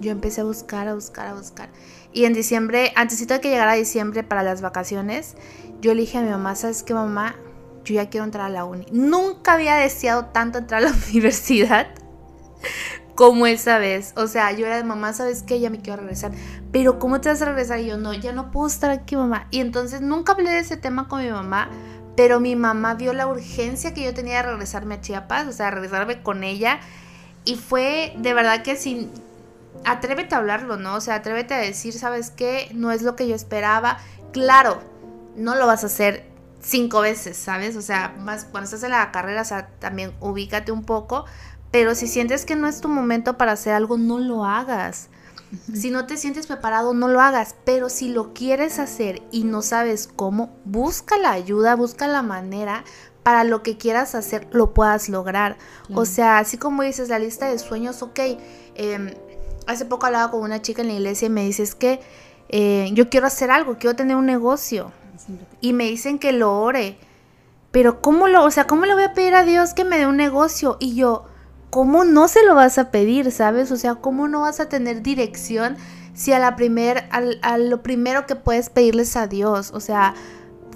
Yo 0.00 0.10
empecé 0.10 0.40
a 0.40 0.44
buscar, 0.44 0.88
a 0.88 0.94
buscar, 0.94 1.28
a 1.28 1.34
buscar. 1.34 1.68
Y 2.12 2.24
en 2.24 2.32
diciembre, 2.32 2.92
antes 2.96 3.24
de 3.24 3.40
que 3.40 3.50
llegara 3.50 3.74
diciembre 3.74 4.24
para 4.24 4.42
las 4.42 4.60
vacaciones, 4.60 5.36
yo 5.80 5.94
le 5.94 6.08
a 6.12 6.20
mi 6.22 6.30
mamá, 6.30 6.56
¿sabes 6.56 6.82
qué 6.82 6.92
mamá? 6.92 7.36
Yo 7.84 7.94
ya 7.94 8.10
quiero 8.10 8.24
entrar 8.24 8.46
a 8.46 8.48
la 8.48 8.64
uni. 8.64 8.86
Nunca 8.90 9.52
había 9.52 9.76
deseado 9.76 10.26
tanto 10.26 10.58
entrar 10.58 10.82
a 10.82 10.90
la 10.90 10.96
universidad 11.10 11.86
como 13.14 13.46
esa 13.46 13.78
vez. 13.78 14.12
O 14.16 14.26
sea, 14.26 14.52
yo 14.52 14.66
era 14.66 14.76
de 14.76 14.84
mamá, 14.84 15.12
¿sabes 15.12 15.42
qué? 15.42 15.60
Ya 15.60 15.70
me 15.70 15.80
quiero 15.80 16.00
regresar. 16.00 16.32
Pero 16.72 16.98
¿cómo 16.98 17.20
te 17.20 17.28
vas 17.28 17.40
a 17.42 17.46
regresar? 17.46 17.80
Y 17.80 17.86
yo, 17.86 17.96
no, 17.96 18.12
ya 18.12 18.32
no 18.32 18.50
puedo 18.50 18.66
estar 18.66 18.90
aquí, 18.90 19.16
mamá. 19.16 19.46
Y 19.50 19.60
entonces 19.60 20.00
nunca 20.00 20.32
hablé 20.32 20.50
de 20.50 20.58
ese 20.58 20.76
tema 20.76 21.08
con 21.08 21.22
mi 21.22 21.30
mamá, 21.30 21.70
pero 22.16 22.40
mi 22.40 22.56
mamá 22.56 22.94
vio 22.94 23.12
la 23.12 23.26
urgencia 23.26 23.94
que 23.94 24.04
yo 24.04 24.14
tenía 24.14 24.36
de 24.42 24.50
regresarme 24.50 24.96
a 24.96 25.00
Chiapas, 25.00 25.46
o 25.46 25.52
sea, 25.52 25.70
regresarme 25.70 26.22
con 26.22 26.44
ella. 26.44 26.80
Y 27.44 27.56
fue 27.56 28.14
de 28.18 28.34
verdad 28.34 28.62
que 28.62 28.76
sin... 28.76 29.10
Atrévete 29.84 30.34
a 30.34 30.38
hablarlo, 30.38 30.76
¿no? 30.76 30.94
O 30.94 31.00
sea, 31.00 31.16
atrévete 31.16 31.52
a 31.52 31.58
decir, 31.58 31.92
¿sabes 31.92 32.30
qué? 32.30 32.70
No 32.72 32.90
es 32.90 33.02
lo 33.02 33.16
que 33.16 33.28
yo 33.28 33.34
esperaba. 33.34 33.98
Claro, 34.32 34.80
no 35.36 35.56
lo 35.56 35.66
vas 35.66 35.82
a 35.82 35.88
hacer 35.88 36.24
cinco 36.64 37.00
veces, 37.00 37.36
¿sabes? 37.36 37.76
O 37.76 37.82
sea, 37.82 38.14
más 38.18 38.44
cuando 38.44 38.64
estás 38.64 38.82
en 38.82 38.90
la 38.90 39.12
carrera, 39.12 39.42
o 39.42 39.44
sea, 39.44 39.68
también 39.78 40.14
ubícate 40.20 40.72
un 40.72 40.84
poco, 40.84 41.26
pero 41.74 41.96
si 41.96 42.06
sientes 42.06 42.44
que 42.44 42.54
no 42.54 42.68
es 42.68 42.80
tu 42.80 42.86
momento 42.86 43.36
para 43.36 43.50
hacer 43.50 43.72
algo, 43.72 43.98
no 43.98 44.20
lo 44.20 44.44
hagas. 44.44 45.08
Si 45.72 45.90
no 45.90 46.06
te 46.06 46.16
sientes 46.16 46.46
preparado, 46.46 46.94
no 46.94 47.08
lo 47.08 47.20
hagas. 47.20 47.56
Pero 47.64 47.88
si 47.88 48.10
lo 48.10 48.32
quieres 48.32 48.78
hacer 48.78 49.22
y 49.32 49.42
no 49.42 49.60
sabes 49.60 50.06
cómo, 50.06 50.56
busca 50.64 51.18
la 51.18 51.32
ayuda, 51.32 51.74
busca 51.74 52.06
la 52.06 52.22
manera 52.22 52.84
para 53.24 53.42
lo 53.42 53.64
que 53.64 53.76
quieras 53.76 54.14
hacer, 54.14 54.46
lo 54.52 54.72
puedas 54.72 55.08
lograr. 55.08 55.56
O 55.92 56.04
sea, 56.04 56.38
así 56.38 56.58
como 56.58 56.84
dices, 56.84 57.08
la 57.08 57.18
lista 57.18 57.48
de 57.48 57.58
sueños, 57.58 58.02
ok. 58.02 58.20
Em, 58.76 59.12
hace 59.66 59.84
poco 59.84 60.06
hablaba 60.06 60.30
con 60.30 60.42
una 60.42 60.62
chica 60.62 60.82
en 60.82 60.86
la 60.86 60.94
iglesia 60.94 61.26
y 61.26 61.30
me 61.30 61.42
dices 61.42 61.74
que 61.74 61.98
eh, 62.50 62.88
yo 62.92 63.10
quiero 63.10 63.26
hacer 63.26 63.50
algo, 63.50 63.78
quiero 63.80 63.96
tener 63.96 64.14
un 64.14 64.26
negocio. 64.26 64.92
y 65.60 65.72
me 65.72 65.86
dicen 65.86 66.20
que 66.20 66.30
lo 66.30 66.56
ore. 66.56 66.98
Pero 67.72 68.00
¿cómo 68.00 68.28
lo, 68.28 68.44
o 68.44 68.52
sea, 68.52 68.68
cómo 68.68 68.86
le 68.86 68.94
voy 68.94 69.02
a 69.02 69.12
pedir 69.12 69.34
a 69.34 69.42
Dios 69.42 69.74
que 69.74 69.82
me 69.82 69.98
dé 69.98 70.06
un 70.06 70.16
negocio? 70.16 70.76
Y 70.78 70.94
yo, 70.94 71.26
¿cómo 71.74 72.04
no 72.04 72.28
se 72.28 72.44
lo 72.44 72.54
vas 72.54 72.78
a 72.78 72.92
pedir, 72.92 73.32
sabes? 73.32 73.72
O 73.72 73.76
sea, 73.76 73.96
¿cómo 73.96 74.28
no 74.28 74.42
vas 74.42 74.60
a 74.60 74.68
tener 74.68 75.02
dirección 75.02 75.76
si 76.14 76.30
a 76.30 76.38
la 76.38 76.54
primer, 76.54 77.08
a 77.10 77.58
lo 77.58 77.82
primero 77.82 78.26
que 78.26 78.36
puedes 78.36 78.70
pedirles 78.70 79.16
a 79.16 79.26
Dios? 79.26 79.72
O 79.74 79.80
sea, 79.80 80.14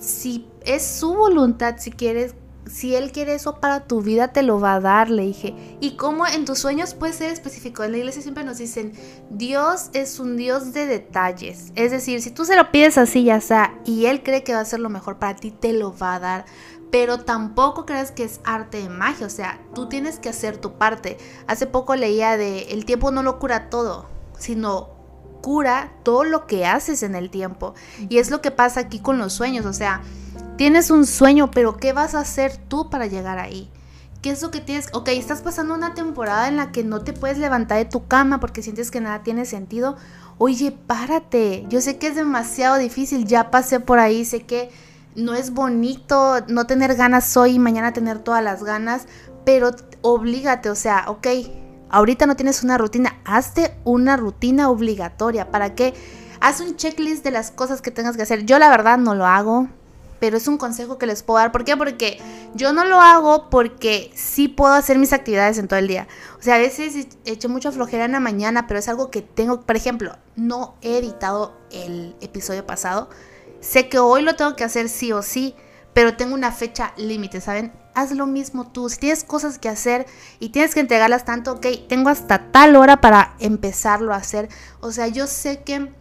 si 0.00 0.48
es 0.64 0.84
su 0.84 1.14
voluntad, 1.14 1.76
si 1.78 1.92
quieres 1.92 2.34
si 2.68 2.94
Él 2.94 3.12
quiere 3.12 3.34
eso 3.34 3.60
para 3.60 3.84
tu 3.84 4.02
vida, 4.02 4.28
te 4.28 4.42
lo 4.42 4.60
va 4.60 4.74
a 4.74 4.80
dar, 4.80 5.10
le 5.10 5.22
dije. 5.22 5.54
Y 5.80 5.92
cómo 5.92 6.26
en 6.26 6.44
tus 6.44 6.58
sueños 6.58 6.94
puede 6.94 7.12
ser 7.12 7.32
específico. 7.32 7.82
En 7.82 7.92
la 7.92 7.98
iglesia 7.98 8.22
siempre 8.22 8.44
nos 8.44 8.58
dicen, 8.58 8.92
Dios 9.30 9.90
es 9.92 10.20
un 10.20 10.36
Dios 10.36 10.72
de 10.72 10.86
detalles. 10.86 11.72
Es 11.74 11.90
decir, 11.90 12.20
si 12.22 12.30
tú 12.30 12.44
se 12.44 12.56
lo 12.56 12.70
pides 12.70 12.98
así, 12.98 13.24
ya 13.24 13.36
está, 13.36 13.74
y 13.84 14.06
Él 14.06 14.22
cree 14.22 14.42
que 14.42 14.54
va 14.54 14.60
a 14.60 14.64
ser 14.64 14.80
lo 14.80 14.90
mejor 14.90 15.18
para 15.18 15.36
ti, 15.36 15.50
te 15.50 15.72
lo 15.72 15.96
va 15.96 16.16
a 16.16 16.20
dar. 16.20 16.44
Pero 16.90 17.18
tampoco 17.18 17.84
creas 17.84 18.10
que 18.10 18.24
es 18.24 18.40
arte 18.44 18.82
de 18.82 18.88
magia, 18.88 19.26
o 19.26 19.30
sea, 19.30 19.60
tú 19.74 19.88
tienes 19.88 20.18
que 20.18 20.30
hacer 20.30 20.56
tu 20.56 20.78
parte. 20.78 21.18
Hace 21.46 21.66
poco 21.66 21.96
leía 21.96 22.36
de, 22.36 22.72
el 22.72 22.84
tiempo 22.84 23.10
no 23.10 23.22
lo 23.22 23.38
cura 23.38 23.68
todo, 23.68 24.06
sino 24.38 24.88
cura 25.42 25.92
todo 26.02 26.24
lo 26.24 26.46
que 26.46 26.66
haces 26.66 27.02
en 27.02 27.14
el 27.14 27.30
tiempo. 27.30 27.74
Y 28.08 28.18
es 28.18 28.30
lo 28.30 28.40
que 28.40 28.50
pasa 28.50 28.80
aquí 28.80 29.00
con 29.00 29.18
los 29.18 29.34
sueños, 29.34 29.66
o 29.66 29.72
sea, 29.72 30.02
Tienes 30.58 30.90
un 30.90 31.06
sueño, 31.06 31.52
pero 31.52 31.76
¿qué 31.76 31.92
vas 31.92 32.16
a 32.16 32.20
hacer 32.20 32.56
tú 32.56 32.90
para 32.90 33.06
llegar 33.06 33.38
ahí? 33.38 33.70
¿Qué 34.22 34.30
es 34.30 34.42
lo 34.42 34.50
que 34.50 34.60
tienes? 34.60 34.88
Ok, 34.92 35.10
estás 35.10 35.40
pasando 35.40 35.72
una 35.72 35.94
temporada 35.94 36.48
en 36.48 36.56
la 36.56 36.72
que 36.72 36.82
no 36.82 37.02
te 37.02 37.12
puedes 37.12 37.38
levantar 37.38 37.78
de 37.78 37.84
tu 37.84 38.08
cama 38.08 38.40
porque 38.40 38.60
sientes 38.60 38.90
que 38.90 39.00
nada 39.00 39.22
tiene 39.22 39.44
sentido. 39.44 39.96
Oye, 40.36 40.72
párate. 40.72 41.64
Yo 41.68 41.80
sé 41.80 41.98
que 41.98 42.08
es 42.08 42.16
demasiado 42.16 42.76
difícil, 42.76 43.24
ya 43.24 43.52
pasé 43.52 43.78
por 43.78 44.00
ahí, 44.00 44.24
sé 44.24 44.46
que 44.46 44.72
no 45.18 45.34
es 45.34 45.52
bonito 45.52 46.40
no 46.46 46.66
tener 46.66 46.94
ganas 46.94 47.36
hoy 47.36 47.54
y 47.54 47.58
mañana 47.58 47.92
tener 47.92 48.20
todas 48.20 48.42
las 48.42 48.62
ganas, 48.62 49.06
pero 49.44 49.72
oblígate, 50.00 50.70
o 50.70 50.74
sea, 50.74 51.04
ok, 51.08 51.26
ahorita 51.90 52.26
no 52.26 52.36
tienes 52.36 52.62
una 52.62 52.78
rutina, 52.78 53.18
hazte 53.24 53.76
una 53.84 54.16
rutina 54.16 54.70
obligatoria. 54.70 55.50
¿Para 55.50 55.74
qué? 55.74 55.94
Haz 56.40 56.60
un 56.60 56.76
checklist 56.76 57.24
de 57.24 57.32
las 57.32 57.50
cosas 57.50 57.82
que 57.82 57.90
tengas 57.90 58.16
que 58.16 58.22
hacer. 58.22 58.46
Yo 58.46 58.58
la 58.58 58.70
verdad 58.70 58.96
no 58.96 59.14
lo 59.14 59.26
hago 59.26 59.68
pero 60.20 60.36
es 60.36 60.48
un 60.48 60.58
consejo 60.58 60.98
que 60.98 61.06
les 61.06 61.22
puedo 61.22 61.38
dar. 61.38 61.52
¿Por 61.52 61.64
qué? 61.64 61.76
Porque 61.76 62.18
yo 62.54 62.72
no 62.72 62.84
lo 62.84 63.00
hago 63.00 63.48
porque 63.50 64.10
sí 64.14 64.48
puedo 64.48 64.72
hacer 64.72 64.98
mis 64.98 65.12
actividades 65.12 65.58
en 65.58 65.68
todo 65.68 65.78
el 65.78 65.88
día. 65.88 66.08
O 66.38 66.42
sea, 66.42 66.56
a 66.56 66.58
veces 66.58 67.06
he 67.24 67.30
hecho 67.30 67.48
mucha 67.48 67.72
flojera 67.72 68.04
en 68.04 68.12
la 68.12 68.20
mañana, 68.20 68.66
pero 68.66 68.80
es 68.80 68.88
algo 68.88 69.10
que 69.10 69.22
tengo. 69.22 69.60
Por 69.60 69.76
ejemplo, 69.76 70.16
no 70.36 70.74
he 70.82 70.98
editado 70.98 71.56
el 71.70 72.16
episodio 72.20 72.66
pasado. 72.66 73.08
Sé 73.60 73.88
que 73.88 73.98
hoy 73.98 74.22
lo 74.22 74.36
tengo 74.36 74.56
que 74.56 74.64
hacer 74.64 74.88
sí 74.88 75.12
o 75.12 75.22
sí, 75.22 75.54
pero 75.92 76.16
tengo 76.16 76.34
una 76.34 76.52
fecha 76.52 76.92
límite, 76.96 77.40
¿saben? 77.40 77.72
Haz 77.94 78.12
lo 78.12 78.26
mismo 78.26 78.70
tú. 78.70 78.88
Si 78.88 78.98
tienes 78.98 79.24
cosas 79.24 79.58
que 79.58 79.68
hacer 79.68 80.06
y 80.38 80.50
tienes 80.50 80.74
que 80.74 80.80
entregarlas 80.80 81.24
tanto, 81.24 81.52
ok, 81.52 81.66
tengo 81.88 82.08
hasta 82.08 82.52
tal 82.52 82.76
hora 82.76 83.00
para 83.00 83.34
empezarlo 83.40 84.12
a 84.12 84.18
hacer. 84.18 84.48
O 84.80 84.92
sea, 84.92 85.08
yo 85.08 85.26
sé 85.26 85.62
que 85.62 85.92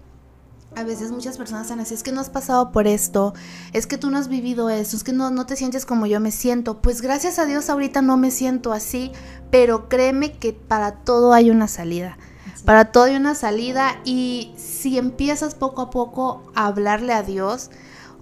a 0.75 0.83
veces 0.83 1.11
muchas 1.11 1.37
personas 1.37 1.63
están 1.63 1.79
así, 1.79 1.95
es 1.95 2.03
que 2.03 2.11
no 2.11 2.21
has 2.21 2.29
pasado 2.29 2.71
por 2.71 2.85
esto, 2.85 3.33
es 3.73 3.87
que 3.87 3.97
tú 3.97 4.11
no 4.11 4.19
has 4.19 4.27
vivido 4.27 4.69
esto, 4.69 4.95
es 4.95 5.03
que 5.03 5.13
no, 5.13 5.31
no 5.31 5.47
te 5.47 5.55
sientes 5.55 5.87
como 5.87 6.05
yo 6.05 6.19
me 6.19 6.29
siento. 6.29 6.81
Pues 6.81 7.01
gracias 7.01 7.39
a 7.39 7.45
Dios 7.45 7.69
ahorita 7.71 8.03
no 8.03 8.17
me 8.17 8.29
siento 8.29 8.73
así, 8.73 9.11
pero 9.49 9.89
créeme 9.89 10.33
que 10.37 10.53
para 10.53 10.91
todo 10.91 11.33
hay 11.33 11.49
una 11.49 11.67
salida. 11.67 12.19
Para 12.67 12.91
todo 12.91 13.05
hay 13.05 13.15
una 13.15 13.33
salida 13.33 14.01
y 14.03 14.51
si 14.57 14.97
empiezas 14.97 15.55
poco 15.55 15.83
a 15.83 15.89
poco 15.89 16.51
a 16.53 16.67
hablarle 16.67 17.13
a 17.13 17.23
Dios, 17.23 17.71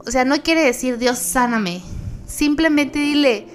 o 0.06 0.12
sea, 0.12 0.24
no 0.24 0.44
quiere 0.44 0.64
decir 0.64 1.00
Dios 1.00 1.18
sáname, 1.18 1.82
simplemente 2.28 3.00
dile, 3.00 3.48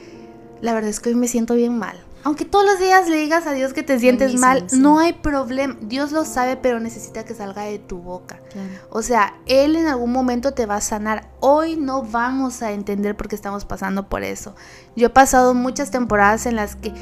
la 0.61 0.75
verdad 0.75 0.91
es 0.91 0.99
que 0.99 1.11
hoy 1.11 1.15
me 1.15 1.29
siento 1.29 1.55
bien 1.55 1.79
mal 1.79 2.05
aunque 2.23 2.45
todos 2.45 2.67
los 2.67 2.79
días 2.79 3.09
le 3.09 3.17
digas 3.17 3.47
a 3.47 3.53
Dios 3.53 3.73
que 3.73 3.83
te 3.83 3.99
sientes 3.99 4.39
mal, 4.39 4.67
no 4.73 4.99
hay 4.99 5.15
problema. 5.15 5.77
Dios 5.81 6.13
lo 6.13 6.25
sabe, 6.25 6.57
pero 6.57 6.79
necesita 6.79 7.25
que 7.25 7.35
salga 7.35 7.63
de 7.63 7.79
tu 7.79 7.99
boca. 7.99 8.41
O 8.91 9.03
sea, 9.03 9.35
Él 9.47 9.77
en 9.77 9.87
algún 9.87 10.13
momento 10.13 10.53
te 10.53 10.67
va 10.67 10.77
a 10.77 10.81
sanar. 10.83 11.31
Hoy 11.41 11.77
no 11.77 12.03
vamos 12.03 12.63
a 12.63 12.73
entender 12.73 13.17
por 13.17 13.29
qué 13.29 13.37
estamos 13.37 13.65
pasando 13.65 14.09
por 14.09 14.23
eso. 14.23 14.55
Yo 14.97 15.07
he 15.07 15.11
pasado 15.11 15.55
muchas 15.55 15.91
temporadas 15.91 16.45
en 16.45 16.57
las 16.57 16.77
que 16.77 16.93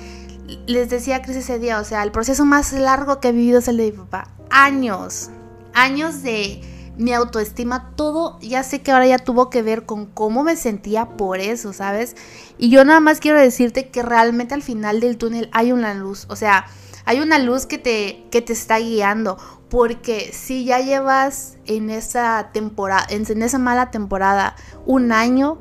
les 0.66 0.88
decía 0.88 1.16
a 1.16 1.22
Cris 1.22 1.36
ese 1.36 1.58
día, 1.58 1.78
o 1.78 1.84
sea, 1.84 2.02
el 2.02 2.10
proceso 2.10 2.44
más 2.44 2.72
largo 2.72 3.20
que 3.20 3.28
he 3.28 3.32
vivido 3.32 3.58
es 3.58 3.68
el 3.68 3.76
de 3.76 3.92
mi 3.92 3.98
papá. 3.98 4.30
Años, 4.50 5.30
años 5.74 6.22
de 6.22 6.60
mi 6.96 7.12
autoestima, 7.12 7.92
todo 7.94 8.38
ya 8.40 8.64
sé 8.64 8.82
que 8.82 8.90
ahora 8.90 9.06
ya 9.06 9.18
tuvo 9.18 9.50
que 9.50 9.62
ver 9.62 9.86
con 9.86 10.06
cómo 10.06 10.42
me 10.42 10.56
sentía 10.56 11.16
por 11.16 11.38
eso, 11.38 11.72
¿sabes? 11.72 12.16
Y 12.58 12.70
yo 12.70 12.84
nada 12.84 13.00
más 13.00 13.20
quiero 13.20 13.38
decirte 13.38 13.88
que 13.88 14.02
realmente 14.02 14.54
al 14.54 14.62
final 14.62 15.00
del 15.00 15.16
túnel 15.16 15.48
hay 15.52 15.70
una 15.70 15.94
luz, 15.94 16.26
o 16.28 16.34
sea, 16.34 16.66
hay 17.04 17.20
una 17.20 17.38
luz 17.38 17.66
que 17.66 17.78
te, 17.78 18.26
que 18.30 18.42
te 18.42 18.52
está 18.52 18.78
guiando, 18.78 19.38
porque 19.70 20.30
si 20.32 20.64
ya 20.64 20.80
llevas 20.80 21.56
en 21.66 21.90
esa 21.90 22.50
temporada, 22.52 23.06
en 23.10 23.42
esa 23.42 23.58
mala 23.58 23.90
temporada 23.90 24.56
un 24.84 25.12
año 25.12 25.58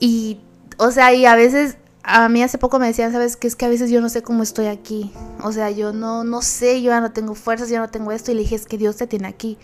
y, 0.00 0.40
o 0.78 0.90
sea, 0.90 1.12
y 1.12 1.26
a 1.26 1.34
veces 1.34 1.76
a 2.02 2.28
mí 2.28 2.42
hace 2.42 2.58
poco 2.58 2.78
me 2.78 2.86
decían, 2.86 3.12
¿sabes 3.12 3.36
qué? 3.36 3.46
Es 3.46 3.56
que 3.56 3.66
a 3.66 3.68
veces 3.68 3.90
yo 3.90 4.00
no 4.00 4.08
sé 4.08 4.22
cómo 4.22 4.42
estoy 4.42 4.66
aquí. 4.66 5.12
O 5.42 5.52
sea, 5.52 5.70
yo 5.70 5.92
no, 5.92 6.24
no 6.24 6.42
sé, 6.42 6.82
yo 6.82 6.90
ya 6.90 7.00
no 7.00 7.12
tengo 7.12 7.34
fuerzas, 7.34 7.68
yo 7.68 7.78
no 7.78 7.88
tengo 7.88 8.12
esto. 8.12 8.30
Y 8.30 8.34
le 8.34 8.40
dije, 8.40 8.54
es 8.54 8.66
que 8.66 8.78
Dios 8.78 8.96
te 8.96 9.06
tiene 9.06 9.28
aquí. 9.28 9.58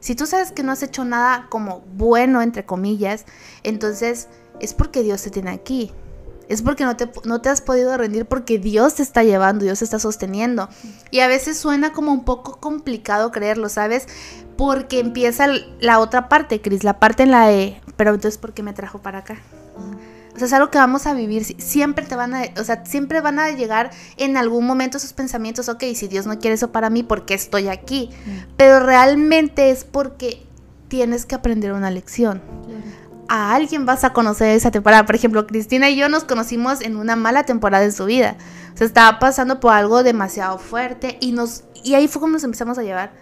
Si 0.00 0.14
tú 0.14 0.26
sabes 0.26 0.52
que 0.52 0.62
no 0.62 0.72
has 0.72 0.82
hecho 0.82 1.04
nada 1.04 1.46
como 1.48 1.80
bueno, 1.94 2.42
entre 2.42 2.64
comillas, 2.64 3.24
entonces 3.62 4.28
es 4.58 4.74
porque 4.74 5.02
Dios 5.02 5.22
te 5.22 5.30
tiene 5.30 5.50
aquí. 5.50 5.92
Es 6.48 6.62
porque 6.62 6.84
no 6.84 6.96
te, 6.96 7.10
no 7.24 7.40
te 7.40 7.48
has 7.48 7.60
podido 7.60 7.96
rendir 7.96 8.26
porque 8.26 8.58
Dios 8.58 8.96
te 8.96 9.02
está 9.02 9.22
llevando, 9.22 9.64
Dios 9.64 9.78
te 9.78 9.84
está 9.84 9.98
sosteniendo. 9.98 10.68
Y 11.10 11.20
a 11.20 11.28
veces 11.28 11.56
suena 11.56 11.92
como 11.92 12.12
un 12.12 12.24
poco 12.24 12.58
complicado 12.58 13.30
creerlo, 13.30 13.68
¿sabes? 13.68 14.06
Porque 14.56 14.98
empieza 14.98 15.46
la 15.80 15.98
otra 15.98 16.28
parte, 16.28 16.60
Cris, 16.60 16.84
la 16.84 16.98
parte 16.98 17.22
en 17.22 17.30
la 17.30 17.46
de, 17.46 17.80
pero 17.96 18.12
entonces 18.14 18.38
¿por 18.38 18.52
qué 18.52 18.62
me 18.62 18.72
trajo 18.72 18.98
para 18.98 19.18
acá? 19.18 19.38
O 20.34 20.38
sea, 20.38 20.46
es 20.46 20.52
algo 20.52 20.70
que 20.70 20.78
vamos 20.78 21.06
a 21.06 21.14
vivir. 21.14 21.44
Siempre 21.60 22.06
te 22.06 22.16
van 22.16 22.34
a, 22.34 22.44
o 22.58 22.64
sea, 22.64 22.84
siempre 22.84 23.20
van 23.20 23.38
a 23.38 23.50
llegar 23.50 23.90
en 24.16 24.36
algún 24.36 24.66
momento 24.66 24.96
esos 24.96 25.12
pensamientos, 25.12 25.68
ok, 25.68 25.84
si 25.94 26.08
Dios 26.08 26.26
no 26.26 26.38
quiere 26.38 26.54
eso 26.54 26.72
para 26.72 26.90
mí, 26.90 27.02
¿por 27.02 27.24
qué 27.26 27.34
estoy 27.34 27.68
aquí? 27.68 28.10
Pero 28.56 28.80
realmente 28.80 29.70
es 29.70 29.84
porque 29.84 30.46
tienes 30.88 31.26
que 31.26 31.34
aprender 31.34 31.72
una 31.72 31.90
lección. 31.90 32.42
A 33.28 33.54
alguien 33.54 33.86
vas 33.86 34.04
a 34.04 34.12
conocer 34.12 34.48
esa 34.48 34.70
temporada. 34.70 35.06
Por 35.06 35.14
ejemplo, 35.14 35.46
Cristina 35.46 35.88
y 35.88 35.96
yo 35.96 36.08
nos 36.08 36.24
conocimos 36.24 36.82
en 36.82 36.96
una 36.96 37.16
mala 37.16 37.44
temporada 37.44 37.84
de 37.84 37.92
su 37.92 38.04
vida. 38.04 38.36
O 38.74 38.76
sea, 38.76 38.86
estaba 38.86 39.18
pasando 39.18 39.60
por 39.60 39.72
algo 39.72 40.02
demasiado 40.02 40.58
fuerte 40.58 41.16
y 41.20 41.32
nos 41.32 41.64
y 41.82 41.94
ahí 41.94 42.08
fue 42.08 42.20
como 42.20 42.34
nos 42.34 42.44
empezamos 42.44 42.78
a 42.78 42.82
llevar. 42.82 43.12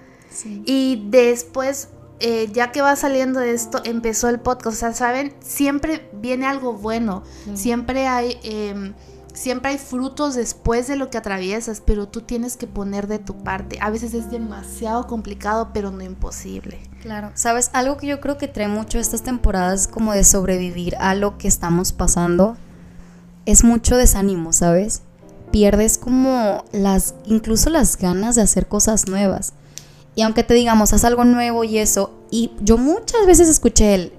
Y 0.64 1.06
después 1.10 1.88
eh, 2.20 2.50
ya 2.52 2.70
que 2.70 2.82
va 2.82 2.94
saliendo 2.96 3.40
de 3.40 3.52
esto, 3.52 3.80
empezó 3.84 4.28
el 4.28 4.40
podcast. 4.40 4.76
O 4.76 4.78
sea, 4.78 4.92
saben, 4.92 5.34
siempre 5.40 6.08
viene 6.12 6.46
algo 6.46 6.74
bueno. 6.74 7.22
Siempre 7.54 8.06
hay. 8.06 8.38
Em, 8.42 8.94
siempre 9.32 9.70
hay 9.70 9.78
frutos 9.78 10.34
después 10.34 10.86
de 10.86 10.96
lo 10.96 11.10
que 11.10 11.18
atraviesas, 11.18 11.82
pero 11.84 12.08
tú 12.08 12.20
tienes 12.20 12.56
que 12.56 12.66
poner 12.66 13.06
de 13.06 13.18
tu 13.18 13.42
parte. 13.42 13.78
A 13.80 13.90
veces 13.90 14.12
es 14.14 14.30
demasiado 14.30 15.06
complicado, 15.06 15.70
pero 15.72 15.90
no 15.90 16.02
imposible. 16.02 16.80
Claro, 17.02 17.30
sabes, 17.34 17.70
algo 17.72 17.96
que 17.96 18.06
yo 18.06 18.20
creo 18.20 18.36
que 18.36 18.48
trae 18.48 18.68
mucho 18.68 18.98
estas 18.98 19.22
temporadas 19.22 19.88
como 19.88 20.12
de 20.12 20.24
sobrevivir 20.24 20.96
a 20.96 21.14
lo 21.14 21.38
que 21.38 21.48
estamos 21.48 21.92
pasando, 21.92 22.56
es 23.46 23.64
mucho 23.64 23.96
desánimo, 23.96 24.52
¿sabes? 24.52 25.02
Pierdes 25.50 25.96
como 25.96 26.64
las, 26.72 27.14
incluso 27.24 27.70
las 27.70 27.96
ganas 27.96 28.34
de 28.36 28.42
hacer 28.42 28.68
cosas 28.68 29.08
nuevas. 29.08 29.54
Y 30.20 30.22
aunque 30.22 30.44
te 30.44 30.52
digamos, 30.52 30.92
haz 30.92 31.06
algo 31.06 31.24
nuevo 31.24 31.64
y 31.64 31.78
eso, 31.78 32.12
y 32.30 32.50
yo 32.60 32.76
muchas 32.76 33.24
veces 33.24 33.48
escuché 33.48 33.94
el, 33.94 34.12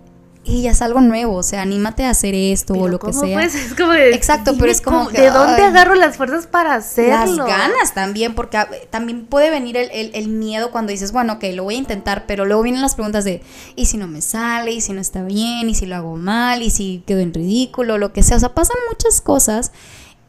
y 0.44 0.66
es 0.66 0.82
algo 0.82 1.00
nuevo, 1.00 1.36
o 1.36 1.44
sea, 1.44 1.62
anímate 1.62 2.06
a 2.06 2.10
hacer 2.10 2.34
esto 2.34 2.74
o 2.74 2.88
lo 2.88 2.98
que 2.98 3.14
sea. 3.14 3.38
Pues? 3.38 3.54
Es 3.68 3.76
como 3.76 3.92
de, 3.92 4.10
Exacto, 4.16 4.56
pero 4.58 4.72
es 4.72 4.82
como 4.82 5.12
¿De 5.12 5.30
dónde 5.30 5.62
agarro 5.62 5.94
las 5.94 6.18
fuerzas 6.18 6.48
para 6.48 6.74
hacerlo? 6.74 7.46
Las 7.46 7.48
ganas 7.48 7.94
también, 7.94 8.34
porque 8.34 8.58
también 8.90 9.28
puede 9.28 9.52
venir 9.52 9.78
el, 9.78 10.28
miedo 10.30 10.72
cuando 10.72 10.92
dices, 10.92 11.12
bueno, 11.12 11.34
ok, 11.34 11.44
lo 11.54 11.66
voy 11.66 11.76
a 11.76 11.78
intentar, 11.78 12.26
pero 12.26 12.46
luego 12.46 12.64
vienen 12.64 12.82
las 12.82 12.96
preguntas 12.96 13.24
de, 13.24 13.44
¿y 13.76 13.86
si 13.86 13.98
no 13.98 14.08
me 14.08 14.24
sale? 14.24 14.72
¿Y 14.72 14.82
si 14.82 14.94
no 14.94 15.02
está 15.02 15.22
bien? 15.22 15.70
¿Y 15.70 15.76
si 15.76 15.86
lo 15.86 15.98
hago 15.98 16.18
mal? 16.18 16.64
¿Y 16.64 16.72
si 16.72 17.04
quedo 17.06 17.20
en 17.20 17.32
ridículo? 17.32 18.00
Lo 18.00 18.12
que 18.12 18.24
sea, 18.24 18.38
o 18.38 18.40
sea, 18.40 18.56
pasan 18.56 18.78
muchas 18.90 19.22
cosas 19.22 19.72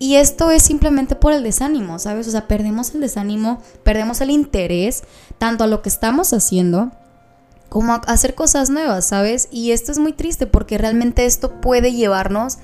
y 0.02 0.16
esto 0.16 0.50
es 0.50 0.64
simplemente 0.64 1.14
por 1.14 1.32
el 1.32 1.44
desánimo, 1.44 2.00
¿sabes? 2.00 2.26
O 2.26 2.32
sea, 2.32 2.48
perdemos 2.48 2.92
el 2.92 3.00
desánimo, 3.00 3.62
perdemos 3.84 4.20
el 4.20 4.30
interés 4.30 5.04
tanto 5.38 5.62
a 5.62 5.68
lo 5.68 5.80
que 5.80 5.88
estamos 5.88 6.32
haciendo 6.32 6.90
como 7.68 7.92
a 7.92 7.96
hacer 8.08 8.34
cosas 8.34 8.68
nuevas, 8.68 9.06
¿sabes? 9.06 9.46
Y 9.52 9.70
esto 9.70 9.92
es 9.92 10.00
muy 10.00 10.12
triste 10.12 10.48
porque 10.48 10.76
realmente 10.76 11.24
esto 11.24 11.60
puede 11.60 11.92
llevarnos, 11.92 12.58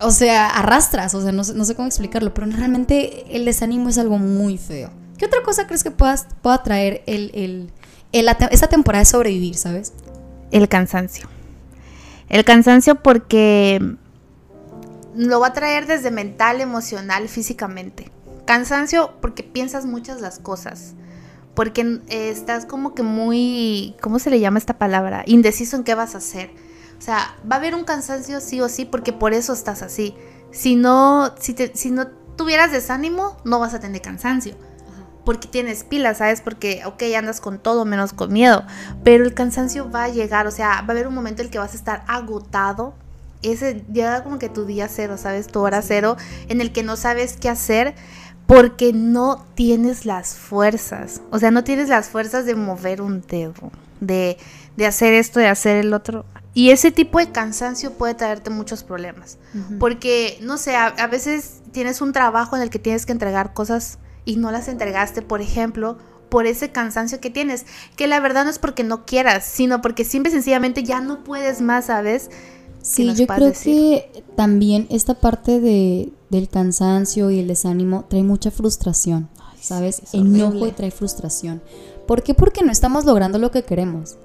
o 0.00 0.10
sea, 0.10 0.48
arrastras, 0.48 1.14
o 1.14 1.22
sea, 1.22 1.30
no, 1.30 1.44
sé 1.44 1.74
cómo 1.76 1.86
explicarlo, 1.86 2.34
pero 2.34 2.48
realmente 2.50 3.36
el 3.36 3.44
desánimo 3.44 3.90
es 3.90 3.98
algo 3.98 4.18
muy 4.18 4.58
feo. 4.58 4.90
¿Qué 5.18 5.26
otra 5.26 5.44
cosa 5.44 5.68
crees 5.68 5.84
que 5.84 5.92
puedas, 5.92 6.26
pueda 6.42 6.64
traer 6.64 7.04
el, 7.06 7.70
esa 8.10 8.66
temporada 8.66 9.02
de 9.02 9.06
sobrevivir, 9.06 9.54
¿sabes? 9.54 9.92
el 10.50 10.68
cansancio. 10.68 11.28
El 12.28 12.44
cansancio 12.44 12.96
porque 12.96 13.98
lo 15.14 15.40
va 15.40 15.48
a 15.48 15.52
traer 15.52 15.86
desde 15.86 16.10
mental, 16.10 16.60
emocional, 16.60 17.28
físicamente. 17.28 18.10
Cansancio 18.46 19.14
porque 19.20 19.42
piensas 19.42 19.86
muchas 19.86 20.20
las 20.20 20.38
cosas. 20.38 20.94
Porque 21.54 22.00
eh, 22.08 22.30
estás 22.30 22.64
como 22.64 22.94
que 22.94 23.02
muy, 23.02 23.96
¿cómo 24.00 24.18
se 24.18 24.30
le 24.30 24.40
llama 24.40 24.58
esta 24.58 24.78
palabra? 24.78 25.22
Indeciso 25.26 25.76
en 25.76 25.84
qué 25.84 25.94
vas 25.94 26.14
a 26.14 26.18
hacer. 26.18 26.50
O 26.98 27.02
sea, 27.02 27.36
va 27.50 27.56
a 27.56 27.58
haber 27.58 27.74
un 27.74 27.84
cansancio 27.84 28.40
sí 28.40 28.60
o 28.60 28.68
sí 28.68 28.84
porque 28.84 29.12
por 29.12 29.32
eso 29.32 29.52
estás 29.52 29.82
así. 29.82 30.14
Si 30.52 30.76
no, 30.76 31.34
si, 31.38 31.54
si 31.74 31.90
no 31.90 32.08
tuvieras 32.36 32.72
desánimo, 32.72 33.36
no 33.44 33.58
vas 33.58 33.74
a 33.74 33.80
tener 33.80 34.00
cansancio 34.00 34.56
porque 35.24 35.48
tienes 35.48 35.84
pilas, 35.84 36.18
¿sabes? 36.18 36.40
Porque, 36.40 36.82
ok, 36.86 37.02
andas 37.16 37.40
con 37.40 37.58
todo 37.58 37.84
menos 37.84 38.12
con 38.12 38.32
miedo, 38.32 38.64
pero 39.04 39.24
el 39.24 39.34
cansancio 39.34 39.90
va 39.90 40.04
a 40.04 40.08
llegar, 40.08 40.46
o 40.46 40.50
sea, 40.50 40.82
va 40.82 40.88
a 40.88 40.90
haber 40.90 41.06
un 41.06 41.14
momento 41.14 41.42
en 41.42 41.46
el 41.46 41.52
que 41.52 41.58
vas 41.58 41.72
a 41.74 41.76
estar 41.76 42.04
agotado. 42.08 42.94
Ese 43.42 43.84
llega 43.92 44.22
como 44.22 44.38
que 44.38 44.48
tu 44.48 44.64
día 44.64 44.88
cero, 44.88 45.16
¿sabes? 45.16 45.46
Tu 45.46 45.60
hora 45.60 45.82
cero, 45.82 46.16
en 46.48 46.60
el 46.60 46.72
que 46.72 46.82
no 46.82 46.96
sabes 46.96 47.36
qué 47.40 47.48
hacer 47.48 47.94
porque 48.46 48.92
no 48.92 49.46
tienes 49.54 50.04
las 50.06 50.34
fuerzas. 50.34 51.22
O 51.30 51.38
sea, 51.38 51.50
no 51.50 51.62
tienes 51.62 51.88
las 51.88 52.08
fuerzas 52.08 52.46
de 52.46 52.56
mover 52.56 53.00
un 53.00 53.22
dedo, 53.22 53.70
de, 54.00 54.36
de 54.76 54.86
hacer 54.86 55.14
esto, 55.14 55.38
de 55.38 55.46
hacer 55.46 55.76
el 55.76 55.94
otro. 55.94 56.24
Y 56.52 56.70
ese 56.70 56.90
tipo 56.90 57.18
de 57.20 57.30
cansancio 57.30 57.92
puede 57.92 58.14
traerte 58.14 58.50
muchos 58.50 58.82
problemas. 58.82 59.38
Porque, 59.78 60.38
no 60.42 60.58
sé, 60.58 60.74
a, 60.74 61.06
veces 61.06 61.62
tienes 61.70 62.00
un 62.00 62.12
trabajo 62.12 62.56
en 62.56 62.62
el 62.62 62.70
que 62.70 62.80
tienes 62.80 63.06
que 63.06 63.12
entregar 63.12 63.52
cosas 63.52 63.98
y 64.24 64.36
no 64.36 64.50
las 64.50 64.66
entregaste, 64.66 65.22
por 65.22 65.40
ejemplo, 65.40 65.96
por 66.28 66.46
ese 66.46 66.70
cansancio 66.70 67.20
que 67.20 67.30
tienes, 67.30 67.66
que 67.96 68.08
la 68.08 68.18
verdad 68.20 68.44
no 68.44 68.50
es 68.50 68.58
porque 68.58 68.82
no 68.82 69.06
quieras, 69.06 69.44
sino 69.44 69.80
porque 69.80 70.04
simple 70.04 70.30
y 70.30 70.34
sencillamente 70.34 70.82
ya 70.82 71.00
no 71.00 71.22
puedes 71.22 71.60
más, 71.60 71.86
¿sabes? 71.86 72.30
Sí, 72.82 73.14
yo 73.14 73.26
creo 73.26 73.52
que 73.52 74.24
también 74.36 74.86
esta 74.90 75.14
parte 75.14 75.60
de, 75.60 76.12
del 76.30 76.48
cansancio 76.48 77.30
y 77.30 77.38
el 77.38 77.48
desánimo 77.48 78.06
trae 78.08 78.22
mucha 78.22 78.50
frustración, 78.50 79.28
¿sabes? 79.60 80.02
Enojo 80.12 80.66
y 80.66 80.72
trae 80.72 80.90
frustración. 80.90 81.62
¿Por 82.06 82.22
qué? 82.22 82.34
Porque 82.34 82.62
no 82.62 82.72
estamos 82.72 83.04
logrando 83.04 83.38
lo 83.38 83.50
que 83.50 83.62
queremos. 83.62 84.16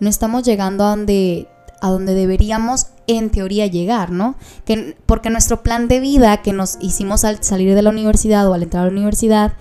No 0.00 0.08
estamos 0.08 0.42
llegando 0.42 0.84
a 0.84 0.90
donde, 0.90 1.46
a 1.80 1.90
donde 1.90 2.14
deberíamos 2.14 2.86
en 3.06 3.30
teoría 3.30 3.66
llegar, 3.66 4.10
¿no? 4.10 4.34
Que, 4.64 4.96
porque 5.06 5.30
nuestro 5.30 5.62
plan 5.62 5.88
de 5.88 6.00
vida 6.00 6.42
que 6.42 6.52
nos 6.52 6.78
hicimos 6.80 7.24
al 7.24 7.42
salir 7.42 7.74
de 7.74 7.82
la 7.82 7.90
universidad 7.90 8.48
o 8.48 8.54
al 8.54 8.62
entrar 8.62 8.82
a 8.82 8.86
la 8.86 8.92
universidad 8.92 9.52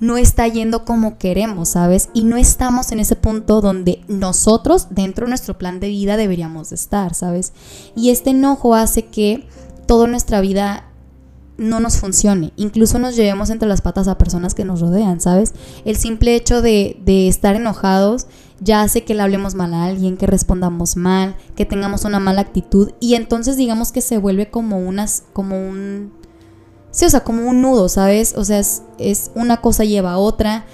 no 0.00 0.16
está 0.16 0.46
yendo 0.48 0.84
como 0.84 1.18
queremos, 1.18 1.70
¿sabes? 1.70 2.10
Y 2.14 2.24
no 2.24 2.36
estamos 2.36 2.92
en 2.92 3.00
ese 3.00 3.16
punto 3.16 3.60
donde 3.60 4.02
nosotros, 4.08 4.88
dentro 4.90 5.26
de 5.26 5.30
nuestro 5.30 5.56
plan 5.58 5.80
de 5.80 5.88
vida, 5.88 6.16
deberíamos 6.16 6.72
estar, 6.72 7.14
¿sabes? 7.14 7.52
Y 7.96 8.10
este 8.10 8.30
enojo 8.30 8.74
hace 8.74 9.06
que 9.06 9.46
toda 9.86 10.06
nuestra 10.06 10.40
vida 10.40 10.84
no 11.56 11.78
nos 11.80 11.98
funcione. 11.98 12.52
Incluso 12.56 12.98
nos 12.98 13.16
llevemos 13.16 13.50
entre 13.50 13.68
las 13.68 13.80
patas 13.80 14.08
a 14.08 14.18
personas 14.18 14.54
que 14.54 14.64
nos 14.64 14.80
rodean, 14.80 15.20
¿sabes? 15.20 15.54
El 15.84 15.96
simple 15.96 16.34
hecho 16.34 16.62
de, 16.62 17.00
de 17.04 17.28
estar 17.28 17.54
enojados 17.54 18.26
ya 18.60 18.82
hace 18.82 19.04
que 19.04 19.14
le 19.14 19.22
hablemos 19.22 19.54
mal 19.54 19.74
a 19.74 19.84
alguien, 19.84 20.16
que 20.16 20.26
respondamos 20.26 20.96
mal, 20.96 21.36
que 21.54 21.66
tengamos 21.66 22.04
una 22.04 22.18
mala 22.18 22.40
actitud 22.40 22.92
y 23.00 23.14
entonces 23.14 23.56
digamos 23.56 23.92
que 23.92 24.00
se 24.00 24.18
vuelve 24.18 24.50
como 24.50 24.78
unas, 24.78 25.24
como 25.32 25.56
un, 25.56 26.12
sí, 26.94 27.04
o 27.04 27.10
sea, 27.10 27.24
como 27.24 27.46
un 27.48 27.60
nudo, 27.60 27.88
¿sabes? 27.88 28.34
O 28.36 28.44
sea, 28.44 28.60
es, 28.60 29.30
una 29.34 29.60
cosa 29.60 29.84
lleva 29.84 30.12
a 30.12 30.18
otra 30.18 30.64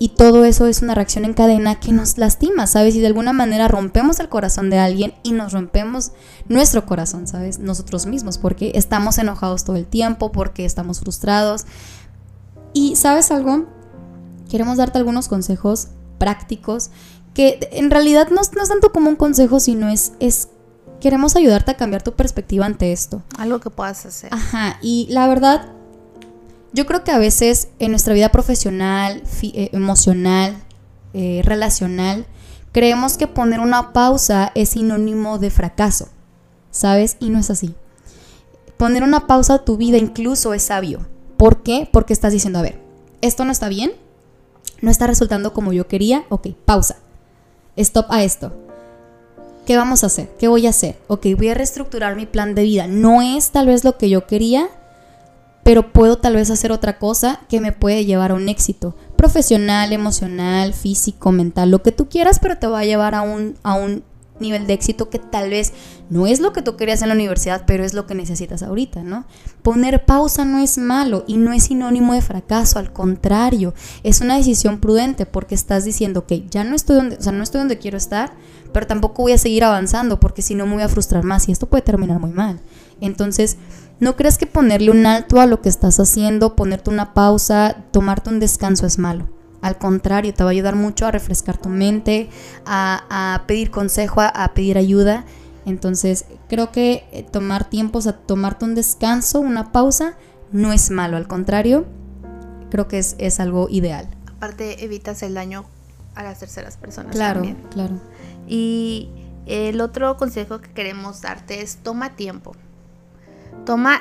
y 0.00 0.10
todo 0.10 0.44
eso 0.44 0.66
es 0.66 0.82
una 0.82 0.94
reacción 0.94 1.24
en 1.24 1.34
cadena 1.34 1.78
que 1.80 1.92
nos 1.92 2.18
lastima, 2.18 2.66
¿sabes? 2.66 2.96
Y 2.96 3.00
de 3.00 3.06
alguna 3.06 3.32
manera 3.32 3.68
rompemos 3.68 4.18
el 4.20 4.28
corazón 4.28 4.70
de 4.70 4.78
alguien 4.78 5.14
y 5.22 5.32
nos 5.32 5.52
rompemos 5.52 6.10
nuestro 6.48 6.84
corazón, 6.84 7.28
¿sabes? 7.28 7.60
Nosotros 7.60 8.06
mismos, 8.06 8.38
porque 8.38 8.72
estamos 8.74 9.18
enojados 9.18 9.64
todo 9.64 9.76
el 9.76 9.86
tiempo, 9.86 10.32
porque 10.32 10.64
estamos 10.64 11.00
frustrados. 11.00 11.64
Y 12.74 12.96
¿sabes 12.96 13.30
algo? 13.30 13.66
Queremos 14.50 14.78
darte 14.78 14.98
algunos 14.98 15.28
consejos 15.28 15.88
prácticos 16.18 16.90
que 17.34 17.68
en 17.70 17.90
realidad 17.90 18.28
no, 18.30 18.40
es 18.40 18.50
tanto 18.50 18.92
como 18.92 19.10
un 19.10 19.16
consejo, 19.16 19.60
sino 19.60 19.88
es, 19.88 20.12
es 20.18 20.48
queremos 21.00 21.36
ayudarte 21.36 21.70
a 21.70 21.76
cambiar 21.76 22.02
tu 22.02 22.12
perspectiva 22.12 22.66
ante 22.66 22.92
esto. 22.92 23.22
Algo 23.38 23.60
que 23.60 23.70
puedas 23.70 24.04
hacer. 24.06 24.32
Ajá, 24.32 24.78
y 24.82 25.06
la 25.10 25.28
verdad, 25.28 25.72
yo 26.72 26.86
creo 26.86 27.04
que 27.04 27.10
a 27.10 27.18
veces 27.18 27.68
en 27.78 27.90
nuestra 27.90 28.14
vida 28.14 28.30
profesional, 28.30 29.22
eh, 29.42 29.70
emocional, 29.72 30.56
eh, 31.14 31.42
relacional, 31.44 32.26
creemos 32.72 33.16
que 33.16 33.26
poner 33.26 33.60
una 33.60 33.92
pausa 33.92 34.52
es 34.54 34.70
sinónimo 34.70 35.38
de 35.38 35.50
fracaso, 35.50 36.08
¿sabes? 36.70 37.16
Y 37.20 37.30
no 37.30 37.38
es 37.38 37.50
así. 37.50 37.74
Poner 38.76 39.02
una 39.02 39.26
pausa 39.26 39.54
a 39.54 39.64
tu 39.64 39.76
vida 39.76 39.98
incluso 39.98 40.54
es 40.54 40.62
sabio. 40.62 41.06
¿Por 41.36 41.62
qué? 41.62 41.88
Porque 41.92 42.12
estás 42.12 42.32
diciendo, 42.32 42.58
a 42.58 42.62
ver, 42.62 42.80
esto 43.20 43.44
no 43.44 43.52
está 43.52 43.68
bien, 43.68 43.92
no 44.80 44.90
está 44.90 45.06
resultando 45.06 45.52
como 45.52 45.72
yo 45.72 45.88
quería, 45.88 46.24
ok, 46.28 46.48
pausa 46.64 46.96
stop 47.78 48.06
a 48.10 48.24
esto. 48.24 48.52
¿Qué 49.68 49.76
vamos 49.76 50.02
a 50.02 50.06
hacer? 50.06 50.30
¿Qué 50.38 50.48
voy 50.48 50.66
a 50.66 50.70
hacer? 50.70 50.96
Ok, 51.08 51.26
voy 51.36 51.50
a 51.50 51.54
reestructurar 51.54 52.16
mi 52.16 52.24
plan 52.24 52.54
de 52.54 52.62
vida. 52.62 52.86
No 52.86 53.20
es 53.20 53.50
tal 53.50 53.66
vez 53.66 53.84
lo 53.84 53.98
que 53.98 54.08
yo 54.08 54.26
quería, 54.26 54.66
pero 55.62 55.92
puedo 55.92 56.16
tal 56.16 56.36
vez 56.36 56.50
hacer 56.50 56.72
otra 56.72 56.98
cosa 56.98 57.40
que 57.50 57.60
me 57.60 57.72
puede 57.72 58.06
llevar 58.06 58.30
a 58.30 58.34
un 58.34 58.48
éxito 58.48 58.96
profesional, 59.14 59.92
emocional, 59.92 60.72
físico, 60.72 61.32
mental, 61.32 61.70
lo 61.70 61.82
que 61.82 61.92
tú 61.92 62.08
quieras, 62.08 62.38
pero 62.38 62.56
te 62.56 62.66
va 62.66 62.78
a 62.78 62.84
llevar 62.86 63.14
a 63.14 63.20
un, 63.20 63.58
a 63.62 63.74
un 63.74 64.02
nivel 64.40 64.66
de 64.66 64.74
éxito 64.74 65.10
que 65.10 65.18
tal 65.18 65.50
vez 65.50 65.72
no 66.10 66.26
es 66.26 66.40
lo 66.40 66.52
que 66.52 66.62
tú 66.62 66.76
querías 66.76 67.02
en 67.02 67.08
la 67.08 67.14
universidad, 67.14 67.64
pero 67.66 67.84
es 67.84 67.94
lo 67.94 68.06
que 68.06 68.14
necesitas 68.14 68.62
ahorita, 68.62 69.02
¿no? 69.02 69.24
Poner 69.62 70.04
pausa 70.04 70.44
no 70.44 70.58
es 70.58 70.78
malo 70.78 71.24
y 71.26 71.36
no 71.36 71.52
es 71.52 71.64
sinónimo 71.64 72.14
de 72.14 72.22
fracaso, 72.22 72.78
al 72.78 72.92
contrario, 72.92 73.74
es 74.02 74.20
una 74.20 74.36
decisión 74.36 74.80
prudente 74.80 75.26
porque 75.26 75.54
estás 75.54 75.84
diciendo 75.84 76.26
que 76.26 76.46
ya 76.48 76.64
no 76.64 76.74
estoy 76.76 76.96
donde, 76.96 77.16
o 77.16 77.22
sea, 77.22 77.32
no 77.32 77.42
estoy 77.42 77.60
donde 77.60 77.78
quiero 77.78 77.96
estar, 77.96 78.32
pero 78.72 78.86
tampoco 78.86 79.22
voy 79.22 79.32
a 79.32 79.38
seguir 79.38 79.64
avanzando 79.64 80.20
porque 80.20 80.42
si 80.42 80.54
no 80.54 80.66
me 80.66 80.74
voy 80.74 80.82
a 80.82 80.88
frustrar 80.88 81.24
más 81.24 81.48
y 81.48 81.52
esto 81.52 81.68
puede 81.68 81.82
terminar 81.82 82.20
muy 82.20 82.30
mal. 82.30 82.60
Entonces, 83.00 83.56
no 84.00 84.16
creas 84.16 84.38
que 84.38 84.46
ponerle 84.46 84.90
un 84.90 85.06
alto 85.06 85.40
a 85.40 85.46
lo 85.46 85.60
que 85.60 85.68
estás 85.68 85.98
haciendo, 86.00 86.56
ponerte 86.56 86.90
una 86.90 87.14
pausa, 87.14 87.84
tomarte 87.90 88.30
un 88.30 88.40
descanso 88.40 88.86
es 88.86 88.98
malo 88.98 89.37
al 89.60 89.78
contrario, 89.78 90.32
te 90.32 90.44
va 90.44 90.50
a 90.50 90.52
ayudar 90.52 90.76
mucho 90.76 91.06
a 91.06 91.10
refrescar 91.10 91.58
tu 91.58 91.68
mente, 91.68 92.28
a, 92.64 93.42
pedir 93.46 93.70
consejo, 93.70 94.20
a, 94.20 94.52
pedir 94.54 94.78
ayuda. 94.78 95.24
Entonces, 95.66 96.24
creo 96.48 96.72
que 96.72 97.04
eh, 97.12 97.24
tomar 97.24 97.68
tiempo, 97.68 97.98
o 97.98 98.02
sea, 98.02 98.12
tomarte 98.12 98.64
un 98.64 98.74
descanso, 98.74 99.40
una 99.40 99.72
pausa, 99.72 100.16
no 100.52 100.72
es 100.72 100.90
malo. 100.90 101.16
Al 101.16 101.26
contrario, 101.26 101.86
creo 102.70 102.88
que 102.88 102.98
es, 102.98 103.40
algo 103.40 103.68
ideal. 103.68 104.08
Aparte, 104.36 104.84
evitas 104.84 105.22
el 105.22 105.34
daño 105.34 105.64
a 106.14 106.22
las 106.22 106.38
terceras 106.38 106.76
personas. 106.76 107.14
Claro, 107.14 107.42
claro. 107.70 108.00
Y 108.46 109.10
el 109.46 109.80
otro 109.80 110.16
consejo 110.16 110.60
que 110.60 110.70
queremos 110.70 111.20
darte 111.20 111.62
es 111.62 111.78
toma 111.78 112.16
tiempo. 112.16 112.54
Toma 113.66 114.00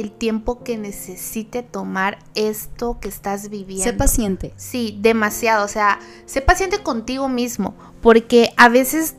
el 0.00 0.12
tiempo 0.12 0.62
que 0.62 0.76
necesite 0.76 1.62
tomar 1.62 2.18
esto 2.34 2.98
que 3.00 3.08
estás 3.08 3.48
viviendo. 3.48 3.84
Sé 3.84 3.94
paciente. 3.94 4.52
Sí, 4.56 4.98
demasiado. 5.00 5.64
O 5.64 5.68
sea, 5.68 5.98
sé 6.26 6.42
paciente 6.42 6.82
contigo 6.82 7.28
mismo, 7.28 7.74
porque 8.02 8.52
a 8.56 8.68
veces 8.68 9.14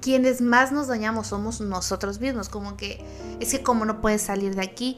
quienes 0.00 0.40
más 0.40 0.72
nos 0.72 0.88
dañamos 0.88 1.28
somos 1.28 1.60
nosotros 1.60 2.18
mismos. 2.18 2.48
Como 2.48 2.76
que 2.76 3.04
es 3.40 3.52
que 3.52 3.62
como 3.62 3.84
no 3.84 4.00
puedes 4.00 4.22
salir 4.22 4.54
de 4.54 4.62
aquí. 4.62 4.96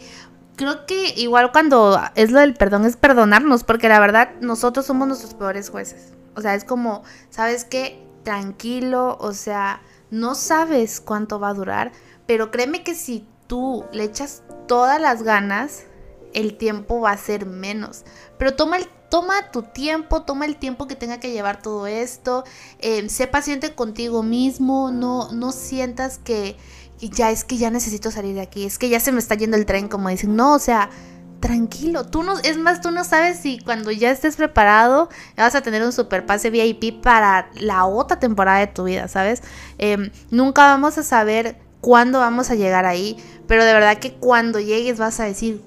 Creo 0.57 0.87
que 0.87 1.15
igual 1.17 1.51
cuando 1.51 2.01
es 2.15 2.31
lo 2.31 2.39
del 2.39 2.55
perdón 2.55 2.85
es 2.85 2.97
perdonarnos, 2.97 3.65
porque 3.65 3.89
la 3.89 3.99
verdad 3.99 4.31
nosotros 4.41 4.87
somos 4.87 5.09
nuestros 5.09 5.35
peores 5.35 5.69
jueces. 5.69 6.13
O 6.37 6.43
sea, 6.43 6.55
es 6.55 6.65
como, 6.65 7.03
¿sabes 7.31 7.65
qué? 7.65 8.07
Tranquilo, 8.23 9.19
o 9.21 9.33
sea, 9.33 9.83
no 10.11 10.37
sabes 10.37 11.01
cuánto 11.01 11.41
va 11.41 11.49
a 11.49 11.55
durar, 11.55 11.93
pero 12.27 12.53
créeme 12.53 12.85
que 12.85 12.95
si 12.95 13.27
tú 13.55 13.85
le 13.93 14.03
echas 14.03 14.43
todas 14.67 15.01
las 15.01 15.23
ganas, 15.23 15.85
el 16.33 16.57
tiempo 16.57 16.99
va 16.99 17.13
a 17.13 17.17
ser 17.17 17.47
menos. 17.47 18.05
Pero 18.37 18.57
toma, 18.57 18.79
el, 18.79 18.89
toma 19.09 19.53
tu 19.53 19.63
tiempo, 19.63 20.23
toma 20.23 20.45
el 20.45 20.57
tiempo 20.57 20.89
que 20.89 20.97
tenga 20.97 21.21
que 21.21 21.31
llevar 21.31 21.63
todo 21.63 21.87
esto. 21.87 22.43
Eh, 22.81 23.09
sé 23.09 23.29
paciente 23.29 23.73
contigo 23.77 24.25
mismo, 24.25 24.91
no, 24.91 25.31
no 25.31 25.53
sientas 25.53 26.19
que, 26.19 26.57
ya 26.99 27.31
es 27.31 27.45
que 27.45 27.57
ya 27.57 27.71
necesito 27.71 28.11
salir 28.11 28.35
de 28.35 28.41
aquí, 28.41 28.65
es 28.65 28.77
que 28.77 28.89
ya 28.89 28.99
se 28.99 29.13
me 29.13 29.21
está 29.21 29.37
yendo 29.37 29.57
el 29.57 29.67
tren, 29.67 29.87
como 29.87 30.09
dicen. 30.09 30.35
No, 30.35 30.55
o 30.55 30.59
sea, 30.59 30.91
tranquilo. 31.39 32.05
Tú 32.07 32.25
no, 32.25 32.37
es 32.41 32.59
más, 32.59 32.81
tú 32.81 32.91
no 32.91 33.05
sabes 33.05 33.39
si 33.39 33.61
cuando 33.61 33.93
ya 33.93 34.11
estés 34.11 34.35
preparado 34.35 35.11
vas 35.37 35.55
a 35.55 35.61
tener 35.61 35.81
un 35.85 35.93
super 35.93 36.27
pase 36.27 36.51
VIP 36.51 37.01
para 37.01 37.51
la 37.55 37.85
otra 37.85 38.19
temporada 38.19 38.59
de 38.59 38.67
tu 38.67 38.83
vida, 38.83 39.07
¿sabes? 39.07 39.45
Em, 39.79 40.11
nunca 40.33 40.63
vamos 40.63 40.99
a 40.99 41.05
saber 41.05 41.63
cuándo 41.85 42.19
vamos 42.19 42.51
a 42.51 42.55
llegar 42.55 42.87
ahí, 42.87 43.19
pero 43.47 43.65
de 43.65 43.73
verdad 43.73 43.99
que 43.99 44.15
cuando 44.15 44.61
llegues 44.61 44.99
vas 44.99 45.21
a 45.21 45.25
decir, 45.25 45.63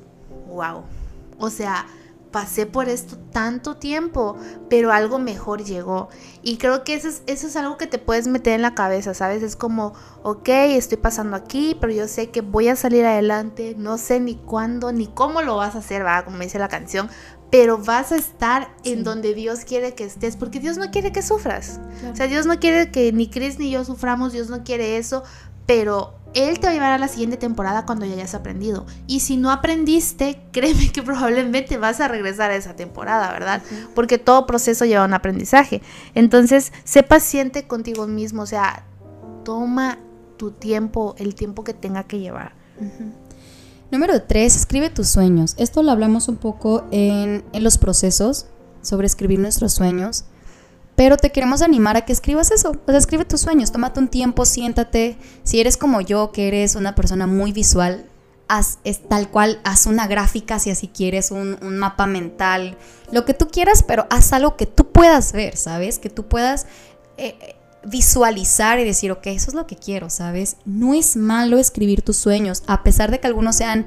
wow. 0.47 0.83
O 1.39 1.49
sea, 1.49 1.85
pasé 2.31 2.65
por 2.65 2.89
esto 2.89 3.17
tanto 3.31 3.77
tiempo, 3.77 4.37
pero 4.69 4.91
algo 4.91 5.19
mejor 5.19 5.63
llegó. 5.63 6.09
Y 6.43 6.57
creo 6.57 6.83
que 6.83 6.93
eso 6.93 7.07
es, 7.07 7.23
eso 7.25 7.47
es 7.47 7.55
algo 7.55 7.77
que 7.77 7.87
te 7.87 7.99
puedes 7.99 8.27
meter 8.27 8.53
en 8.53 8.61
la 8.61 8.75
cabeza, 8.75 9.13
¿sabes? 9.13 9.43
Es 9.43 9.55
como, 9.55 9.93
ok, 10.23 10.49
estoy 10.49 10.97
pasando 10.97 11.35
aquí, 11.35 11.75
pero 11.79 11.93
yo 11.93 12.07
sé 12.07 12.29
que 12.29 12.41
voy 12.41 12.67
a 12.67 12.75
salir 12.75 13.05
adelante, 13.05 13.75
no 13.77 13.97
sé 13.97 14.19
ni 14.19 14.35
cuándo, 14.35 14.91
ni 14.91 15.07
cómo 15.07 15.41
lo 15.41 15.55
vas 15.55 15.75
a 15.75 15.79
hacer, 15.79 16.05
va, 16.05 16.25
como 16.25 16.39
dice 16.39 16.59
la 16.59 16.67
canción, 16.67 17.09
pero 17.49 17.77
vas 17.77 18.11
a 18.11 18.17
estar 18.17 18.69
en 18.83 19.03
donde 19.03 19.33
Dios 19.33 19.61
quiere 19.61 19.95
que 19.95 20.03
estés, 20.03 20.35
porque 20.35 20.59
Dios 20.59 20.77
no 20.77 20.91
quiere 20.91 21.11
que 21.11 21.21
sufras. 21.21 21.79
O 22.11 22.15
sea, 22.15 22.27
Dios 22.27 22.45
no 22.45 22.59
quiere 22.59 22.91
que 22.91 23.13
ni 23.13 23.29
Chris 23.29 23.57
ni 23.57 23.71
yo 23.71 23.85
suframos, 23.85 24.33
Dios 24.33 24.49
no 24.49 24.63
quiere 24.63 24.97
eso, 24.97 25.23
pero 25.65 26.16
él 26.33 26.59
te 26.59 26.67
va 26.67 26.71
a 26.71 26.73
llevar 26.73 26.91
a 26.91 26.97
la 26.97 27.07
siguiente 27.07 27.37
temporada 27.37 27.85
cuando 27.85 28.05
ya 28.05 28.13
hayas 28.13 28.35
aprendido. 28.35 28.85
Y 29.07 29.21
si 29.21 29.37
no 29.37 29.51
aprendiste, 29.51 30.41
créeme 30.51 30.91
que 30.91 31.01
probablemente 31.01 31.77
vas 31.77 31.99
a 31.99 32.07
regresar 32.07 32.51
a 32.51 32.55
esa 32.55 32.75
temporada, 32.75 33.31
¿verdad? 33.31 33.61
Porque 33.95 34.17
todo 34.17 34.45
proceso 34.45 34.85
lleva 34.85 35.05
un 35.05 35.13
aprendizaje. 35.13 35.81
Entonces, 36.15 36.71
sé 36.83 37.03
paciente 37.03 37.67
contigo 37.67 38.07
mismo, 38.07 38.43
o 38.43 38.47
sea, 38.47 38.83
toma 39.43 39.99
tu 40.37 40.51
tiempo, 40.51 41.15
el 41.17 41.35
tiempo 41.35 41.63
que 41.63 41.73
tenga 41.73 42.03
que 42.03 42.19
llevar. 42.19 42.53
Número 43.91 44.21
tres, 44.21 44.55
escribe 44.55 44.89
tus 44.89 45.07
sueños. 45.07 45.55
Esto 45.57 45.81
lo 45.81 45.91
hablamos 45.91 46.27
un 46.27 46.35
poco 46.35 46.85
en, 46.91 47.43
en 47.53 47.63
los 47.63 47.77
procesos 47.77 48.47
sobre 48.81 49.07
escribir 49.07 49.39
nuestros 49.39 49.73
sueños. 49.73 50.25
Pero 50.97 51.15
te 51.15 51.31
queremos 51.31 51.61
animar 51.61 51.95
a 51.95 52.05
que 52.05 52.11
escribas 52.11 52.49
eso. 52.49 52.71
O 52.71 52.89
sea, 52.89 52.97
escribe 52.97 53.23
tus 53.23 53.41
sueños, 53.41 53.71
tómate 53.71 53.99
un 53.99 54.07
tiempo, 54.07 54.45
siéntate. 54.45 55.15
Si 55.43 55.59
eres 55.59 55.77
como 55.77 56.01
yo, 56.01 56.31
que 56.31 56.47
eres 56.47 56.73
una 56.73 56.95
persona 56.95 57.27
muy 57.27 57.51
visual, 57.51 58.09
haz 58.47 58.79
tal 59.07 59.29
cual, 59.29 59.59
haz 59.63 59.85
una 59.85 60.07
gráfica 60.07 60.57
si 60.57 60.71
así 60.71 60.87
quieres, 60.87 61.29
un, 61.29 61.59
un, 61.61 61.77
mapa 61.77 62.07
mental, 62.07 62.79
lo 63.11 63.25
que 63.25 63.35
tú 63.35 63.47
quieras, 63.47 63.83
pero 63.83 64.07
haz 64.09 64.33
algo 64.33 64.57
que 64.57 64.65
tú 64.65 64.91
puedas 64.91 65.33
ver, 65.33 65.55
¿sabes? 65.55 65.99
Que 65.99 66.09
tú 66.09 66.27
puedas 66.27 66.65
eh, 67.17 67.55
visualizar 67.85 68.79
y 68.79 68.83
decir, 68.83 69.11
ok, 69.11 69.27
eso 69.27 69.51
es 69.51 69.53
lo 69.53 69.67
que 69.67 69.75
quiero, 69.75 70.09
¿sabes? 70.09 70.57
No 70.65 70.95
es 70.95 71.15
malo 71.15 71.59
escribir 71.59 72.01
tus 72.01 72.17
sueños, 72.17 72.63
a 72.65 72.81
pesar 72.81 73.11
de 73.11 73.19
que 73.19 73.27
algunos 73.27 73.55
sean 73.55 73.85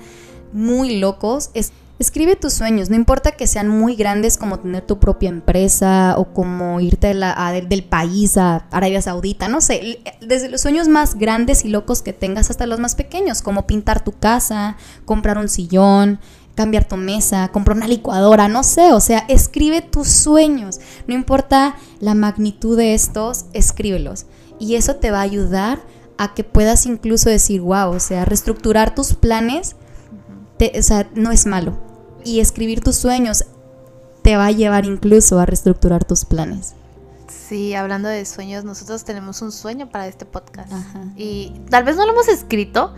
muy 0.52 0.98
locos, 0.98 1.50
es 1.54 1.72
Escribe 2.00 2.34
tus 2.34 2.54
sueños, 2.54 2.88
no 2.88 2.96
importa 2.96 3.32
que 3.32 3.46
sean 3.46 3.68
muy 3.68 3.94
grandes 3.94 4.38
como 4.38 4.58
tener 4.58 4.86
tu 4.86 4.98
propia 4.98 5.28
empresa 5.28 6.14
o 6.16 6.32
como 6.32 6.80
irte 6.80 7.12
del 7.12 7.84
país 7.84 8.38
a 8.38 8.66
Arabia 8.70 9.02
Saudita, 9.02 9.48
no 9.48 9.60
sé, 9.60 10.00
desde 10.22 10.48
los 10.48 10.62
sueños 10.62 10.88
más 10.88 11.16
grandes 11.16 11.62
y 11.62 11.68
locos 11.68 12.00
que 12.00 12.14
tengas 12.14 12.48
hasta 12.48 12.64
los 12.64 12.80
más 12.80 12.94
pequeños, 12.94 13.42
como 13.42 13.66
pintar 13.66 14.02
tu 14.02 14.12
casa, 14.12 14.78
comprar 15.04 15.36
un 15.36 15.50
sillón, 15.50 16.20
cambiar 16.54 16.88
tu 16.88 16.96
mesa, 16.96 17.48
comprar 17.48 17.76
una 17.76 17.86
licuadora, 17.86 18.48
no 18.48 18.62
sé, 18.62 18.94
o 18.94 19.00
sea, 19.00 19.26
escribe 19.28 19.82
tus 19.82 20.08
sueños, 20.08 20.80
no 21.06 21.12
importa 21.12 21.76
la 22.00 22.14
magnitud 22.14 22.78
de 22.78 22.94
estos, 22.94 23.44
escríbelos. 23.52 24.24
Y 24.58 24.76
eso 24.76 24.96
te 24.96 25.10
va 25.10 25.18
a 25.18 25.24
ayudar 25.24 25.82
a 26.16 26.32
que 26.32 26.44
puedas 26.44 26.86
incluso 26.86 27.28
decir, 27.28 27.60
wow, 27.60 27.90
o 27.90 28.00
sea, 28.00 28.24
reestructurar 28.24 28.94
tus 28.94 29.12
planes, 29.12 29.76
o 30.58 30.82
sea, 30.82 31.06
no 31.14 31.30
es 31.30 31.44
malo 31.44 31.89
y 32.24 32.40
escribir 32.40 32.80
tus 32.80 32.96
sueños 32.96 33.44
te 34.22 34.36
va 34.36 34.46
a 34.46 34.50
llevar 34.50 34.84
incluso 34.84 35.38
a 35.38 35.46
reestructurar 35.46 36.04
tus 36.04 36.24
planes. 36.24 36.74
Sí, 37.28 37.74
hablando 37.74 38.08
de 38.08 38.24
sueños, 38.24 38.64
nosotros 38.64 39.04
tenemos 39.04 39.42
un 39.42 39.52
sueño 39.52 39.88
para 39.90 40.06
este 40.06 40.24
podcast. 40.24 40.72
Y 41.16 41.52
tal 41.68 41.84
vez 41.84 41.96
no 41.96 42.06
lo 42.06 42.12
hemos 42.12 42.28
escrito, 42.28 42.94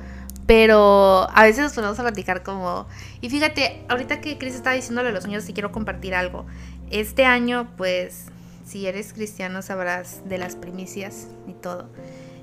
pero 0.46 1.28
a 1.32 1.44
veces 1.44 1.62
nos 1.62 1.72
ponemos 1.72 1.98
a 1.98 2.02
platicar 2.02 2.42
como... 2.42 2.86
Y 3.20 3.30
fíjate, 3.30 3.84
ahorita 3.88 4.20
que 4.20 4.38
Chris 4.38 4.54
está 4.54 4.72
diciéndole 4.72 5.12
los 5.12 5.22
sueños, 5.22 5.44
sí 5.44 5.52
quiero 5.52 5.72
compartir 5.72 6.14
algo. 6.14 6.44
Este 6.90 7.24
año, 7.24 7.68
pues, 7.76 8.26
si 8.66 8.86
eres 8.86 9.12
cristiano 9.12 9.62
sabrás 9.62 10.20
de 10.28 10.38
las 10.38 10.56
primicias 10.56 11.28
y 11.46 11.52
todo. 11.52 11.88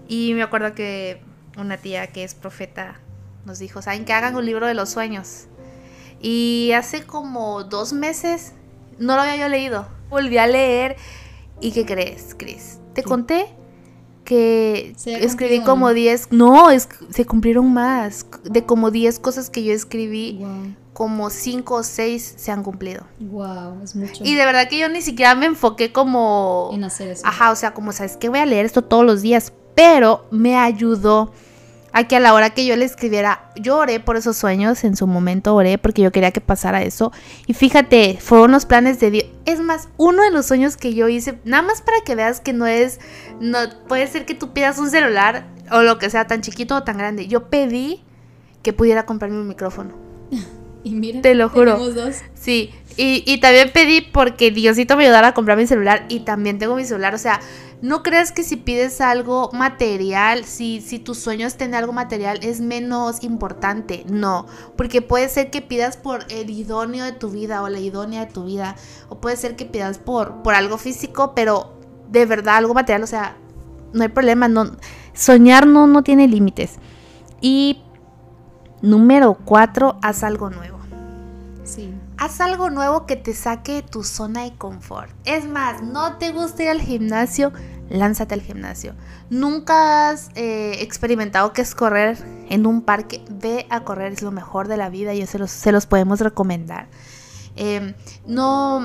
Y 0.07 0.33
me 0.33 0.41
acuerdo 0.41 0.73
que 0.73 1.21
una 1.57 1.77
tía 1.77 2.07
que 2.07 2.23
es 2.23 2.33
profeta 2.33 2.95
nos 3.45 3.59
dijo, 3.59 3.81
¿saben 3.81 4.05
que 4.05 4.13
hagan 4.13 4.35
un 4.35 4.45
libro 4.45 4.65
de 4.65 4.73
los 4.73 4.89
sueños? 4.89 5.45
Y 6.21 6.71
hace 6.75 7.03
como 7.03 7.63
dos 7.63 7.93
meses 7.93 8.53
no 8.97 9.15
lo 9.15 9.21
había 9.21 9.37
yo 9.37 9.47
leído. 9.47 9.87
Volví 10.09 10.37
a 10.37 10.47
leer. 10.47 10.97
¿Y 11.61 11.71
qué 11.71 11.85
crees, 11.85 12.35
Chris? 12.37 12.79
Te 12.93 13.03
conté 13.03 13.47
que 14.23 14.93
escribí 15.05 15.61
como 15.61 15.93
10. 15.93 16.31
No, 16.31 16.67
se 17.09 17.25
cumplieron 17.25 17.73
más. 17.73 18.25
De 18.43 18.65
como 18.65 18.91
10 18.91 19.19
cosas 19.19 19.49
que 19.49 19.63
yo 19.63 19.73
escribí, 19.73 20.45
como 20.93 21.29
5 21.29 21.73
o 21.73 21.83
6 21.83 22.35
se 22.37 22.51
han 22.51 22.61
cumplido. 22.63 23.05
Wow, 23.19 23.81
es 23.83 23.95
mucho. 23.95 24.23
Y 24.23 24.35
de 24.35 24.45
verdad 24.45 24.69
que 24.69 24.77
yo 24.77 24.89
ni 24.89 25.01
siquiera 25.01 25.33
me 25.35 25.47
enfoqué 25.47 25.91
como. 25.91 26.69
En 26.73 26.83
hacer 26.83 27.09
eso. 27.09 27.25
Ajá, 27.25 27.51
o 27.51 27.55
sea, 27.55 27.73
como 27.73 27.91
sabes 27.91 28.17
que 28.17 28.29
voy 28.29 28.39
a 28.39 28.45
leer 28.45 28.65
esto 28.65 28.83
todos 28.83 29.05
los 29.05 29.21
días. 29.21 29.53
Pero 29.75 30.25
me 30.29 30.57
ayudó 30.57 31.31
a 31.91 32.07
que 32.07 32.15
a 32.15 32.19
la 32.19 32.33
hora 32.33 32.51
que 32.51 32.65
yo 32.65 32.75
le 32.75 32.85
escribiera, 32.85 33.51
yo 33.55 33.77
oré 33.77 33.99
por 33.99 34.15
esos 34.15 34.37
sueños, 34.37 34.83
en 34.83 34.95
su 34.95 35.07
momento 35.07 35.55
oré 35.55 35.77
porque 35.77 36.01
yo 36.01 36.11
quería 36.11 36.31
que 36.31 36.41
pasara 36.41 36.83
eso. 36.83 37.11
Y 37.47 37.53
fíjate, 37.53 38.17
fueron 38.19 38.51
los 38.51 38.65
planes 38.65 38.99
de 38.99 39.11
Dios. 39.11 39.25
Es 39.45 39.59
más, 39.59 39.89
uno 39.97 40.23
de 40.23 40.31
los 40.31 40.45
sueños 40.45 40.77
que 40.77 40.93
yo 40.93 41.07
hice, 41.07 41.39
nada 41.45 41.63
más 41.63 41.81
para 41.81 41.97
que 42.05 42.15
veas 42.15 42.39
que 42.39 42.53
no 42.53 42.67
es, 42.67 42.99
no 43.39 43.57
puede 43.87 44.07
ser 44.07 44.25
que 44.25 44.35
tú 44.35 44.53
pidas 44.53 44.77
un 44.77 44.89
celular 44.89 45.47
o 45.71 45.81
lo 45.81 45.97
que 45.97 46.09
sea 46.09 46.27
tan 46.27 46.41
chiquito 46.41 46.75
o 46.75 46.83
tan 46.83 46.97
grande. 46.97 47.27
Yo 47.27 47.49
pedí 47.49 48.03
que 48.61 48.73
pudiera 48.73 49.05
comprarme 49.05 49.39
un 49.39 49.47
micrófono. 49.47 49.93
Y 50.81 50.91
mira, 50.95 51.21
te 51.21 51.35
lo 51.35 51.49
juro. 51.49 51.77
Dos. 51.77 52.15
Sí, 52.35 52.71
y, 53.01 53.39
también 53.39 53.71
pedí 53.71 54.01
porque 54.01 54.51
Diosito 54.51 54.97
me 54.97 55.05
ayudara 55.05 55.29
a 55.29 55.33
comprar 55.33 55.57
mi 55.57 55.65
celular 55.65 56.05
y 56.09 56.21
también 56.21 56.59
tengo 56.59 56.75
mi 56.75 56.83
celular, 56.83 57.15
o 57.15 57.17
sea, 57.17 57.39
no 57.81 58.03
creas 58.03 58.33
que 58.33 58.43
si 58.43 58.57
pides 58.57 58.99
algo 58.99 59.51
material, 59.53 60.43
si, 60.43 60.81
si 60.81 60.99
tus 60.99 61.17
sueños 61.17 61.55
tienen 61.55 61.75
algo 61.75 61.93
material 61.93 62.39
es 62.41 62.59
menos 62.59 63.23
importante. 63.23 64.03
No, 64.09 64.47
porque 64.75 65.01
puede 65.01 65.29
ser 65.29 65.49
que 65.49 65.61
pidas 65.61 65.95
por 65.95 66.25
el 66.29 66.49
idóneo 66.49 67.05
de 67.05 67.13
tu 67.13 67.29
vida 67.29 67.63
o 67.63 67.69
la 67.69 67.79
idónea 67.79 68.25
de 68.25 68.33
tu 68.33 68.43
vida. 68.43 68.75
O 69.07 69.21
puede 69.21 69.37
ser 69.37 69.55
que 69.55 69.65
pidas 69.65 69.97
por, 69.97 70.43
por 70.43 70.55
algo 70.55 70.77
físico, 70.77 71.33
pero 71.33 71.79
de 72.09 72.25
verdad 72.25 72.57
algo 72.57 72.73
material, 72.73 73.03
o 73.03 73.07
sea, 73.07 73.37
no 73.93 74.03
hay 74.03 74.09
problema. 74.09 74.49
No, 74.49 74.71
soñar 75.13 75.65
no, 75.65 75.87
no 75.87 76.03
tiene 76.03 76.27
límites. 76.27 76.79
Y 77.39 77.81
número 78.81 79.37
cuatro, 79.45 79.97
haz 80.01 80.23
algo 80.23 80.49
nuevo. 80.49 80.79
Sí. 81.63 81.93
Haz 82.21 82.41
algo 82.41 82.69
nuevo 82.69 83.05
que 83.05 83.15
te 83.15 83.33
saque 83.33 83.75
de 83.75 83.81
tu 83.81 84.03
zona 84.03 84.43
de 84.43 84.53
confort. 84.57 85.09
Es 85.23 85.47
más, 85.47 85.81
no 85.81 86.17
te 86.17 86.33
gusta 86.33 86.63
ir 86.63 86.69
al 86.69 86.81
gimnasio, 86.81 87.53
lánzate 87.89 88.33
al 88.33 88.41
gimnasio. 88.41 88.93
Nunca 89.29 90.09
has 90.09 90.29
eh, 90.35 90.81
experimentado 90.81 91.53
que 91.53 91.61
es 91.61 91.73
correr 91.73 92.17
en 92.49 92.65
un 92.67 92.81
parque, 92.81 93.23
ve 93.29 93.67
a 93.69 93.85
correr, 93.85 94.11
es 94.11 94.21
lo 94.21 94.31
mejor 94.31 94.67
de 94.67 94.75
la 94.75 94.89
vida 94.89 95.13
y 95.13 95.25
se 95.27 95.39
los, 95.39 95.49
se 95.49 95.71
los 95.71 95.85
podemos 95.85 96.19
recomendar. 96.19 96.89
Em, 97.55 97.93
no, 98.27 98.83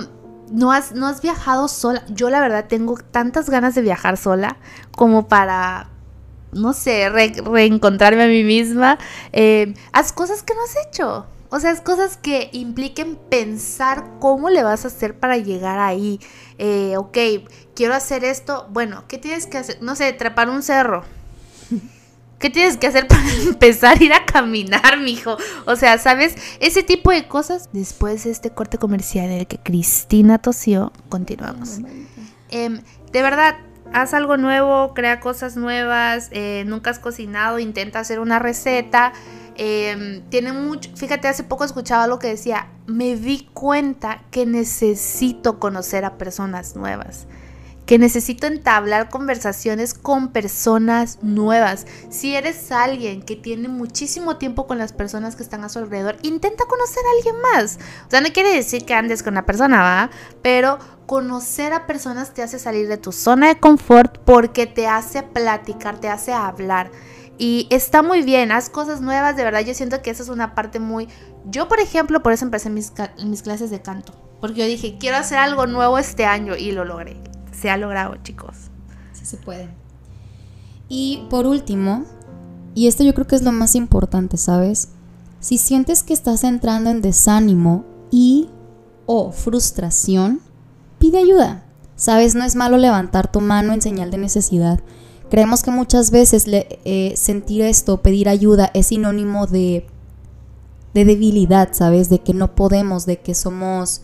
no, 0.52 0.70
has, 0.70 0.92
no 0.92 1.08
has 1.08 1.20
viajado 1.20 1.66
sola. 1.66 2.04
Yo 2.10 2.30
la 2.30 2.38
verdad 2.38 2.66
tengo 2.68 2.94
tantas 3.10 3.50
ganas 3.50 3.74
de 3.74 3.82
viajar 3.82 4.16
sola 4.16 4.58
como 4.92 5.26
para 5.26 5.90
no 6.52 6.72
sé, 6.72 7.08
reencontrarme 7.08 8.22
a 8.22 8.28
mí 8.28 8.44
misma. 8.44 8.96
Em, 9.32 9.74
haz 9.90 10.12
cosas 10.12 10.44
que 10.44 10.54
no 10.54 10.60
has 10.62 10.86
hecho. 10.86 11.26
O 11.54 11.60
sea, 11.60 11.70
es 11.70 11.80
cosas 11.80 12.16
que 12.16 12.48
impliquen 12.50 13.14
pensar 13.14 14.04
cómo 14.18 14.50
le 14.50 14.64
vas 14.64 14.84
a 14.84 14.88
hacer 14.88 15.16
para 15.16 15.36
llegar 15.36 15.78
ahí. 15.78 16.18
Eh, 16.58 16.96
ok, 16.96 17.16
quiero 17.76 17.94
hacer 17.94 18.24
esto. 18.24 18.66
Bueno, 18.72 19.04
¿qué 19.06 19.18
tienes 19.18 19.46
que 19.46 19.58
hacer? 19.58 19.78
No 19.80 19.94
sé, 19.94 20.12
trepar 20.14 20.50
un 20.50 20.64
cerro. 20.64 21.04
¿Qué 22.40 22.50
tienes 22.50 22.76
que 22.76 22.88
hacer 22.88 23.06
para 23.06 23.22
empezar 23.46 24.00
a 24.00 24.02
ir 24.02 24.12
a 24.12 24.26
caminar, 24.26 24.98
mijo? 24.98 25.36
O 25.64 25.76
sea, 25.76 25.96
¿sabes? 25.98 26.34
Ese 26.58 26.82
tipo 26.82 27.12
de 27.12 27.28
cosas. 27.28 27.68
Después 27.72 28.24
de 28.24 28.32
este 28.32 28.50
corte 28.50 28.76
comercial 28.76 29.26
en 29.26 29.38
el 29.38 29.46
que 29.46 29.58
Cristina 29.58 30.38
tosió, 30.38 30.92
continuamos. 31.08 31.78
Em, 32.50 32.82
de 33.12 33.22
verdad, 33.22 33.54
haz 33.92 34.12
algo 34.12 34.36
nuevo, 34.36 34.92
crea 34.92 35.20
cosas 35.20 35.56
nuevas. 35.56 36.30
Eh, 36.32 36.64
nunca 36.66 36.90
has 36.90 36.98
cocinado, 36.98 37.60
intenta 37.60 38.00
hacer 38.00 38.18
una 38.18 38.40
receta. 38.40 39.12
Em, 39.56 40.22
tiene 40.30 40.52
mucho, 40.52 40.90
fíjate, 40.96 41.28
hace 41.28 41.44
poco 41.44 41.64
escuchaba 41.64 42.06
lo 42.06 42.18
que 42.18 42.28
decía, 42.28 42.68
me 42.86 43.14
di 43.16 43.48
cuenta 43.52 44.22
que 44.30 44.46
necesito 44.46 45.60
conocer 45.60 46.04
a 46.04 46.18
personas 46.18 46.74
nuevas, 46.74 47.26
que 47.86 47.98
necesito 47.98 48.48
entablar 48.48 49.10
conversaciones 49.10 49.94
con 49.94 50.32
personas 50.32 51.18
nuevas. 51.22 51.86
Si 52.10 52.34
eres 52.34 52.72
alguien 52.72 53.22
que 53.22 53.36
tiene 53.36 53.68
muchísimo 53.68 54.38
tiempo 54.38 54.66
con 54.66 54.78
las 54.78 54.92
personas 54.92 55.36
que 55.36 55.44
están 55.44 55.62
a 55.62 55.68
su 55.68 55.78
alrededor, 55.78 56.16
intenta 56.22 56.64
conocer 56.64 57.04
a 57.06 57.16
alguien 57.16 57.42
más. 57.52 57.78
O 58.08 58.10
sea, 58.10 58.20
no 58.22 58.32
quiere 58.32 58.52
decir 58.52 58.84
que 58.84 58.94
andes 58.94 59.22
con 59.22 59.34
una 59.34 59.46
persona, 59.46 59.82
¿va? 59.82 60.10
Pero 60.42 60.78
conocer 61.06 61.72
a 61.74 61.86
personas 61.86 62.34
te 62.34 62.42
hace 62.42 62.58
salir 62.58 62.88
de 62.88 62.96
tu 62.96 63.12
zona 63.12 63.48
de 63.48 63.60
confort 63.60 64.18
porque 64.24 64.66
te 64.66 64.88
hace 64.88 65.22
platicar, 65.22 66.00
te 66.00 66.08
hace 66.08 66.32
hablar. 66.32 66.90
Y 67.38 67.66
está 67.70 68.02
muy 68.02 68.22
bien, 68.22 68.52
haz 68.52 68.70
cosas 68.70 69.00
nuevas, 69.00 69.36
de 69.36 69.44
verdad 69.44 69.60
yo 69.60 69.74
siento 69.74 70.02
que 70.02 70.10
esa 70.10 70.22
es 70.22 70.28
una 70.28 70.54
parte 70.54 70.78
muy... 70.78 71.08
Yo, 71.46 71.68
por 71.68 71.80
ejemplo, 71.80 72.22
por 72.22 72.32
eso 72.32 72.44
empecé 72.44 72.70
mis, 72.70 72.92
clases 73.42 73.70
de 73.70 73.82
canto, 73.82 74.14
porque 74.40 74.60
yo 74.60 74.66
dije, 74.66 74.96
quiero 74.98 75.16
hacer 75.16 75.38
algo 75.38 75.66
nuevo 75.66 75.98
este 75.98 76.24
año 76.24 76.56
y 76.56 76.72
lo 76.72 76.84
logré. 76.84 77.16
Se 77.52 77.70
ha 77.70 77.76
logrado, 77.76 78.16
chicos. 78.22 78.56
Sí 79.12 79.26
se 79.26 79.36
puede. 79.36 79.68
Y 80.88 81.26
por 81.28 81.46
último, 81.46 82.04
y 82.74 82.86
esto 82.86 83.02
yo 83.02 83.14
creo 83.14 83.26
que 83.26 83.36
es 83.36 83.42
lo 83.42 83.52
más 83.52 83.74
importante, 83.74 84.36
¿sabes? 84.36 84.88
Si 85.40 85.58
sientes 85.58 86.02
que 86.02 86.14
estás 86.14 86.44
entrando 86.44 86.90
en 86.90 87.02
desánimo 87.02 87.84
y 88.10 88.48
o 89.06 89.32
frustración, 89.32 90.40
pide 90.98 91.18
ayuda. 91.18 91.64
Sabes, 91.96 92.34
no 92.34 92.44
es 92.44 92.56
malo 92.56 92.76
levantar 92.76 93.30
tu 93.30 93.40
mano 93.40 93.72
en 93.72 93.82
señal 93.82 94.10
de 94.10 94.18
necesidad. 94.18 94.80
Creemos 95.30 95.62
que 95.62 95.70
muchas 95.70 96.10
veces 96.10 96.46
eh, 96.48 97.14
sentir 97.16 97.62
esto, 97.62 98.02
pedir 98.02 98.28
ayuda, 98.28 98.70
es 98.74 98.88
sinónimo 98.88 99.46
de, 99.46 99.86
de 100.94 101.04
debilidad, 101.04 101.70
¿sabes? 101.72 102.08
De 102.08 102.20
que 102.20 102.34
no 102.34 102.54
podemos, 102.54 103.04
de 103.04 103.18
que 103.18 103.34
somos, 103.34 104.02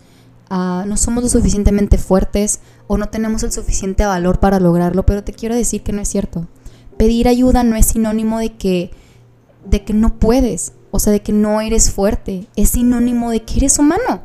uh, 0.50 0.86
no 0.86 0.96
somos 0.96 1.22
lo 1.22 1.28
suficientemente 1.28 1.98
fuertes 1.98 2.60
o 2.88 2.98
no 2.98 3.08
tenemos 3.08 3.42
el 3.44 3.52
suficiente 3.52 4.04
valor 4.04 4.40
para 4.40 4.58
lograrlo, 4.58 5.06
pero 5.06 5.22
te 5.22 5.32
quiero 5.32 5.54
decir 5.54 5.82
que 5.82 5.92
no 5.92 6.02
es 6.02 6.08
cierto. 6.08 6.48
Pedir 6.96 7.28
ayuda 7.28 7.62
no 7.62 7.76
es 7.76 7.86
sinónimo 7.86 8.40
de 8.40 8.56
que, 8.56 8.90
de 9.64 9.84
que 9.84 9.94
no 9.94 10.18
puedes, 10.18 10.72
o 10.90 10.98
sea, 10.98 11.12
de 11.12 11.22
que 11.22 11.32
no 11.32 11.60
eres 11.60 11.90
fuerte, 11.92 12.48
es 12.56 12.70
sinónimo 12.70 13.30
de 13.30 13.44
que 13.44 13.58
eres 13.58 13.78
humano. 13.78 14.22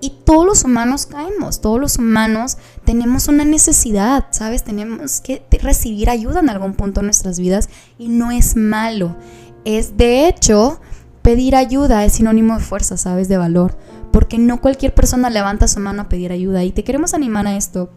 Y 0.00 0.10
todos 0.24 0.46
los 0.46 0.64
humanos 0.64 1.06
caemos, 1.06 1.60
todos 1.60 1.78
los 1.78 1.98
humanos 1.98 2.56
tenemos 2.84 3.28
una 3.28 3.44
necesidad, 3.44 4.26
¿sabes? 4.30 4.64
Tenemos 4.64 5.20
que 5.20 5.42
recibir 5.60 6.08
ayuda 6.08 6.40
en 6.40 6.48
algún 6.48 6.72
punto 6.72 7.00
de 7.00 7.06
nuestras 7.06 7.38
vidas 7.38 7.68
y 7.98 8.08
no 8.08 8.30
es 8.30 8.56
malo. 8.56 9.16
Es 9.64 9.98
de 9.98 10.26
hecho, 10.26 10.80
pedir 11.22 11.54
ayuda 11.54 12.04
es 12.04 12.14
sinónimo 12.14 12.54
de 12.56 12.64
fuerza, 12.64 12.96
¿sabes? 12.96 13.28
De 13.28 13.36
valor. 13.36 13.76
Porque 14.10 14.38
no 14.38 14.60
cualquier 14.60 14.94
persona 14.94 15.30
levanta 15.30 15.68
su 15.68 15.80
mano 15.80 16.02
a 16.02 16.08
pedir 16.08 16.32
ayuda. 16.32 16.64
Y 16.64 16.72
te 16.72 16.82
queremos 16.82 17.14
animar 17.14 17.46
a 17.46 17.56
esto. 17.56 17.90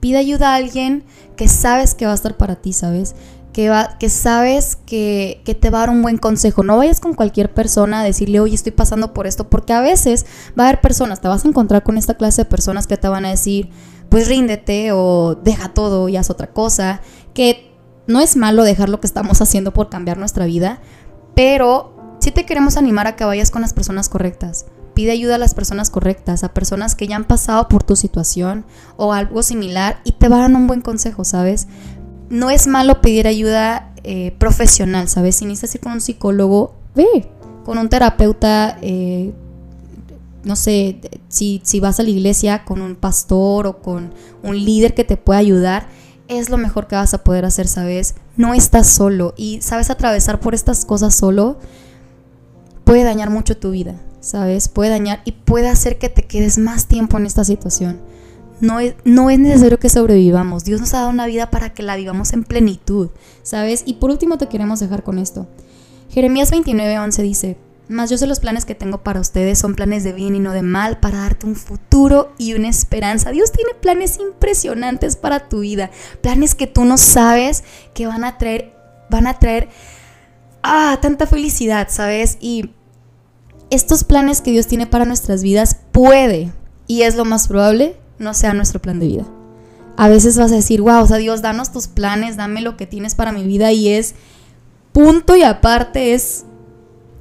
Pide 0.00 0.18
ayuda 0.18 0.52
a 0.52 0.56
alguien 0.56 1.04
que 1.36 1.48
sabes 1.48 1.94
que 1.94 2.04
va 2.04 2.12
a 2.12 2.16
estar 2.16 2.36
para 2.36 2.56
ti, 2.56 2.72
¿sabes? 2.72 3.14
Que, 3.98 4.10
sabes 4.10 4.76
que, 4.76 5.40
que, 5.46 5.54
te 5.54 5.70
va 5.70 5.78
a 5.78 5.80
dar 5.86 5.90
un 5.90 6.02
buen 6.02 6.18
consejo. 6.18 6.62
No 6.62 6.76
vayas 6.76 7.00
con 7.00 7.14
cualquier 7.14 7.54
persona 7.54 8.00
a 8.00 8.04
decirle, 8.04 8.38
oye, 8.38 8.54
estoy 8.54 8.72
pasando 8.72 9.14
por 9.14 9.26
esto, 9.26 9.48
porque 9.48 9.72
a 9.72 9.80
veces 9.80 10.26
va 10.58 10.64
a 10.64 10.68
haber 10.68 10.82
personas, 10.82 11.22
te 11.22 11.28
vas 11.28 11.42
a 11.42 11.48
encontrar 11.48 11.82
con 11.82 11.96
esta 11.96 12.18
clase 12.18 12.42
de 12.42 12.50
personas 12.50 12.86
que 12.86 12.98
te 12.98 13.08
van 13.08 13.24
a 13.24 13.30
decir, 13.30 13.70
pues 14.10 14.28
ríndete 14.28 14.92
o 14.92 15.36
deja 15.42 15.72
todo 15.72 16.10
y 16.10 16.18
haz 16.18 16.28
otra 16.28 16.48
cosa, 16.48 17.00
que 17.32 17.74
no 18.06 18.20
es 18.20 18.36
malo 18.36 18.62
dejar 18.62 18.90
lo 18.90 19.00
que 19.00 19.06
estamos 19.06 19.40
haciendo 19.40 19.72
por 19.72 19.88
cambiar 19.88 20.18
nuestra 20.18 20.44
vida, 20.44 20.82
pero 21.34 21.96
sí 22.20 22.32
te 22.32 22.44
queremos 22.44 22.76
animar 22.76 23.06
a 23.06 23.16
que 23.16 23.24
vayas 23.24 23.50
con 23.50 23.62
las 23.62 23.72
personas 23.72 24.10
correctas. 24.10 24.66
Pide 24.92 25.12
ayuda 25.12 25.34
a 25.34 25.38
las 25.38 25.54
personas 25.54 25.88
correctas, 25.88 26.44
a 26.44 26.52
personas 26.52 26.94
que 26.94 27.06
ya 27.06 27.16
han 27.16 27.24
pasado 27.24 27.68
por 27.68 27.82
tu 27.82 27.96
situación 27.96 28.66
o 28.96 29.14
algo 29.14 29.42
similar 29.42 30.00
y 30.04 30.12
te 30.12 30.28
van 30.28 30.40
a 30.40 30.42
dar 30.48 30.56
un 30.56 30.66
buen 30.66 30.80
consejo, 30.82 31.24
¿sabes? 31.24 31.68
No 32.30 32.50
es 32.50 32.66
malo 32.66 33.00
pedir 33.00 33.26
ayuda 33.26 33.92
eh, 34.02 34.34
profesional, 34.38 35.08
¿sabes? 35.08 35.36
Si 35.36 35.44
necesitas 35.44 35.74
ir 35.76 35.80
con 35.80 35.92
un 35.92 36.00
psicólogo, 36.00 36.74
ve, 36.94 37.28
con 37.64 37.78
un 37.78 37.88
terapeuta, 37.88 38.78
eh, 38.82 39.32
no 40.44 40.56
sé, 40.56 41.00
si, 41.28 41.60
si 41.64 41.80
vas 41.80 41.98
a 41.98 42.04
la 42.04 42.10
iglesia 42.10 42.64
con 42.64 42.80
un 42.80 42.94
pastor 42.94 43.66
o 43.66 43.78
con 43.78 44.12
un 44.42 44.64
líder 44.64 44.94
que 44.94 45.04
te 45.04 45.16
pueda 45.16 45.40
ayudar, 45.40 45.88
es 46.28 46.50
lo 46.50 46.56
mejor 46.56 46.86
que 46.86 46.96
vas 46.96 47.14
a 47.14 47.24
poder 47.24 47.44
hacer, 47.44 47.68
¿sabes? 47.68 48.14
No 48.36 48.54
estás 48.54 48.88
solo 48.88 49.34
y 49.36 49.60
sabes 49.62 49.90
atravesar 49.90 50.40
por 50.40 50.54
estas 50.54 50.84
cosas 50.84 51.14
solo 51.14 51.58
puede 52.84 53.02
dañar 53.02 53.30
mucho 53.30 53.56
tu 53.56 53.72
vida, 53.72 54.00
¿sabes? 54.20 54.68
Puede 54.68 54.90
dañar 54.90 55.20
y 55.24 55.32
puede 55.32 55.68
hacer 55.68 55.98
que 55.98 56.08
te 56.08 56.22
quedes 56.22 56.58
más 56.58 56.86
tiempo 56.86 57.18
en 57.18 57.26
esta 57.26 57.44
situación. 57.44 58.00
No 58.60 58.80
es, 58.80 58.94
necesario 59.04 59.78
que 59.78 59.88
sobrevivamos. 59.88 60.64
Dios 60.64 60.80
nos 60.80 60.94
ha 60.94 60.98
dado 60.98 61.10
una 61.10 61.26
vida 61.26 61.50
para 61.50 61.74
que 61.74 61.82
la 61.82 61.96
vivamos 61.96 62.32
en 62.32 62.44
plenitud, 62.44 63.10
¿sabes? 63.42 63.82
Y 63.86 63.94
por 63.94 64.10
último 64.10 64.38
te 64.38 64.48
queremos 64.48 64.80
dejar 64.80 65.02
con 65.02 65.18
esto. 65.18 65.46
Jeremías 66.08 66.50
29:11 66.52 67.22
dice, 67.22 67.56
mas 67.88 68.10
yo 68.10 68.16
sé 68.16 68.26
los 68.26 68.40
planes 68.40 68.64
que 68.64 68.74
tengo 68.74 68.98
para 68.98 69.20
ustedes 69.20 69.58
son 69.58 69.74
planes 69.74 70.04
de 70.04 70.12
bien 70.12 70.34
y 70.34 70.40
no 70.40 70.52
de 70.52 70.62
mal, 70.62 70.98
para 70.98 71.18
darte 71.18 71.46
un 71.46 71.54
futuro 71.54 72.32
y 72.38 72.54
una 72.54 72.68
esperanza. 72.68 73.30
Dios 73.30 73.52
tiene 73.52 73.72
planes 73.74 74.18
impresionantes 74.18 75.16
para 75.16 75.48
tu 75.48 75.60
vida, 75.60 75.90
planes 76.22 76.54
que 76.54 76.66
tú 76.66 76.84
no 76.84 76.96
sabes 76.96 77.62
que 77.94 78.06
van 78.06 78.24
a 78.24 78.38
traer, 78.38 78.74
van 79.10 79.26
a 79.26 79.38
traer, 79.38 79.68
ah, 80.62 80.98
tanta 81.02 81.26
felicidad, 81.26 81.88
¿sabes? 81.90 82.38
Y 82.40 82.70
estos 83.70 84.04
planes 84.04 84.40
que 84.40 84.52
Dios 84.52 84.66
tiene 84.66 84.86
para 84.86 85.04
nuestras 85.04 85.42
vidas 85.42 85.76
puede, 85.92 86.52
y 86.86 87.02
es 87.02 87.16
lo 87.16 87.24
más 87.24 87.48
probable, 87.48 87.96
no 88.18 88.34
sea 88.34 88.54
nuestro 88.54 88.80
plan 88.80 88.98
de 88.98 89.06
vida. 89.06 89.24
A 89.96 90.08
veces 90.08 90.36
vas 90.36 90.52
a 90.52 90.56
decir, 90.56 90.82
wow, 90.82 91.02
o 91.02 91.06
sea, 91.06 91.16
Dios, 91.16 91.42
danos 91.42 91.72
tus 91.72 91.88
planes, 91.88 92.36
dame 92.36 92.60
lo 92.60 92.76
que 92.76 92.86
tienes 92.86 93.14
para 93.14 93.32
mi 93.32 93.44
vida 93.44 93.72
y 93.72 93.88
es 93.88 94.14
punto 94.92 95.36
y 95.36 95.42
aparte 95.42 96.14
es 96.14 96.44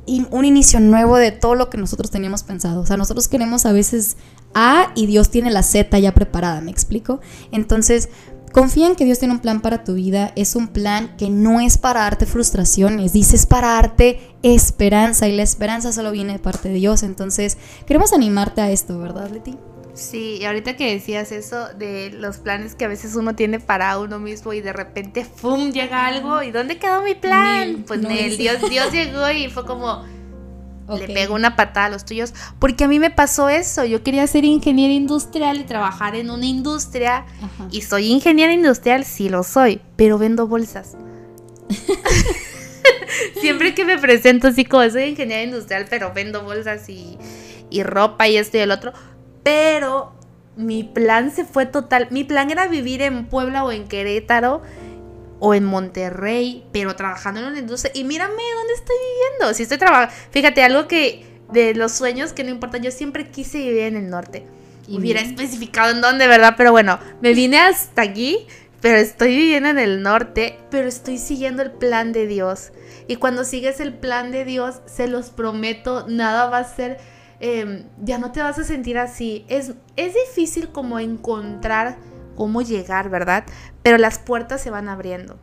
un 0.08 0.46
inicio 0.46 0.80
nuevo 0.80 1.18
de 1.18 1.32
todo 1.32 1.56
lo 1.56 1.70
que 1.70 1.78
nosotros 1.78 2.12
teníamos 2.12 2.44
pensado. 2.44 2.82
O 2.82 2.86
sea, 2.86 2.98
nosotros 2.98 3.28
queremos 3.28 3.66
a 3.66 3.72
veces 3.72 4.18
A 4.54 4.92
y 4.96 5.08
Dios 5.08 5.30
tiene 5.30 5.52
la 5.52 5.64
Z 5.64 5.98
ya 6.00 6.14
preparada, 6.14 6.62
¿me 6.62 6.72
explico? 6.72 7.20
Entonces, 7.52 8.10
confía 8.52 8.88
en 8.88 8.96
que 8.96 9.04
Dios 9.06 9.20
tiene 9.20 9.34
un 9.34 9.42
plan 9.42 9.62
para 9.62 9.84
tu 9.84 9.96
vida. 9.96 10.32
Es 10.36 10.56
un 10.56 10.68
plan 10.68 11.16
que 11.18 11.30
no 11.30 11.60
es 11.60 11.78
para 11.78 12.02
darte 12.02 12.26
frustraciones, 12.26 13.14
dice 13.14 13.36
es 13.36 13.46
para 13.46 13.70
darte 13.70 14.20
esperanza 14.44 15.28
y 15.28 15.36
la 15.36 15.44
esperanza 15.44 15.92
solo 15.92 16.12
viene 16.12 16.34
de 16.34 16.40
parte 16.40 16.70
de 16.70 16.76
Dios. 16.76 17.04
Entonces, 17.04 17.58
queremos 17.86 18.14
animarte 18.14 18.62
a 18.62 18.72
esto, 18.72 18.98
¿verdad, 19.00 19.30
Leti? 19.32 19.58
Sí, 19.96 20.40
y 20.42 20.46
ahorita 20.46 20.76
que 20.76 20.94
decías 20.94 21.32
eso 21.32 21.70
de 21.70 22.12
los 22.12 22.38
planes 22.38 22.76
que 22.76 22.84
a 22.84 22.90
veces 22.90 23.16
uno 23.16 23.34
tiene 23.34 23.62
para 23.62 23.98
uno 23.98 24.20
mismo 24.20 24.52
y 24.52 24.60
de 24.60 24.74
repente 24.74 25.24
¡fum! 25.24 25.72
llega 25.72 26.06
algo 26.06 26.44
y 26.44 26.52
¿dónde 26.52 26.78
quedó 26.78 27.02
mi 27.02 27.16
plan? 27.16 27.86
pues 27.88 28.04
el 28.04 28.38
Dios, 28.38 28.58
Dios 28.70 28.92
llegó 28.92 29.32
y 29.32 29.50
fue 29.50 29.66
como 29.66 30.04
le 30.94 31.08
pegó 31.08 31.34
una 31.34 31.56
patada 31.56 31.88
a 31.88 31.90
los 31.90 32.06
tuyos, 32.06 32.34
porque 32.60 32.84
a 32.84 32.88
mí 32.88 33.00
me 33.00 33.10
pasó 33.10 33.50
eso, 33.50 33.86
yo 33.86 34.04
quería 34.04 34.28
ser 34.28 34.46
ingeniera 34.46 34.94
industrial 34.94 35.60
y 35.60 35.64
trabajar 35.64 36.16
en 36.16 36.30
una 36.30 36.46
industria 36.46 37.26
y 37.72 37.82
soy 37.82 38.12
ingeniera 38.12 38.54
industrial, 38.54 39.04
sí 39.04 39.30
lo 39.30 39.44
soy, 39.44 39.82
pero 39.96 40.18
vendo 40.18 40.46
bolsas. 40.48 40.96
Siempre 43.42 43.74
que 43.74 43.84
me 43.86 43.98
presento 43.98 44.50
así 44.50 44.66
como 44.66 44.88
soy 44.90 45.04
ingeniera 45.06 45.42
industrial, 45.42 45.88
pero 45.90 46.12
vendo 46.14 46.44
bolsas 46.44 46.88
y, 46.88 47.18
y 47.72 47.82
ropa 47.82 48.28
y 48.28 48.38
esto 48.38 48.58
y 48.58 48.60
el 48.60 48.72
otro, 48.72 48.94
pero 49.46 50.12
mi 50.56 50.84
plan 50.84 51.30
se 51.30 51.46
fue 51.46 51.68
total. 51.68 52.08
Mi 52.10 52.24
plan 52.24 52.50
era 52.50 52.68
vivir 52.68 53.04
en 53.04 53.28
Puebla 53.28 53.64
o 53.64 53.72
en 53.72 53.88
Querétaro 53.88 54.64
o 55.40 55.54
en 55.54 55.66
Monterrey, 55.66 56.66
pero 56.72 56.96
trabajando 56.96 57.42
en 57.42 57.46
una 57.46 57.60
industria. 57.60 57.92
Y 57.94 58.06
mírame 58.06 58.34
dónde 58.34 58.74
estoy 58.74 58.96
viviendo. 59.14 59.54
Si 59.54 59.62
estoy 59.62 59.78
trabajando. 59.78 60.16
Fíjate, 60.32 60.64
algo 60.64 60.88
que 60.88 61.28
de 61.52 61.76
los 61.76 61.92
sueños 61.92 62.34
que 62.34 62.44
no 62.44 62.50
importa. 62.50 62.80
Yo 62.80 62.90
siempre 62.90 63.30
quise 63.30 63.60
vivir 63.60 63.82
en 63.82 63.98
el 63.98 64.10
norte. 64.10 64.48
Y 64.88 64.98
Hubiera 64.98 65.22
especificado 65.22 65.92
en 65.92 66.02
dónde, 66.02 66.28
¿verdad? 66.28 66.56
Pero 66.58 66.72
bueno, 66.72 66.98
me 67.22 67.34
vine 67.34 67.60
hasta 67.60 68.02
aquí, 68.02 68.48
pero 68.82 68.98
estoy 68.98 69.36
viviendo 69.36 69.70
en 69.70 69.78
el 69.78 70.02
norte, 70.02 70.58
pero 70.72 70.88
estoy 70.88 71.20
siguiendo 71.20 71.62
el 71.62 71.72
plan 71.72 72.14
de 72.14 72.26
Dios. 72.26 72.72
Y 73.08 73.18
cuando 73.18 73.44
sigues 73.44 73.80
el 73.80 73.94
plan 73.94 74.32
de 74.32 74.44
Dios, 74.44 74.82
se 74.88 75.08
los 75.08 75.30
prometo, 75.30 76.08
nada 76.08 76.50
va 76.50 76.58
a 76.60 76.64
ser 76.64 76.98
Em, 77.40 77.84
ya 78.04 78.18
no 78.18 78.32
te 78.32 78.42
vas 78.42 78.58
a 78.60 78.64
sentir 78.64 78.98
así. 78.98 79.46
Es, 79.48 79.74
es 79.96 80.14
difícil 80.14 80.70
como 80.70 81.00
encontrar 81.00 81.98
cómo 82.36 82.62
llegar, 82.62 83.10
¿verdad? 83.10 83.46
Pero 83.84 83.98
las 83.98 84.20
puertas 84.20 84.62
se 84.62 84.70
van 84.70 84.90
abriendo. 84.90 85.38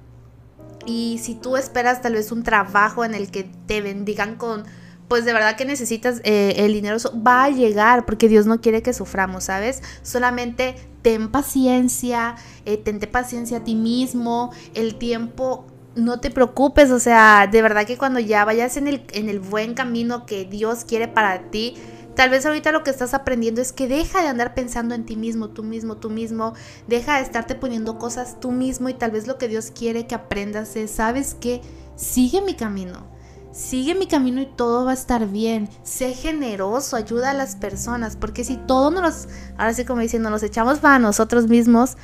Y 0.87 1.21
si 1.23 1.35
tú 1.35 1.57
esperas 1.57 2.03
tal 2.03 2.15
vez 2.15 2.33
un 2.33 2.43
trabajo 2.43 3.05
en 3.05 3.15
el 3.15 3.31
que 3.31 3.45
te 3.67 3.81
bendigan 3.81 4.37
con, 4.37 4.65
pues 5.09 5.25
de 5.25 5.33
verdad 5.33 5.57
que 5.57 5.65
necesitas 5.65 6.21
eh, 6.25 6.55
el 6.57 6.73
dinero, 6.73 6.97
va 7.27 7.45
a 7.45 7.51
llegar 7.51 8.05
porque 8.05 8.29
Dios 8.29 8.47
no 8.47 8.61
quiere 8.61 8.83
que 8.83 8.93
suframos, 8.93 9.45
¿sabes? 9.45 9.83
Solamente 10.03 10.75
ten 11.03 11.31
paciencia, 11.31 12.37
eh, 12.65 12.79
tente 12.79 13.07
paciencia 13.07 13.59
a 13.59 13.65
ti 13.65 13.75
mismo, 13.75 14.53
el 14.75 14.97
tiempo 14.97 15.67
no 15.95 16.21
te 16.21 16.31
preocupes, 16.31 16.91
o 16.91 16.99
sea, 16.99 17.47
de 17.51 17.63
verdad 17.63 17.87
que 17.87 17.99
cuando 17.99 18.21
ya 18.21 18.45
vayas 18.45 18.77
en 18.77 18.89
el, 18.89 19.05
en 19.13 19.29
el 19.29 19.41
buen 19.41 19.75
camino 19.75 20.27
que 20.27 20.45
Dios 20.45 20.85
quiere 20.85 21.09
para 21.09 21.51
ti, 21.51 21.75
tal 22.15 22.31
vez 22.31 22.47
ahorita 22.47 22.73
lo 22.73 22.83
que 22.83 22.91
estás 22.91 23.15
aprendiendo 23.15 23.61
es 23.61 23.73
que 23.73 23.89
deja 23.89 24.23
de 24.23 24.29
andar 24.29 24.55
pensando 24.55 24.95
en 24.95 25.05
ti 25.05 25.17
mismo, 25.17 25.51
tú 25.51 25.63
mismo, 25.63 25.97
tú 25.97 26.11
mismo, 26.11 26.55
deja 26.87 27.17
de 27.17 27.23
estarte 27.23 27.55
poniendo 27.55 27.99
cosas 27.99 28.41
tú 28.41 28.53
mismo 28.53 28.89
y 28.89 28.95
tal 28.95 29.11
vez 29.11 29.27
lo 29.27 29.39
que 29.39 29.49
Dios 29.49 29.71
quiere 29.71 30.07
que 30.07 30.15
aprendas 30.15 30.77
es, 30.77 30.91
¿sabes 30.91 31.37
qué? 31.41 31.61
Sigue 31.97 32.41
mi 32.43 32.55
camino. 32.55 33.11
Sigue 33.53 33.95
mi 33.95 34.07
camino 34.07 34.41
y 34.41 34.47
todo 34.47 34.87
va 34.87 34.93
a 34.93 34.95
estar 34.95 35.29
bien. 35.29 35.69
Sé 35.83 36.15
generoso, 36.15 36.97
ayuda 36.97 37.31
a 37.31 37.35
las 37.35 37.55
personas, 37.55 38.17
porque 38.17 38.45
si 38.45 38.57
todo 38.57 38.91
nos, 38.91 39.29
ahora 39.59 39.75
sí 39.75 39.85
como 39.85 40.01
diciendo, 40.01 40.31
nos 40.31 40.43
echamos 40.43 40.79
para 40.79 40.99
nosotros 40.99 41.49
mismos, 41.49 41.99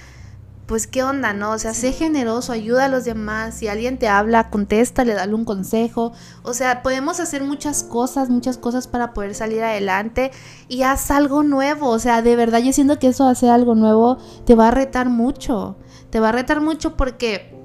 pues 0.68 0.86
qué 0.86 1.02
onda, 1.02 1.32
¿no? 1.32 1.52
O 1.52 1.58
sea, 1.58 1.72
sé 1.72 1.92
generoso, 1.92 2.52
ayuda 2.52 2.84
a 2.84 2.88
los 2.88 3.06
demás, 3.06 3.54
si 3.54 3.68
alguien 3.68 3.98
te 3.98 4.06
habla, 4.06 4.50
contéstale, 4.50 5.14
dale 5.14 5.34
un 5.34 5.46
consejo. 5.46 6.12
O 6.42 6.52
sea, 6.52 6.82
podemos 6.82 7.20
hacer 7.20 7.42
muchas 7.42 7.82
cosas, 7.82 8.28
muchas 8.28 8.58
cosas 8.58 8.86
para 8.86 9.14
poder 9.14 9.34
salir 9.34 9.64
adelante 9.64 10.30
y 10.68 10.82
haz 10.82 11.10
algo 11.10 11.42
nuevo. 11.42 11.88
O 11.88 11.98
sea, 11.98 12.20
de 12.20 12.36
verdad 12.36 12.58
yo 12.58 12.74
siento 12.74 12.98
que 12.98 13.08
eso 13.08 13.26
hacer 13.26 13.48
algo 13.48 13.74
nuevo 13.74 14.18
te 14.44 14.54
va 14.54 14.68
a 14.68 14.70
retar 14.70 15.08
mucho. 15.08 15.76
Te 16.10 16.20
va 16.20 16.28
a 16.28 16.32
retar 16.32 16.60
mucho 16.60 16.98
porque 16.98 17.58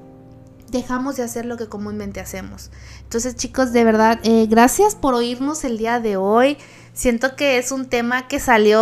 dejamos 0.72 1.18
de 1.18 1.24
hacer 1.24 1.46
lo 1.46 1.58
que 1.58 1.68
comúnmente 1.68 2.22
hacemos. 2.22 2.72
Entonces, 3.02 3.36
chicos, 3.36 3.74
de 3.74 3.84
verdad, 3.84 4.22
eh, 4.24 4.48
gracias 4.50 4.96
por 4.96 5.14
oírnos 5.14 5.66
el 5.66 5.78
día 5.78 6.00
de 6.00 6.16
hoy. 6.16 6.58
Siento 6.94 7.36
que 7.36 7.58
es 7.58 7.74
un 7.74 7.88
tema 7.88 8.30
que 8.30 8.40
salió, 8.40 8.80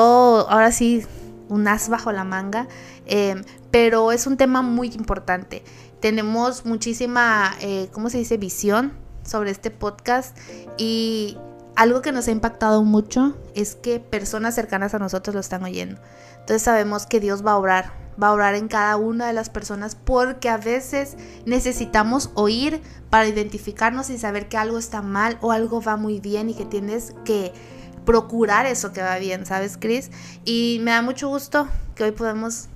ahora 0.48 0.72
sí, 0.72 1.08
un 1.52 1.68
as 1.68 1.90
bajo 1.90 2.12
la 2.12 2.24
manga. 2.24 2.68
Eh, 3.06 3.44
pero 3.70 4.12
es 4.12 4.26
un 4.26 4.38
tema 4.38 4.62
muy 4.62 4.88
importante. 4.88 5.64
Tenemos 6.00 6.66
muchísima, 6.66 7.54
eh, 7.62 7.90
¿cómo 7.92 8.10
se 8.10 8.18
dice?, 8.18 8.38
visión 8.38 8.94
sobre 9.24 9.52
este 9.52 9.70
podcast 9.70 10.36
y 10.78 11.38
algo 11.76 12.02
que 12.02 12.12
nos 12.12 12.28
ha 12.28 12.32
impactado 12.32 12.84
mucho 12.84 13.38
es 13.54 13.76
que 13.76 14.00
personas 14.00 14.56
cercanas 14.56 14.94
a 14.94 15.00
nosotros 15.00 15.36
lo 15.36 15.42
están 15.42 15.64
oyendo. 15.64 16.02
Entonces 16.40 16.64
sabemos 16.64 17.06
que 17.06 17.20
Dios 17.20 17.46
va 17.46 17.52
a 17.52 17.58
obrar, 17.58 17.94
va 18.22 18.28
a 18.28 18.34
obrar 18.34 18.56
en 18.56 18.68
cada 18.68 18.98
una 18.98 19.28
de 19.28 19.34
las 19.34 19.50
personas 19.50 19.96
porque 19.96 20.50
a 20.50 20.58
veces 20.58 21.18
necesitamos 21.46 22.32
oír 22.34 22.82
para 23.10 23.28
identificarnos 23.28 24.10
y 24.10 24.18
saber 24.18 24.50
que 24.50 24.58
algo 24.58 24.78
está 24.78 25.02
mal 25.02 25.38
o 25.42 25.52
algo 25.52 25.82
va 25.82 25.98
muy 25.98 26.20
bien 26.20 26.50
y 26.50 26.56
que 26.56 26.66
tienes 26.66 27.14
que 27.26 27.54
procurar 28.06 28.66
eso 28.66 28.94
que 28.94 29.02
va 29.02 29.18
bien, 29.18 29.46
¿sabes, 29.46 29.78
Chris? 29.80 30.12
Y 30.46 30.80
me 30.84 30.92
da 30.92 31.02
mucho 31.02 31.28
gusto 31.28 31.68
que 31.96 32.04
hoy 32.04 32.12
podemos 32.12 32.68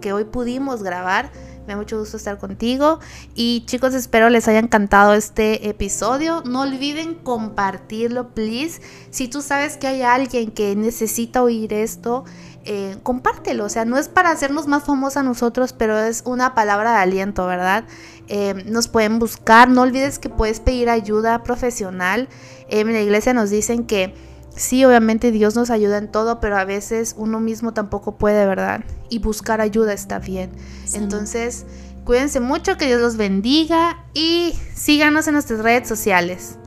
que 0.00 0.12
hoy 0.12 0.24
pudimos 0.24 0.82
grabar. 0.82 1.30
Me 1.66 1.74
da 1.74 1.76
mucho 1.76 1.98
gusto 1.98 2.16
estar 2.16 2.38
contigo. 2.38 2.98
Y 3.34 3.64
chicos, 3.66 3.94
espero 3.94 4.28
les 4.28 4.48
haya 4.48 4.58
encantado 4.58 5.14
este 5.14 5.68
episodio. 5.68 6.42
No 6.44 6.62
olviden 6.62 7.14
compartirlo, 7.14 8.34
please. 8.34 8.82
Si 9.10 9.28
tú 9.28 9.42
sabes 9.42 9.76
que 9.76 9.86
hay 9.86 10.02
alguien 10.02 10.50
que 10.50 10.74
necesita 10.74 11.40
oír 11.42 11.72
esto, 11.72 12.24
eh, 12.64 12.96
compártelo. 13.04 13.64
O 13.64 13.68
sea, 13.68 13.84
no 13.84 13.96
es 13.96 14.08
para 14.08 14.30
hacernos 14.30 14.66
más 14.66 14.82
famosos 14.82 15.18
a 15.18 15.22
nosotros, 15.22 15.72
pero 15.72 15.96
es 15.98 16.22
una 16.26 16.54
palabra 16.54 16.92
de 16.92 16.98
aliento, 16.98 17.46
¿verdad? 17.46 17.84
Eh, 18.26 18.64
nos 18.66 18.88
pueden 18.88 19.20
buscar. 19.20 19.68
No 19.68 19.82
olvides 19.82 20.18
que 20.18 20.28
puedes 20.28 20.58
pedir 20.58 20.90
ayuda 20.90 21.44
profesional. 21.44 22.28
en 22.68 22.92
la 22.92 23.00
iglesia 23.00 23.34
nos 23.34 23.50
dicen 23.50 23.84
que 23.84 24.14
sí, 24.56 24.84
obviamente 24.84 25.30
Dios 25.30 25.54
nos 25.56 25.70
ayuda 25.70 25.98
en 25.98 26.10
todo, 26.10 26.40
pero 26.40 26.56
a 26.56 26.64
veces 26.64 27.14
uno 27.18 27.40
mismo 27.40 27.72
tampoco 27.72 28.16
puede, 28.16 28.46
¿verdad? 28.46 28.84
Y 29.08 29.18
buscar 29.18 29.60
ayuda 29.60 29.92
está 29.92 30.18
bien. 30.18 30.50
Entonces, 30.94 31.66
cuídense 32.04 32.40
mucho, 32.40 32.76
que 32.76 32.86
Dios 32.86 33.00
los 33.00 33.16
bendiga 33.16 34.04
y 34.14 34.54
síganos 34.74 35.26
en 35.26 35.34
nuestras 35.34 35.60
redes 35.60 35.88
sociales. 35.88 36.58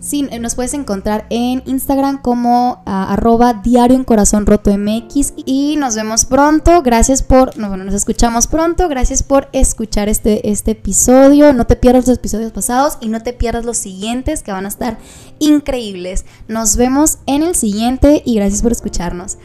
Sí, 0.00 0.22
nos 0.22 0.54
puedes 0.54 0.74
encontrar 0.74 1.26
en 1.28 1.62
Instagram 1.66 2.22
como 2.22 2.82
ah, 2.86 3.12
arroba 3.12 3.54
diario 3.54 3.96
en 3.96 4.04
corazón 4.04 4.46
roto 4.46 4.70
MX 4.76 5.34
y 5.44 5.76
nos 5.76 5.96
vemos 5.96 6.24
pronto. 6.24 6.82
Gracias 6.82 7.22
por, 7.22 7.56
no, 7.58 7.68
bueno, 7.68 7.84
nos 7.84 7.94
escuchamos 7.94 8.46
pronto. 8.46 8.88
Gracias 8.88 9.24
por 9.24 9.48
escuchar 9.52 10.08
este, 10.08 10.50
este 10.50 10.72
episodio. 10.72 11.52
No 11.52 11.66
te 11.66 11.74
pierdas 11.74 12.06
los 12.06 12.18
episodios 12.18 12.52
pasados 12.52 12.98
y 13.00 13.08
no 13.08 13.22
te 13.22 13.32
pierdas 13.32 13.64
los 13.64 13.76
siguientes 13.76 14.42
que 14.42 14.52
van 14.52 14.66
a 14.66 14.68
estar 14.68 14.98
increíbles. 15.40 16.24
Nos 16.46 16.76
vemos 16.76 17.18
en 17.26 17.42
el 17.42 17.56
siguiente 17.56 18.22
y 18.24 18.36
gracias 18.36 18.62
por 18.62 18.70
escucharnos. 18.70 19.36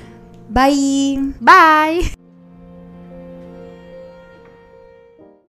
Bye. 0.49 1.33
Bye. 1.39 2.22